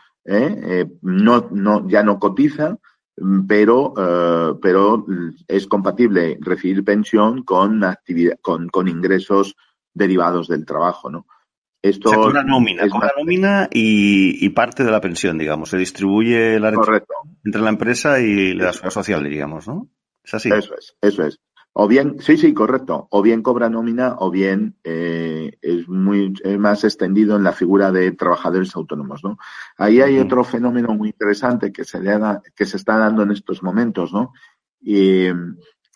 no, 1.01 1.49
no, 1.51 1.87
ya 1.87 2.01
no 2.01 2.17
cotiza, 2.17 2.77
pero, 3.47 3.93
eh, 3.97 4.57
pero 4.61 5.05
es 5.47 5.67
compatible 5.67 6.37
recibir 6.41 6.83
pensión 6.83 7.43
con, 7.43 7.83
actividad, 7.83 8.39
con, 8.41 8.69
con 8.69 8.87
ingresos 8.87 9.55
derivados 9.93 10.47
del 10.47 10.65
trabajo, 10.65 11.09
¿no? 11.09 11.27
Esto 11.81 12.09
o 12.09 12.31
sea, 12.31 12.43
nómina, 12.43 12.87
con 12.87 13.01
nómina 13.17 13.67
y, 13.69 14.43
y, 14.43 14.49
parte 14.49 14.85
de 14.85 14.91
la 14.91 15.01
pensión, 15.01 15.37
digamos. 15.37 15.69
Se 15.69 15.77
distribuye 15.77 16.57
la 16.57 16.71
Correcto. 16.71 17.13
entre 17.43 17.61
la 17.61 17.69
empresa 17.69 18.21
y 18.21 18.53
la 18.53 18.71
seguridad 18.71 18.93
social, 18.93 19.23
digamos, 19.25 19.67
¿no? 19.67 19.89
Es 20.23 20.33
así. 20.33 20.49
Eso 20.49 20.75
es, 20.77 20.95
eso 21.01 21.25
es. 21.25 21.39
O 21.75 21.87
bien, 21.87 22.17
sí, 22.19 22.37
sí, 22.37 22.53
correcto. 22.53 23.07
O 23.09 23.23
bien 23.23 23.41
cobra 23.41 23.67
nómina 23.67 24.15
o 24.19 24.29
bien 24.29 24.75
eh, 24.83 25.57
es 25.59 25.87
muy 25.89 26.33
más 26.59 26.83
extendido 26.83 27.35
en 27.35 27.43
la 27.43 27.51
figura 27.51 27.91
de 27.91 28.11
trabajadores 28.11 28.75
autónomos, 28.75 29.23
¿no? 29.23 29.39
Ahí 29.77 29.99
hay 29.99 30.19
otro 30.19 30.43
fenómeno 30.43 30.93
muy 30.93 31.09
interesante 31.09 31.71
que 31.71 31.83
se, 31.83 31.99
que 32.55 32.65
se 32.67 32.77
está 32.77 32.97
dando 32.97 33.23
en 33.23 33.31
estos 33.31 33.63
momentos, 33.63 34.13
¿no? 34.13 34.33
Y, 34.79 35.29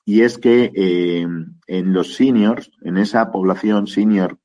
es 0.05 0.38
que 0.38 0.71
eh, 0.73 1.28
en 1.67 1.93
los 1.93 2.15
seniors, 2.15 2.71
en 2.82 2.97
esa 2.97 3.30
población 3.30 3.88
senior, 3.88 4.39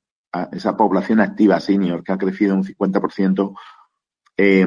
esa 0.50 0.76
población 0.76 1.20
activa 1.20 1.60
senior 1.60 2.02
que 2.02 2.12
ha 2.12 2.18
crecido 2.18 2.54
un 2.54 2.64
50%, 2.64 3.54
eh, 4.36 4.66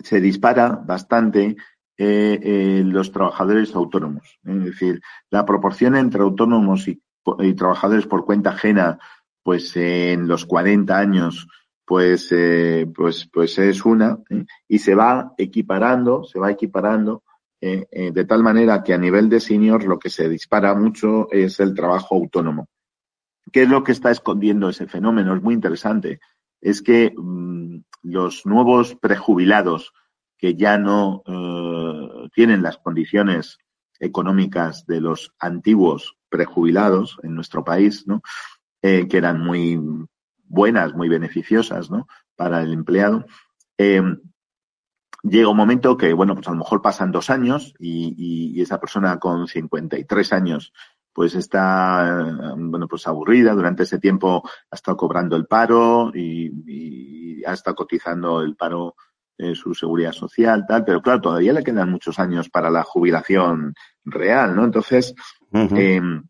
se 0.00 0.20
dispara 0.20 0.70
bastante 0.70 1.56
eh, 1.98 2.40
eh, 2.42 2.82
los 2.84 3.12
trabajadores 3.12 3.74
autónomos. 3.74 4.38
Es 4.44 4.64
decir, 4.64 5.00
la 5.30 5.44
proporción 5.44 5.96
entre 5.96 6.22
autónomos 6.22 6.88
y, 6.88 7.00
trabajadores 7.54 8.06
por 8.06 8.24
cuenta 8.24 8.50
ajena, 8.50 8.98
pues 9.42 9.76
en 9.76 10.26
los 10.26 10.44
40 10.44 10.98
años, 10.98 11.46
pues, 11.84 12.32
eh, 12.32 12.90
pues, 12.92 13.28
pues 13.32 13.58
es 13.58 13.84
una, 13.84 14.18
y 14.66 14.78
se 14.78 14.94
va 14.96 15.32
equiparando, 15.38 16.24
se 16.24 16.40
va 16.40 16.50
equiparando, 16.50 17.22
de 17.60 18.24
tal 18.24 18.42
manera 18.42 18.82
que 18.82 18.92
a 18.92 18.98
nivel 18.98 19.28
de 19.28 19.38
senior 19.38 19.84
lo 19.84 19.96
que 20.00 20.10
se 20.10 20.28
dispara 20.28 20.74
mucho 20.74 21.28
es 21.30 21.60
el 21.60 21.74
trabajo 21.74 22.16
autónomo. 22.16 22.66
¿Qué 23.52 23.62
es 23.62 23.68
lo 23.68 23.84
que 23.84 23.92
está 23.92 24.10
escondiendo 24.10 24.68
ese 24.68 24.86
fenómeno? 24.86 25.36
Es 25.36 25.42
muy 25.42 25.54
interesante. 25.54 26.18
Es 26.60 26.82
que 26.82 27.12
mm, 27.16 27.78
los 28.02 28.46
nuevos 28.46 28.94
prejubilados, 28.96 29.92
que 30.42 30.56
ya 30.56 30.76
no 30.76 31.22
eh, 31.24 32.28
tienen 32.34 32.62
las 32.62 32.76
condiciones 32.78 33.58
económicas 34.00 34.84
de 34.86 35.00
los 35.00 35.32
antiguos 35.38 36.16
prejubilados 36.28 37.16
en 37.22 37.36
nuestro 37.36 37.62
país, 37.62 38.08
¿no? 38.08 38.22
Eh, 38.82 39.06
que 39.06 39.18
eran 39.18 39.40
muy 39.40 39.80
buenas, 40.42 40.94
muy 40.94 41.08
beneficiosas 41.08 41.92
¿no? 41.92 42.08
para 42.34 42.60
el 42.60 42.72
empleado. 42.72 43.24
Eh, 43.78 44.02
llega 45.22 45.48
un 45.48 45.56
momento 45.56 45.96
que, 45.96 46.12
bueno, 46.12 46.34
pues 46.34 46.48
a 46.48 46.50
lo 46.50 46.56
mejor 46.56 46.82
pasan 46.82 47.12
dos 47.12 47.30
años 47.30 47.72
y, 47.78 48.60
esa 48.60 48.80
persona 48.80 49.20
con 49.20 49.46
53 49.46 50.32
años 50.32 50.72
pues 51.12 51.34
está, 51.36 52.54
bueno, 52.56 52.88
pues 52.88 53.06
aburrida. 53.06 53.54
Durante 53.54 53.84
ese 53.84 53.98
tiempo 54.00 54.42
ha 54.70 54.74
estado 54.74 54.96
cobrando 54.96 55.36
el 55.36 55.46
paro 55.46 56.10
y 56.12 57.44
ha 57.44 57.52
estado 57.52 57.76
cotizando 57.76 58.40
el 58.40 58.56
paro 58.56 58.96
eh, 59.42 59.54
su 59.54 59.74
seguridad 59.74 60.12
social, 60.12 60.64
tal, 60.66 60.84
pero 60.84 61.02
claro, 61.02 61.20
todavía 61.20 61.52
le 61.52 61.64
quedan 61.64 61.90
muchos 61.90 62.18
años 62.18 62.48
para 62.48 62.70
la 62.70 62.82
jubilación 62.82 63.74
real, 64.04 64.54
¿no? 64.54 64.64
Entonces, 64.64 65.14
em, 65.52 66.22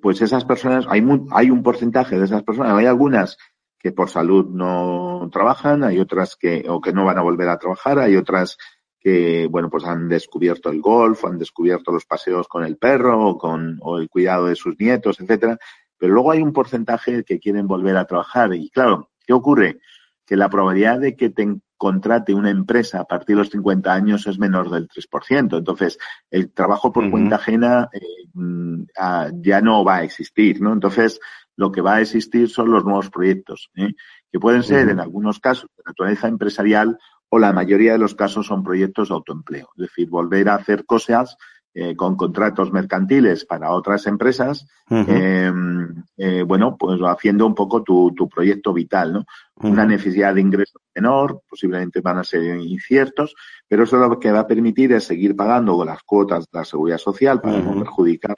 pues 0.00 0.22
esas 0.22 0.44
personas, 0.44 0.86
hay, 0.88 1.06
hay 1.32 1.50
un 1.50 1.62
porcentaje 1.62 2.18
de 2.18 2.24
esas 2.24 2.42
personas, 2.42 2.72
hay 2.72 2.86
algunas 2.86 3.36
que 3.78 3.92
por 3.92 4.08
salud 4.08 4.46
no 4.50 5.28
trabajan, 5.30 5.84
hay 5.84 6.00
otras 6.00 6.36
que, 6.36 6.64
o 6.68 6.80
que 6.80 6.94
no 6.94 7.04
van 7.04 7.18
a 7.18 7.22
volver 7.22 7.50
a 7.50 7.58
trabajar, 7.58 7.98
hay 7.98 8.16
otras 8.16 8.56
que, 8.98 9.46
bueno, 9.50 9.68
pues 9.68 9.84
han 9.84 10.08
descubierto 10.08 10.70
el 10.70 10.80
golf, 10.80 11.26
han 11.26 11.36
descubierto 11.36 11.92
los 11.92 12.06
paseos 12.06 12.48
con 12.48 12.64
el 12.64 12.78
perro 12.78 13.28
o 13.28 13.36
con, 13.36 13.76
o 13.82 13.98
el 13.98 14.08
cuidado 14.08 14.46
de 14.46 14.56
sus 14.56 14.80
nietos, 14.80 15.20
etcétera. 15.20 15.58
Pero 15.98 16.14
luego 16.14 16.30
hay 16.30 16.40
un 16.40 16.54
porcentaje 16.54 17.22
que 17.24 17.38
quieren 17.38 17.66
volver 17.66 17.98
a 17.98 18.06
trabajar. 18.06 18.54
Y 18.54 18.70
claro, 18.70 19.10
¿qué 19.26 19.34
ocurre? 19.34 19.80
Que 20.24 20.36
la 20.36 20.48
probabilidad 20.48 21.00
de 21.00 21.16
que 21.16 21.28
te 21.28 21.46
contrate 21.84 22.32
una 22.32 22.48
empresa 22.48 22.98
a 22.98 23.04
partir 23.04 23.36
de 23.36 23.42
los 23.42 23.50
50 23.50 23.92
años 23.92 24.26
es 24.26 24.38
menor 24.38 24.70
del 24.70 24.88
3%. 24.88 25.58
Entonces, 25.58 25.98
el 26.30 26.50
trabajo 26.50 26.90
por 26.90 27.10
cuenta 27.10 27.36
ajena 27.36 27.90
eh, 27.92 28.00
mm, 28.32 28.84
ah, 28.98 29.28
ya 29.34 29.60
no 29.60 29.84
va 29.84 29.96
a 29.96 30.02
existir, 30.02 30.62
¿no? 30.62 30.72
Entonces, 30.72 31.20
lo 31.56 31.70
que 31.70 31.82
va 31.82 31.96
a 31.96 32.00
existir 32.00 32.48
son 32.48 32.70
los 32.70 32.86
nuevos 32.86 33.10
proyectos, 33.10 33.70
¿eh? 33.76 33.92
que 34.32 34.40
pueden 34.40 34.62
ser, 34.62 34.88
en 34.88 34.98
algunos 34.98 35.40
casos, 35.40 35.68
de 35.76 35.82
naturaleza 35.84 36.26
empresarial 36.26 36.96
o 37.28 37.38
la 37.38 37.52
mayoría 37.52 37.92
de 37.92 37.98
los 37.98 38.14
casos 38.14 38.46
son 38.46 38.64
proyectos 38.64 39.10
de 39.10 39.16
autoempleo. 39.16 39.68
Es 39.76 39.82
decir, 39.82 40.08
volver 40.08 40.48
a 40.48 40.54
hacer 40.54 40.86
cosas 40.86 41.36
eh, 41.76 41.96
con 41.96 42.14
contratos 42.16 42.72
mercantiles 42.72 43.44
para 43.44 43.72
otras 43.72 44.06
empresas, 44.06 44.64
em, 44.88 46.04
eh, 46.16 46.44
bueno, 46.46 46.76
pues 46.78 47.00
haciendo 47.00 47.46
un 47.46 47.54
poco 47.54 47.82
tu, 47.82 48.12
tu 48.14 48.28
proyecto 48.28 48.72
vital, 48.72 49.12
¿no? 49.12 49.24
Una 49.56 49.84
necesidad 49.84 50.34
de 50.34 50.40
ingreso 50.40 50.78
menor, 50.94 51.40
posiblemente 51.48 52.00
van 52.00 52.18
a 52.18 52.24
ser 52.24 52.60
inciertos, 52.60 53.34
pero 53.66 53.82
eso 53.82 53.96
lo 53.96 54.20
que 54.20 54.30
va 54.30 54.40
a 54.40 54.46
permitir 54.46 54.92
es 54.92 55.02
seguir 55.02 55.34
pagando 55.34 55.84
las 55.84 56.02
cuotas 56.04 56.44
de 56.44 56.58
la 56.58 56.64
seguridad 56.64 56.98
social 56.98 57.40
para 57.40 57.58
no 57.58 57.76
perjudicar 57.76 58.36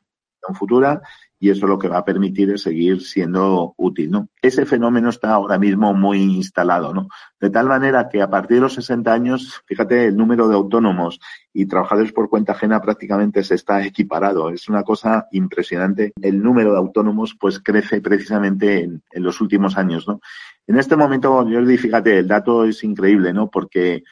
en 0.48 0.54
futura 0.54 1.02
y 1.38 1.50
eso 1.50 1.66
lo 1.66 1.78
que 1.78 1.88
va 1.88 1.98
a 1.98 2.04
permitir 2.04 2.50
es 2.50 2.62
seguir 2.62 3.02
siendo 3.02 3.74
útil, 3.76 4.10
¿no? 4.10 4.28
Ese 4.40 4.64
fenómeno 4.64 5.10
está 5.10 5.34
ahora 5.34 5.58
mismo 5.58 5.92
muy 5.92 6.22
instalado, 6.22 6.94
¿no? 6.94 7.08
De 7.38 7.50
tal 7.50 7.66
manera 7.66 8.08
que 8.08 8.22
a 8.22 8.30
partir 8.30 8.56
de 8.56 8.62
los 8.62 8.74
60 8.74 9.12
años, 9.12 9.62
fíjate, 9.66 10.06
el 10.06 10.16
número 10.16 10.48
de 10.48 10.54
autónomos 10.54 11.20
y 11.58 11.64
trabajadores 11.64 12.12
por 12.12 12.28
cuenta 12.28 12.52
ajena 12.52 12.82
prácticamente 12.82 13.42
se 13.42 13.54
está 13.54 13.82
equiparado. 13.82 14.50
Es 14.50 14.68
una 14.68 14.82
cosa 14.82 15.26
impresionante. 15.32 16.12
El 16.20 16.42
número 16.42 16.72
de 16.72 16.78
autónomos 16.78 17.34
pues 17.40 17.60
crece 17.60 18.02
precisamente 18.02 18.80
en, 18.80 19.02
los 19.14 19.40
últimos 19.40 19.78
años, 19.78 20.06
¿no? 20.06 20.20
En 20.66 20.78
este 20.78 20.96
momento, 20.96 21.30
Jordi, 21.30 21.78
fíjate, 21.78 22.18
el 22.18 22.28
dato 22.28 22.64
es 22.64 22.84
increíble, 22.84 23.32
¿no? 23.32 23.48
Porque 23.50 24.04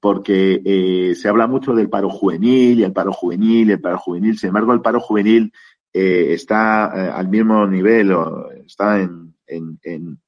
porque 0.00 0.60
eh, 0.64 1.14
se 1.14 1.28
habla 1.28 1.46
mucho 1.46 1.72
del 1.72 1.88
paro 1.88 2.10
juvenil 2.10 2.80
y 2.80 2.82
el 2.82 2.92
paro 2.92 3.12
juvenil 3.12 3.70
el 3.70 3.80
paro 3.80 3.98
juvenil. 3.98 4.36
Sin 4.36 4.48
embargo, 4.48 4.72
el 4.72 4.80
paro 4.80 4.98
juvenil 4.98 5.52
eh, 5.92 6.32
está 6.32 6.90
eh, 6.96 7.12
al 7.14 7.28
mismo 7.28 7.64
nivel 7.68 8.10
o 8.10 8.50
está 8.50 9.00
en, 9.00 9.36
en, 9.46 10.18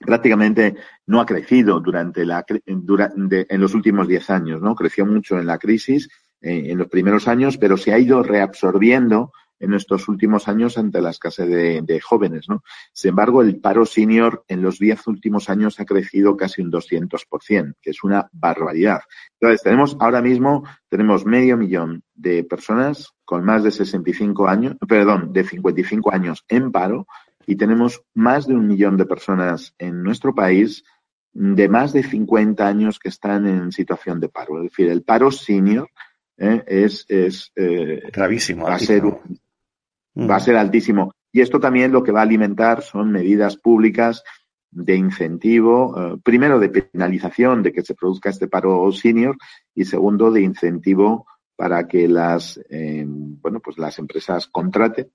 prácticamente 0.00 0.76
no 1.06 1.20
ha 1.20 1.26
crecido 1.26 1.78
durante 1.80 2.24
la 2.24 2.44
durante, 2.66 3.46
en 3.48 3.60
los 3.60 3.74
últimos 3.74 4.08
10 4.08 4.30
años, 4.30 4.62
¿no? 4.62 4.74
Creció 4.74 5.06
mucho 5.06 5.38
en 5.38 5.46
la 5.46 5.58
crisis 5.58 6.08
eh, 6.40 6.70
en 6.70 6.78
los 6.78 6.88
primeros 6.88 7.28
años, 7.28 7.58
pero 7.58 7.76
se 7.76 7.92
ha 7.92 7.98
ido 7.98 8.22
reabsorbiendo 8.22 9.32
en 9.60 9.74
estos 9.74 10.08
últimos 10.08 10.48
años 10.48 10.78
ante 10.78 11.02
la 11.02 11.10
escasez 11.10 11.46
de, 11.46 12.00
jóvenes, 12.00 12.48
¿no? 12.48 12.62
Sin 12.94 13.10
embargo, 13.10 13.42
el 13.42 13.60
paro 13.60 13.84
senior 13.84 14.42
en 14.48 14.62
los 14.62 14.78
10 14.78 15.06
últimos 15.08 15.50
años 15.50 15.78
ha 15.78 15.84
crecido 15.84 16.34
casi 16.34 16.62
un 16.62 16.72
200%, 16.72 17.74
que 17.80 17.90
es 17.90 18.02
una 18.02 18.28
barbaridad. 18.32 19.02
Entonces, 19.38 19.62
tenemos 19.62 19.98
ahora 20.00 20.22
mismo, 20.22 20.64
tenemos 20.88 21.26
medio 21.26 21.58
millón 21.58 22.02
de 22.14 22.42
personas 22.42 23.12
con 23.26 23.44
más 23.44 23.62
de 23.62 23.70
65 23.70 24.48
años, 24.48 24.76
perdón, 24.88 25.30
de 25.32 25.44
55 25.44 26.10
años 26.10 26.44
en 26.48 26.72
paro 26.72 27.06
y 27.50 27.56
tenemos 27.56 28.04
más 28.14 28.46
de 28.46 28.54
un 28.54 28.68
millón 28.68 28.96
de 28.96 29.06
personas 29.06 29.74
en 29.76 30.04
nuestro 30.04 30.32
país 30.32 30.84
de 31.32 31.68
más 31.68 31.92
de 31.92 32.04
50 32.04 32.64
años 32.64 33.00
que 33.00 33.08
están 33.08 33.44
en 33.48 33.72
situación 33.72 34.20
de 34.20 34.28
paro. 34.28 34.58
Es 34.58 34.70
decir, 34.70 34.88
el 34.88 35.02
paro 35.02 35.32
senior 35.32 35.90
eh, 36.38 36.62
es, 36.64 37.06
es 37.08 37.50
eh, 37.56 38.02
gravísimo. 38.12 38.66
Va 38.66 38.76
a, 38.76 38.78
ser, 38.78 39.02
va 39.04 40.36
a 40.36 40.40
ser 40.40 40.56
altísimo. 40.56 41.12
Y 41.32 41.40
esto 41.40 41.58
también 41.58 41.90
lo 41.90 42.04
que 42.04 42.12
va 42.12 42.20
a 42.20 42.22
alimentar 42.22 42.82
son 42.82 43.10
medidas 43.10 43.56
públicas 43.56 44.22
de 44.70 44.94
incentivo, 44.94 45.96
eh, 45.98 46.20
primero 46.22 46.60
de 46.60 46.68
penalización 46.68 47.64
de 47.64 47.72
que 47.72 47.82
se 47.82 47.96
produzca 47.96 48.30
este 48.30 48.46
paro 48.46 48.92
senior 48.92 49.36
y 49.74 49.86
segundo 49.86 50.30
de 50.30 50.42
incentivo 50.42 51.26
para 51.56 51.88
que 51.88 52.06
las, 52.06 52.58
bueno, 52.70 53.60
pues 53.60 53.76
las 53.76 53.98
empresas 53.98 54.46
contraten, 54.46 55.10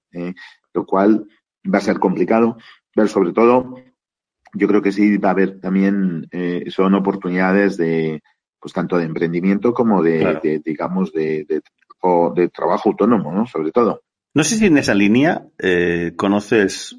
lo 0.73 0.85
cual 0.85 1.25
va 1.73 1.79
a 1.79 1.81
ser 1.81 1.99
complicado, 1.99 2.57
pero 2.93 3.07
sobre 3.07 3.33
todo 3.33 3.75
yo 4.53 4.67
creo 4.67 4.81
que 4.81 4.91
sí 4.91 5.17
va 5.17 5.29
a 5.29 5.31
haber 5.31 5.59
también, 5.59 6.27
eh, 6.31 6.65
son 6.69 6.95
oportunidades 6.95 7.77
de, 7.77 8.21
pues 8.59 8.73
tanto 8.73 8.97
de 8.97 9.05
emprendimiento 9.05 9.73
como 9.73 10.01
de, 10.01 10.61
digamos, 10.63 11.11
de, 11.11 11.45
de, 11.45 11.61
trabajo 12.49 12.89
autónomo, 12.89 13.31
¿no? 13.31 13.47
Sobre 13.47 13.71
todo. 13.71 14.01
No 14.33 14.43
sé 14.43 14.57
si 14.57 14.67
en 14.67 14.77
esa 14.77 14.93
línea 14.93 15.47
conoces 16.15 16.95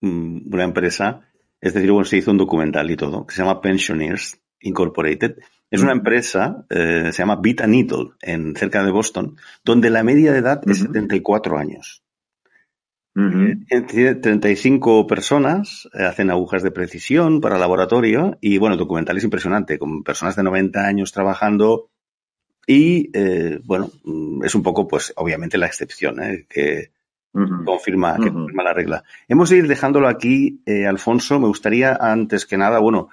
mm, 0.00 0.54
una 0.54 0.64
empresa, 0.64 1.28
es 1.60 1.74
decir, 1.74 1.90
bueno, 1.90 2.04
se 2.04 2.18
hizo 2.18 2.30
un 2.30 2.38
documental 2.38 2.90
y 2.90 2.96
todo, 2.96 3.26
que 3.26 3.34
se 3.34 3.42
llama 3.42 3.60
Pensioners 3.60 4.40
Incorporated, 4.60 5.36
es 5.74 5.82
una 5.82 5.90
empresa, 5.90 6.64
eh, 6.70 7.10
se 7.10 7.18
llama 7.18 7.40
Bit 7.42 7.62
Needle, 7.62 8.10
en, 8.22 8.54
cerca 8.54 8.84
de 8.84 8.92
Boston, 8.92 9.36
donde 9.64 9.90
la 9.90 10.04
media 10.04 10.32
de 10.32 10.38
edad 10.38 10.60
es 10.68 10.78
74 10.78 11.58
años. 11.58 12.03
35 13.14 15.00
eh, 15.00 15.04
personas 15.08 15.88
eh, 15.94 16.02
hacen 16.02 16.30
agujas 16.30 16.62
de 16.62 16.72
precisión 16.72 17.40
para 17.40 17.58
laboratorio 17.58 18.36
y, 18.40 18.58
bueno, 18.58 18.74
el 18.74 18.78
documental 18.78 19.16
es 19.16 19.24
impresionante, 19.24 19.78
con 19.78 20.02
personas 20.02 20.34
de 20.34 20.42
90 20.42 20.84
años 20.84 21.12
trabajando 21.12 21.90
y, 22.66 23.10
bueno, 23.64 23.90
mm, 24.04 24.44
es 24.44 24.54
un 24.54 24.62
poco, 24.62 24.88
pues, 24.88 25.12
obviamente 25.16 25.58
la 25.58 25.66
excepción, 25.66 26.16
que, 26.48 26.92
confirma, 27.64 28.16
que 28.16 28.32
confirma 28.32 28.62
la 28.62 28.72
regla. 28.72 29.04
Hemos 29.28 29.50
de 29.50 29.58
ir 29.58 29.68
dejándolo 29.68 30.08
aquí, 30.08 30.62
Alfonso. 30.88 31.38
Me 31.38 31.48
gustaría, 31.48 31.94
antes 32.00 32.46
que 32.46 32.56
nada, 32.56 32.78
bueno, 32.78 33.10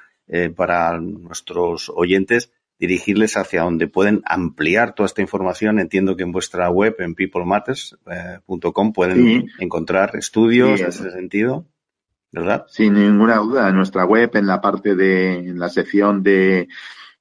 para 0.55 0.99
nuestros 1.01 1.91
oyentes, 1.93 2.51
dirigirles 2.81 3.37
hacia 3.37 3.61
donde 3.61 3.87
pueden 3.87 4.23
ampliar 4.25 4.95
toda 4.95 5.05
esta 5.05 5.21
información. 5.21 5.77
Entiendo 5.79 6.17
que 6.17 6.23
en 6.23 6.31
vuestra 6.31 6.67
web, 6.71 6.95
en 6.97 7.13
peoplematters.com, 7.13 8.87
eh, 8.87 8.91
pueden 8.91 9.51
encontrar 9.59 10.15
estudios 10.15 10.81
en 10.81 10.87
ese 10.87 11.11
sentido, 11.11 11.67
¿verdad? 12.31 12.65
Sin 12.69 12.95
ninguna 12.95 13.35
duda. 13.37 13.69
En 13.69 13.75
nuestra 13.75 14.03
web, 14.05 14.31
en 14.33 14.47
la 14.47 14.59
parte 14.59 14.95
de, 14.95 15.37
en 15.49 15.59
la 15.59 15.69
sección 15.69 16.23
de, 16.23 16.69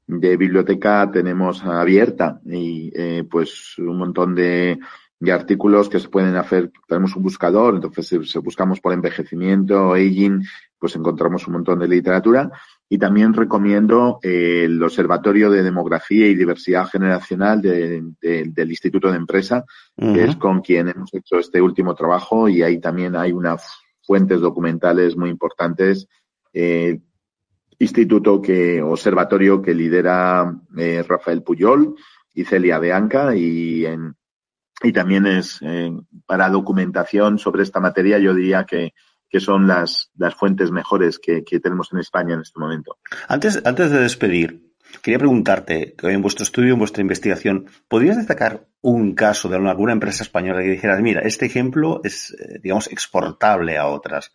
de 0.06 0.36
biblioteca 0.38 1.10
tenemos 1.12 1.62
abierta 1.62 2.40
y 2.46 2.90
eh, 2.96 3.24
pues 3.30 3.76
un 3.76 3.98
montón 3.98 4.34
de, 4.34 4.78
de 5.18 5.32
artículos 5.32 5.90
que 5.90 6.00
se 6.00 6.08
pueden 6.08 6.36
hacer. 6.36 6.72
Tenemos 6.88 7.14
un 7.16 7.22
buscador, 7.22 7.74
entonces 7.74 8.08
si, 8.08 8.38
buscamos 8.38 8.80
por 8.80 8.94
envejecimiento, 8.94 9.92
aging, 9.92 10.42
pues 10.78 10.96
encontramos 10.96 11.46
un 11.46 11.52
montón 11.52 11.80
de 11.80 11.88
literatura 11.88 12.50
y 12.92 12.98
también 12.98 13.32
recomiendo 13.32 14.18
eh, 14.20 14.62
el 14.64 14.82
Observatorio 14.82 15.48
de 15.48 15.62
Demografía 15.62 16.26
y 16.26 16.34
Diversidad 16.34 16.88
Generacional 16.88 17.62
del 17.62 18.70
Instituto 18.70 19.12
de 19.12 19.16
Empresa, 19.16 19.64
que 19.96 20.24
es 20.24 20.34
con 20.34 20.60
quien 20.60 20.88
hemos 20.88 21.14
hecho 21.14 21.38
este 21.38 21.62
último 21.62 21.94
trabajo 21.94 22.48
y 22.48 22.64
ahí 22.64 22.80
también 22.80 23.14
hay 23.14 23.30
unas 23.30 23.78
fuentes 24.02 24.40
documentales 24.40 25.16
muy 25.16 25.30
importantes. 25.30 26.08
Eh, 26.52 26.98
instituto 27.78 28.42
que, 28.42 28.82
observatorio 28.82 29.62
que 29.62 29.72
lidera 29.72 30.52
eh, 30.76 31.04
Rafael 31.06 31.44
Puyol 31.44 31.94
y 32.34 32.44
Celia 32.44 32.80
de 32.80 32.92
Anca 32.92 33.36
y, 33.36 33.86
en, 33.86 34.16
y 34.82 34.92
también 34.92 35.26
es 35.26 35.60
para 36.26 36.48
documentación 36.48 37.38
sobre 37.38 37.62
esta 37.62 37.78
materia 37.78 38.18
yo 38.18 38.34
diría 38.34 38.64
que 38.64 38.94
que 39.30 39.40
son 39.40 39.66
las, 39.66 40.10
las 40.16 40.34
fuentes 40.34 40.70
mejores 40.70 41.18
que, 41.18 41.42
tenemos 41.62 41.92
en 41.92 42.00
España 42.00 42.34
en 42.34 42.40
este 42.40 42.58
momento. 42.58 42.98
Antes, 43.28 43.62
antes 43.64 43.90
de 43.90 44.00
despedir, 44.00 44.72
quería 45.02 45.18
preguntarte, 45.18 45.94
en 46.02 46.22
vuestro 46.22 46.42
estudio, 46.42 46.72
en 46.72 46.80
vuestra 46.80 47.02
investigación, 47.02 47.66
¿podrías 47.88 48.16
destacar 48.16 48.66
un 48.82 49.14
caso 49.14 49.48
de 49.48 49.56
alguna 49.56 49.92
empresa 49.92 50.24
española 50.24 50.62
que 50.62 50.70
dijeras, 50.70 51.00
mira, 51.00 51.20
este 51.20 51.46
ejemplo 51.46 52.00
es, 52.02 52.36
eh, 52.40 52.58
digamos, 52.60 52.88
exportable 52.88 53.78
a 53.78 53.86
otras, 53.86 54.32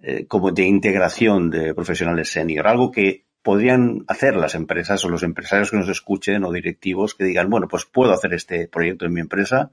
eh, 0.00 0.26
como 0.26 0.50
de 0.50 0.64
integración 0.64 1.48
de 1.48 1.74
profesionales 1.74 2.30
senior, 2.30 2.66
algo 2.66 2.90
que 2.90 3.26
podrían 3.42 4.04
hacer 4.08 4.36
las 4.36 4.54
empresas 4.54 5.04
o 5.04 5.08
los 5.08 5.22
empresarios 5.22 5.70
que 5.70 5.78
nos 5.78 5.88
escuchen 5.88 6.44
o 6.44 6.52
directivos 6.52 7.14
que 7.14 7.24
digan, 7.24 7.48
bueno, 7.48 7.66
pues 7.66 7.86
puedo 7.86 8.12
hacer 8.12 8.34
este 8.34 8.68
proyecto 8.68 9.06
en 9.06 9.14
mi 9.14 9.20
empresa 9.20 9.72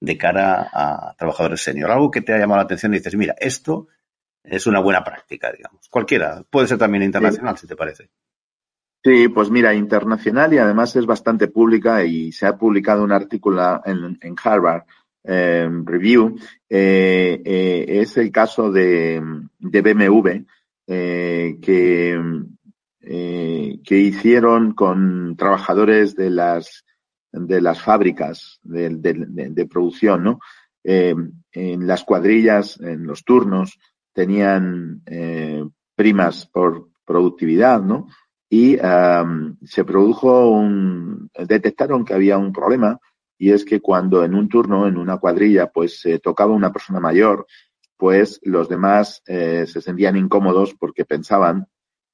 de 0.00 0.18
cara 0.18 0.68
a 0.72 1.14
trabajadores 1.16 1.62
senior? 1.62 1.90
Algo 1.90 2.10
que 2.10 2.22
te 2.22 2.32
ha 2.32 2.38
llamado 2.38 2.58
la 2.58 2.64
atención 2.64 2.94
y 2.94 2.98
dices, 2.98 3.16
mira, 3.16 3.34
esto 3.38 3.88
es 4.42 4.66
una 4.66 4.80
buena 4.80 5.02
práctica, 5.02 5.52
digamos. 5.52 5.88
Cualquiera, 5.88 6.42
puede 6.48 6.68
ser 6.68 6.78
también 6.78 7.02
internacional, 7.02 7.58
si 7.58 7.66
te 7.66 7.76
parece. 7.76 8.10
Sí, 9.06 9.28
pues 9.28 9.50
mira, 9.50 9.72
internacional 9.74 10.52
y 10.52 10.58
además 10.58 10.96
es 10.96 11.06
bastante 11.06 11.48
pública 11.48 12.04
y 12.04 12.32
se 12.32 12.46
ha 12.46 12.56
publicado 12.56 13.04
un 13.04 13.12
artículo 13.12 13.80
en, 13.84 14.18
Harvard 14.42 14.82
eh, 15.22 15.68
Review. 15.84 16.36
Eh, 16.68 17.40
eh, 17.44 17.84
es 17.88 18.16
el 18.16 18.32
caso 18.32 18.72
de, 18.72 19.22
de 19.58 19.80
BMW 19.80 20.44
que, 20.86 22.20
que 22.98 23.96
hicieron 23.96 24.72
con 24.72 25.36
trabajadores 25.36 26.16
de 26.16 26.30
las 26.30 26.85
de 27.32 27.60
las 27.60 27.82
fábricas 27.82 28.58
de, 28.62 29.68
producción, 29.70 30.24
¿no? 30.24 30.38
Eh, 30.84 31.14
en 31.52 31.86
las 31.86 32.04
cuadrillas, 32.04 32.80
en 32.80 33.06
los 33.06 33.24
turnos, 33.24 33.78
tenían 34.12 35.02
eh, 35.06 35.64
primas 35.94 36.46
por 36.46 36.88
productividad, 37.04 37.82
¿no? 37.82 38.06
Y 38.48 38.78
se 39.64 39.84
produjo 39.84 40.48
un, 40.50 41.28
detectaron 41.36 42.04
que 42.04 42.14
había 42.14 42.38
un 42.38 42.52
problema 42.52 43.00
y 43.38 43.50
es 43.50 43.64
que 43.64 43.80
cuando 43.80 44.24
en 44.24 44.34
un 44.34 44.48
turno, 44.48 44.86
en 44.86 44.96
una 44.96 45.18
cuadrilla, 45.18 45.70
pues 45.70 46.00
se 46.00 46.18
tocaba 46.18 46.54
una 46.54 46.72
persona 46.72 47.00
mayor, 47.00 47.46
pues 47.96 48.40
los 48.42 48.68
demás 48.68 49.22
eh, 49.26 49.66
se 49.66 49.80
sentían 49.80 50.16
incómodos 50.16 50.74
porque 50.74 51.04
pensaban 51.04 51.66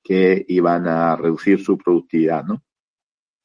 que 0.03 0.45
iban 0.49 0.87
a 0.89 1.17
reducir 1.17 1.61
su 1.63 1.79
productividad, 1.79 2.45
¿no? 2.45 2.63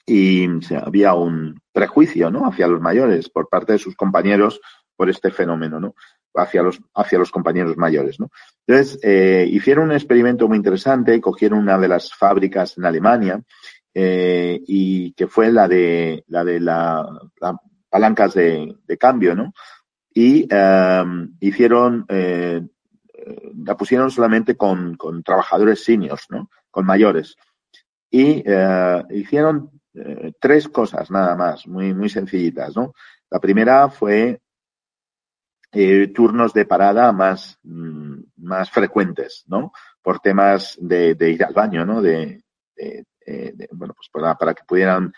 Y 0.10 0.48
había 0.74 1.14
un 1.14 1.60
prejuicio 1.74 2.32
¿no? 2.32 2.48
hacia 2.48 2.68
los 2.68 2.80
mayores 2.80 3.30
por 3.30 3.50
parte 3.50 3.74
de 3.74 3.80
sus 3.80 3.96
compañeros 3.96 4.62
por 4.96 5.10
este 5.10 5.32
fenómeno, 5.32 5.82
¿no? 5.82 5.96
hacia 6.34 6.64
los, 6.64 6.80
hacia 6.96 7.20
los 7.20 7.30
compañeros 7.30 7.76
mayores. 7.76 8.18
¿no? 8.18 8.32
Entonces, 8.66 9.00
eh, 9.04 9.46
hicieron 9.52 9.90
un 9.90 9.92
experimento 9.92 10.48
muy 10.48 10.58
interesante, 10.58 11.20
cogieron 11.20 11.60
una 11.60 11.78
de 11.78 11.90
las 11.90 12.14
fábricas 12.14 12.78
en 12.78 12.86
Alemania 12.86 13.42
eh, 13.94 14.62
y 14.66 15.12
que 15.12 15.28
fue 15.28 15.52
la 15.52 15.68
de 15.68 16.24
la 16.28 16.46
de 16.46 16.62
la, 16.62 17.06
palancas 17.90 18.34
de, 18.34 18.78
cambio, 19.00 19.36
¿no? 19.36 19.54
Y 20.14 20.48
em, 20.50 21.36
hicieron, 21.40 22.06
eh, 22.10 22.62
la 23.66 23.76
pusieron 23.76 24.12
solamente 24.12 24.56
con, 24.56 24.96
con 24.96 25.24
trabajadores 25.24 25.84
seniors, 25.84 26.28
¿no? 26.30 26.50
Con 26.70 26.86
mayores. 26.86 27.36
Y 28.10 28.44
hicieron 29.10 29.72
eh, 29.98 30.34
tres 30.40 30.68
cosas 30.70 31.10
nada 31.12 31.36
más, 31.36 31.68
muy, 31.68 31.94
muy 31.94 32.10
sencillitas, 32.10 32.76
¿no? 32.76 32.94
La 33.30 33.40
primera 33.40 33.90
fue 33.90 34.42
eh, 35.72 36.08
turnos 36.14 36.54
de 36.54 36.66
parada 36.66 37.12
más, 37.12 37.58
mm, 37.64 38.20
más 38.38 38.70
frecuentes, 38.70 39.44
¿no? 39.48 39.72
Por 40.02 40.20
temas 40.20 40.78
de, 40.80 41.16
ir 41.20 41.44
al 41.44 41.54
baño, 41.54 41.86
¿no? 41.86 42.02
De, 42.02 42.44
bueno, 43.72 43.94
pues 43.94 44.10
para, 44.12 44.36
para, 44.36 44.54
que 44.54 44.64
pudieran 44.66 45.12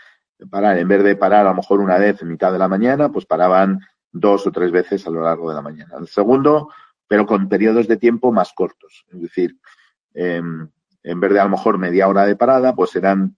parar, 0.49 0.77
en 0.77 0.87
vez 0.87 1.03
de 1.03 1.15
parar 1.15 1.45
a 1.45 1.49
lo 1.49 1.55
mejor 1.55 1.79
una 1.81 1.97
vez 1.97 2.21
en 2.21 2.29
mitad 2.29 2.51
de 2.51 2.59
la 2.59 2.67
mañana, 2.67 3.11
pues 3.11 3.25
paraban 3.25 3.79
dos 4.11 4.47
o 4.47 4.51
tres 4.51 4.71
veces 4.71 5.05
a 5.05 5.09
lo 5.09 5.21
largo 5.21 5.49
de 5.49 5.55
la 5.55 5.61
mañana. 5.61 5.95
El 5.99 6.07
segundo, 6.07 6.69
pero 7.07 7.25
con 7.25 7.49
periodos 7.49 7.87
de 7.87 7.97
tiempo 7.97 8.31
más 8.31 8.53
cortos, 8.53 9.05
es 9.11 9.21
decir, 9.21 9.57
em, 10.13 10.69
en 11.03 11.19
vez 11.19 11.33
de 11.33 11.39
a 11.39 11.43
lo 11.43 11.49
mejor 11.49 11.77
media 11.77 12.07
hora 12.07 12.25
de 12.25 12.35
parada, 12.35 12.75
pues 12.75 12.95
eran 12.95 13.35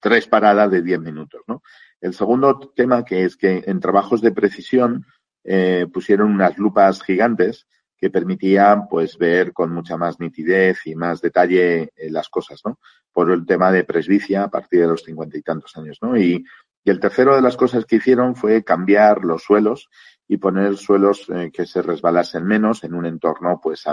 tres 0.00 0.26
paradas 0.26 0.70
de 0.70 0.82
diez 0.82 1.00
minutos, 1.00 1.42
¿no? 1.46 1.62
El 2.00 2.14
segundo 2.14 2.72
tema 2.74 3.04
que 3.04 3.24
es 3.24 3.36
que 3.36 3.64
en 3.66 3.80
trabajos 3.80 4.20
de 4.20 4.32
precisión 4.32 5.06
eh, 5.44 5.86
pusieron 5.92 6.32
unas 6.32 6.56
lupas 6.58 7.02
gigantes 7.02 7.66
que 7.96 8.10
permitían 8.10 8.86
pues 8.88 9.18
ver 9.18 9.52
con 9.52 9.72
mucha 9.72 9.96
más 9.96 10.20
nitidez 10.20 10.86
y 10.86 10.94
más 10.94 11.20
detalle 11.20 11.92
eh, 11.96 12.10
las 12.10 12.28
cosas, 12.28 12.60
¿no? 12.64 12.78
Por 13.12 13.30
el 13.30 13.44
tema 13.44 13.72
de 13.72 13.84
presbicia 13.84 14.44
a 14.44 14.50
partir 14.50 14.80
de 14.80 14.86
los 14.86 15.02
cincuenta 15.02 15.36
y 15.36 15.42
tantos 15.42 15.76
años, 15.76 15.98
¿no? 16.00 16.16
Y, 16.16 16.44
el 16.84 17.00
tercero 17.00 17.34
de 17.34 17.42
las 17.42 17.54
cosas 17.58 17.84
que 17.84 17.96
hicieron 17.96 18.34
fue 18.34 18.64
cambiar 18.64 19.22
los 19.22 19.42
suelos 19.42 19.90
y 20.26 20.38
poner 20.38 20.74
suelos 20.78 21.26
eh, 21.28 21.50
que 21.52 21.66
se 21.66 21.82
resbalasen 21.82 22.46
menos 22.46 22.82
en 22.82 22.94
un 22.94 23.04
entorno 23.04 23.60
pues 23.62 23.84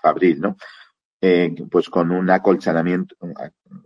fabril, 0.00 0.40
¿no? 0.40 0.56
Eh, 1.26 1.54
pues 1.70 1.88
con 1.88 2.10
un 2.10 2.28
acolchadamiento, 2.28 3.16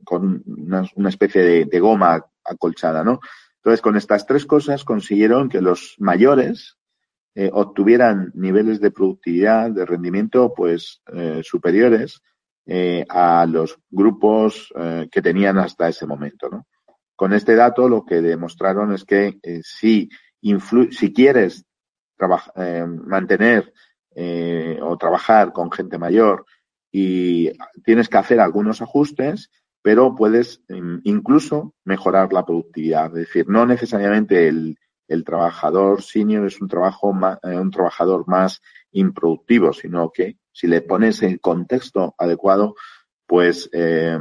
con 0.02 0.42
una, 0.44 1.08
especie 1.08 1.66
de, 1.66 1.78
goma 1.78 2.26
acolchada, 2.42 3.04
¿no? 3.04 3.20
Entonces, 3.58 3.80
con 3.80 3.96
estas 3.96 4.26
tres 4.26 4.44
cosas 4.44 4.82
consiguieron 4.82 5.48
que 5.48 5.60
los 5.60 5.94
mayores 5.98 6.78
eh, 7.36 7.48
obtuvieran 7.52 8.32
niveles 8.34 8.80
de 8.80 8.90
productividad, 8.90 9.70
de 9.70 9.86
rendimiento, 9.86 10.52
pues 10.52 11.00
eh, 11.12 11.40
superiores 11.44 12.20
a 13.08 13.46
los 13.46 13.78
grupos 13.88 14.70
que 15.10 15.22
tenían 15.22 15.56
hasta 15.56 15.88
ese 15.88 16.04
momento, 16.06 16.50
¿no? 16.50 16.66
Con 17.16 17.32
este 17.32 17.54
dato 17.54 17.88
lo 17.88 18.04
que 18.04 18.20
demostraron 18.20 18.92
es 18.92 19.04
que 19.04 19.38
si, 19.62 20.10
si 20.42 21.12
quieres 21.14 21.64
mantener 23.06 23.72
o 24.82 24.98
trabajar 24.98 25.52
con 25.54 25.72
gente 25.72 25.96
mayor 25.96 26.44
y 26.90 27.50
tienes 27.84 28.08
que 28.08 28.18
hacer 28.18 28.40
algunos 28.40 28.82
ajustes, 28.82 29.50
pero 29.82 30.14
puedes 30.14 30.62
em, 30.68 31.00
incluso 31.04 31.74
mejorar 31.84 32.32
la 32.32 32.44
productividad. 32.44 33.06
Es 33.06 33.26
decir, 33.26 33.48
no 33.48 33.66
necesariamente 33.66 34.48
el, 34.48 34.78
el 35.08 35.24
trabajador 35.24 36.02
senior 36.02 36.46
es 36.46 36.60
un, 36.60 36.68
trabajo 36.68 37.14
eh, 37.42 37.56
un 37.56 37.70
trabajador 37.70 38.28
más 38.28 38.60
improductivo, 38.92 39.72
sino 39.72 40.10
que 40.10 40.36
si 40.52 40.66
le 40.66 40.82
pones 40.82 41.22
el 41.22 41.40
contexto 41.40 42.14
adecuado, 42.18 42.74
pues, 43.26 43.70
eh, 43.72 44.18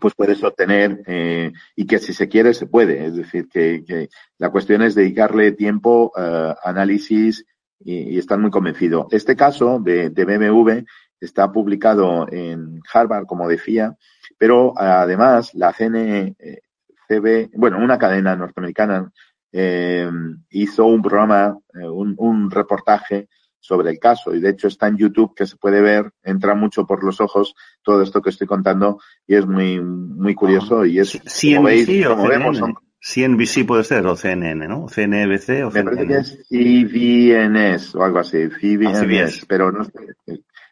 pues 0.00 0.14
puedes 0.14 0.42
obtener 0.42 1.02
eh, 1.06 1.52
y 1.76 1.86
que 1.86 1.98
si 1.98 2.12
se 2.12 2.28
quiere 2.28 2.54
se 2.54 2.66
puede. 2.66 3.06
Es 3.06 3.16
decir, 3.16 3.48
que, 3.48 3.84
que 3.84 4.08
la 4.38 4.50
cuestión 4.50 4.82
es 4.82 4.94
dedicarle 4.94 5.52
tiempo, 5.52 6.12
eh, 6.16 6.54
análisis 6.62 7.44
y, 7.78 8.14
y, 8.14 8.18
estar 8.18 8.38
muy 8.38 8.50
convencido. 8.50 9.08
Este 9.10 9.34
caso 9.36 9.80
de, 9.80 10.10
de 10.10 10.24
BMW 10.24 10.84
está 11.20 11.52
publicado 11.52 12.26
en 12.30 12.80
Harvard, 12.92 13.26
como 13.26 13.48
decía, 13.48 13.96
pero 14.38 14.72
además 14.76 15.54
la 15.54 15.72
CNCB, 15.72 17.50
bueno, 17.54 17.78
una 17.78 17.98
cadena 17.98 18.34
norteamericana, 18.36 19.12
eh, 19.52 20.08
hizo 20.50 20.86
un 20.86 21.02
programa, 21.02 21.58
eh, 21.74 21.88
un, 21.88 22.50
reportaje 22.50 23.28
sobre 23.58 23.90
el 23.90 23.98
caso. 23.98 24.34
Y 24.34 24.40
de 24.40 24.50
hecho 24.50 24.68
está 24.68 24.88
en 24.88 24.96
YouTube 24.96 25.34
que 25.34 25.46
se 25.46 25.56
puede 25.56 25.80
ver, 25.80 26.10
entra 26.22 26.54
mucho 26.54 26.86
por 26.86 27.04
los 27.04 27.20
ojos 27.20 27.54
todo 27.82 28.02
esto 28.02 28.22
que 28.22 28.30
estoy 28.30 28.46
contando 28.46 29.00
y 29.26 29.34
es 29.34 29.46
muy, 29.46 29.80
muy 29.80 30.34
curioso. 30.34 30.84
Y 30.84 31.00
es, 31.00 31.12
CNBC 31.12 32.06
como 32.06 32.28
veis, 32.28 32.62
o 32.62 32.74
CNBC 33.02 33.66
puede 33.66 33.84
ser, 33.84 34.06
o 34.06 34.14
CNN, 34.14 34.68
¿no? 34.68 34.86
CNBC 34.86 35.64
o 35.64 35.70
CNN. 35.70 35.72
Me 35.72 35.84
parece 35.84 36.06
que 36.06 36.16
es 36.18 36.38
CBNS 36.48 37.94
o 37.94 38.04
algo 38.04 38.18
así, 38.18 38.48
CBNS, 38.48 39.42
ah, 39.42 39.46
pero 39.48 39.72
no 39.72 39.84
sé. 39.84 39.92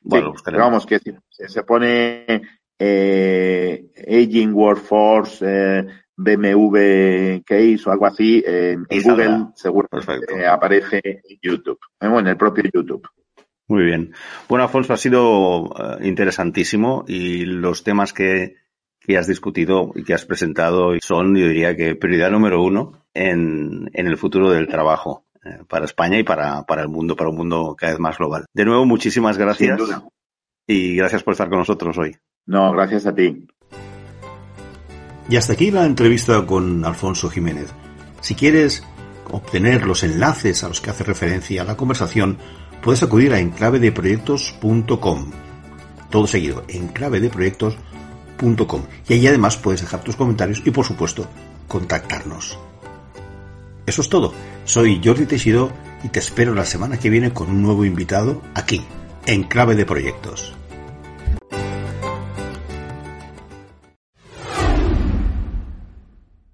Bueno, 0.03 0.35
pero 0.45 0.59
vamos, 0.59 0.87
que 0.87 1.01
se 1.31 1.63
pone 1.65 2.43
eh, 2.79 3.91
Aging 4.07 4.53
Workforce, 4.53 5.45
eh, 5.47 5.87
BMW 6.17 7.43
Case 7.45 7.81
o 7.87 7.93
algo 7.93 8.07
así, 8.07 8.43
en 8.47 8.85
Google 8.85 9.49
seguro 9.55 9.89
que 9.89 10.47
aparece 10.47 11.01
en 11.05 11.39
YouTube, 11.41 11.79
en 12.01 12.27
el 12.27 12.37
propio 12.37 12.65
YouTube. 12.73 13.09
Muy 13.69 13.85
bien. 13.85 14.15
Bueno, 14.49 14.65
Alfonso, 14.65 14.95
ha 14.95 14.97
sido 14.97 15.67
eh, 15.79 16.09
interesantísimo 16.09 17.05
y 17.07 17.45
los 17.45 17.85
temas 17.85 18.15
que, 18.15 18.57
que 18.99 19.19
has 19.19 19.27
discutido 19.27 19.93
y 19.95 20.05
que 20.05 20.15
has 20.15 20.25
presentado 20.25 20.95
son, 21.03 21.37
yo 21.37 21.47
diría 21.47 21.77
que 21.77 21.95
prioridad 21.95 22.31
número 22.31 22.63
uno 22.63 23.05
en, 23.13 23.91
en 23.93 24.07
el 24.07 24.17
futuro 24.17 24.51
del 24.51 24.69
trabajo 24.69 25.27
eh, 25.28 25.28
para 25.69 25.85
España 25.85 26.19
y 26.19 26.23
para, 26.23 26.65
para 26.65 26.83
el 26.83 26.89
mundo, 26.89 27.17
para 27.17 27.31
un 27.31 27.37
mundo 27.37 27.75
cada 27.77 27.93
vez 27.93 28.01
más 28.01 28.19
global. 28.19 28.47
De 28.53 28.65
nuevo, 28.65 28.85
muchísimas 28.85 29.39
gracias. 29.39 29.81
Y 30.67 30.97
gracias 30.97 31.23
por 31.23 31.33
estar 31.33 31.49
con 31.49 31.59
nosotros 31.59 31.97
hoy. 31.99 32.17
No, 32.47 32.73
gracias 32.73 33.07
a 33.07 33.15
ti. 33.15 33.47
Y 35.29 35.37
hasta 35.37 35.53
aquí 35.53 35.71
la 35.71 35.85
entrevista 35.85 36.45
con 36.47 36.85
Alfonso 36.85 37.29
Jiménez. 37.29 37.73
Si 38.21 38.35
quieres 38.35 38.83
obtener 39.31 39.87
los 39.87 40.03
enlaces 40.03 40.65
a 40.65 40.69
los 40.69 40.81
que 40.81 40.91
hace 40.91 41.05
referencia 41.05 41.63
a 41.63 41.65
la 41.65 41.77
conversación, 41.77 42.39
puedes 42.83 43.03
acudir 43.03 43.35
a 43.35 43.41
enclavedeproyectos.com. 43.41 45.31
Todo 46.11 46.27
seguido, 46.27 46.65
enclavedeproyectos.com. 46.69 48.83
Y 49.09 49.13
ahí 49.13 49.27
además 49.27 49.59
puedes 49.59 49.83
dejar 49.83 50.03
tus 50.03 50.17
comentarios 50.17 50.63
y, 50.65 50.71
por 50.71 50.87
supuesto, 50.87 51.27
contactarnos. 51.67 52.59
Eso 53.89 54.03
es 54.03 54.11
todo. 54.11 54.35
Soy 54.67 55.01
Jordi 55.03 55.25
Teixidó 55.25 55.73
y 56.05 56.09
te 56.09 56.19
espero 56.19 56.55
la 56.55 56.67
semana 56.67 56.99
que 56.99 57.09
viene 57.09 57.33
con 57.33 57.49
un 57.49 57.63
nuevo 57.63 57.87
invitado 57.87 58.43
aquí, 58.55 58.83
en 59.25 59.45
Clave 59.45 59.77
de 59.77 59.87
Proyectos. 59.87 60.58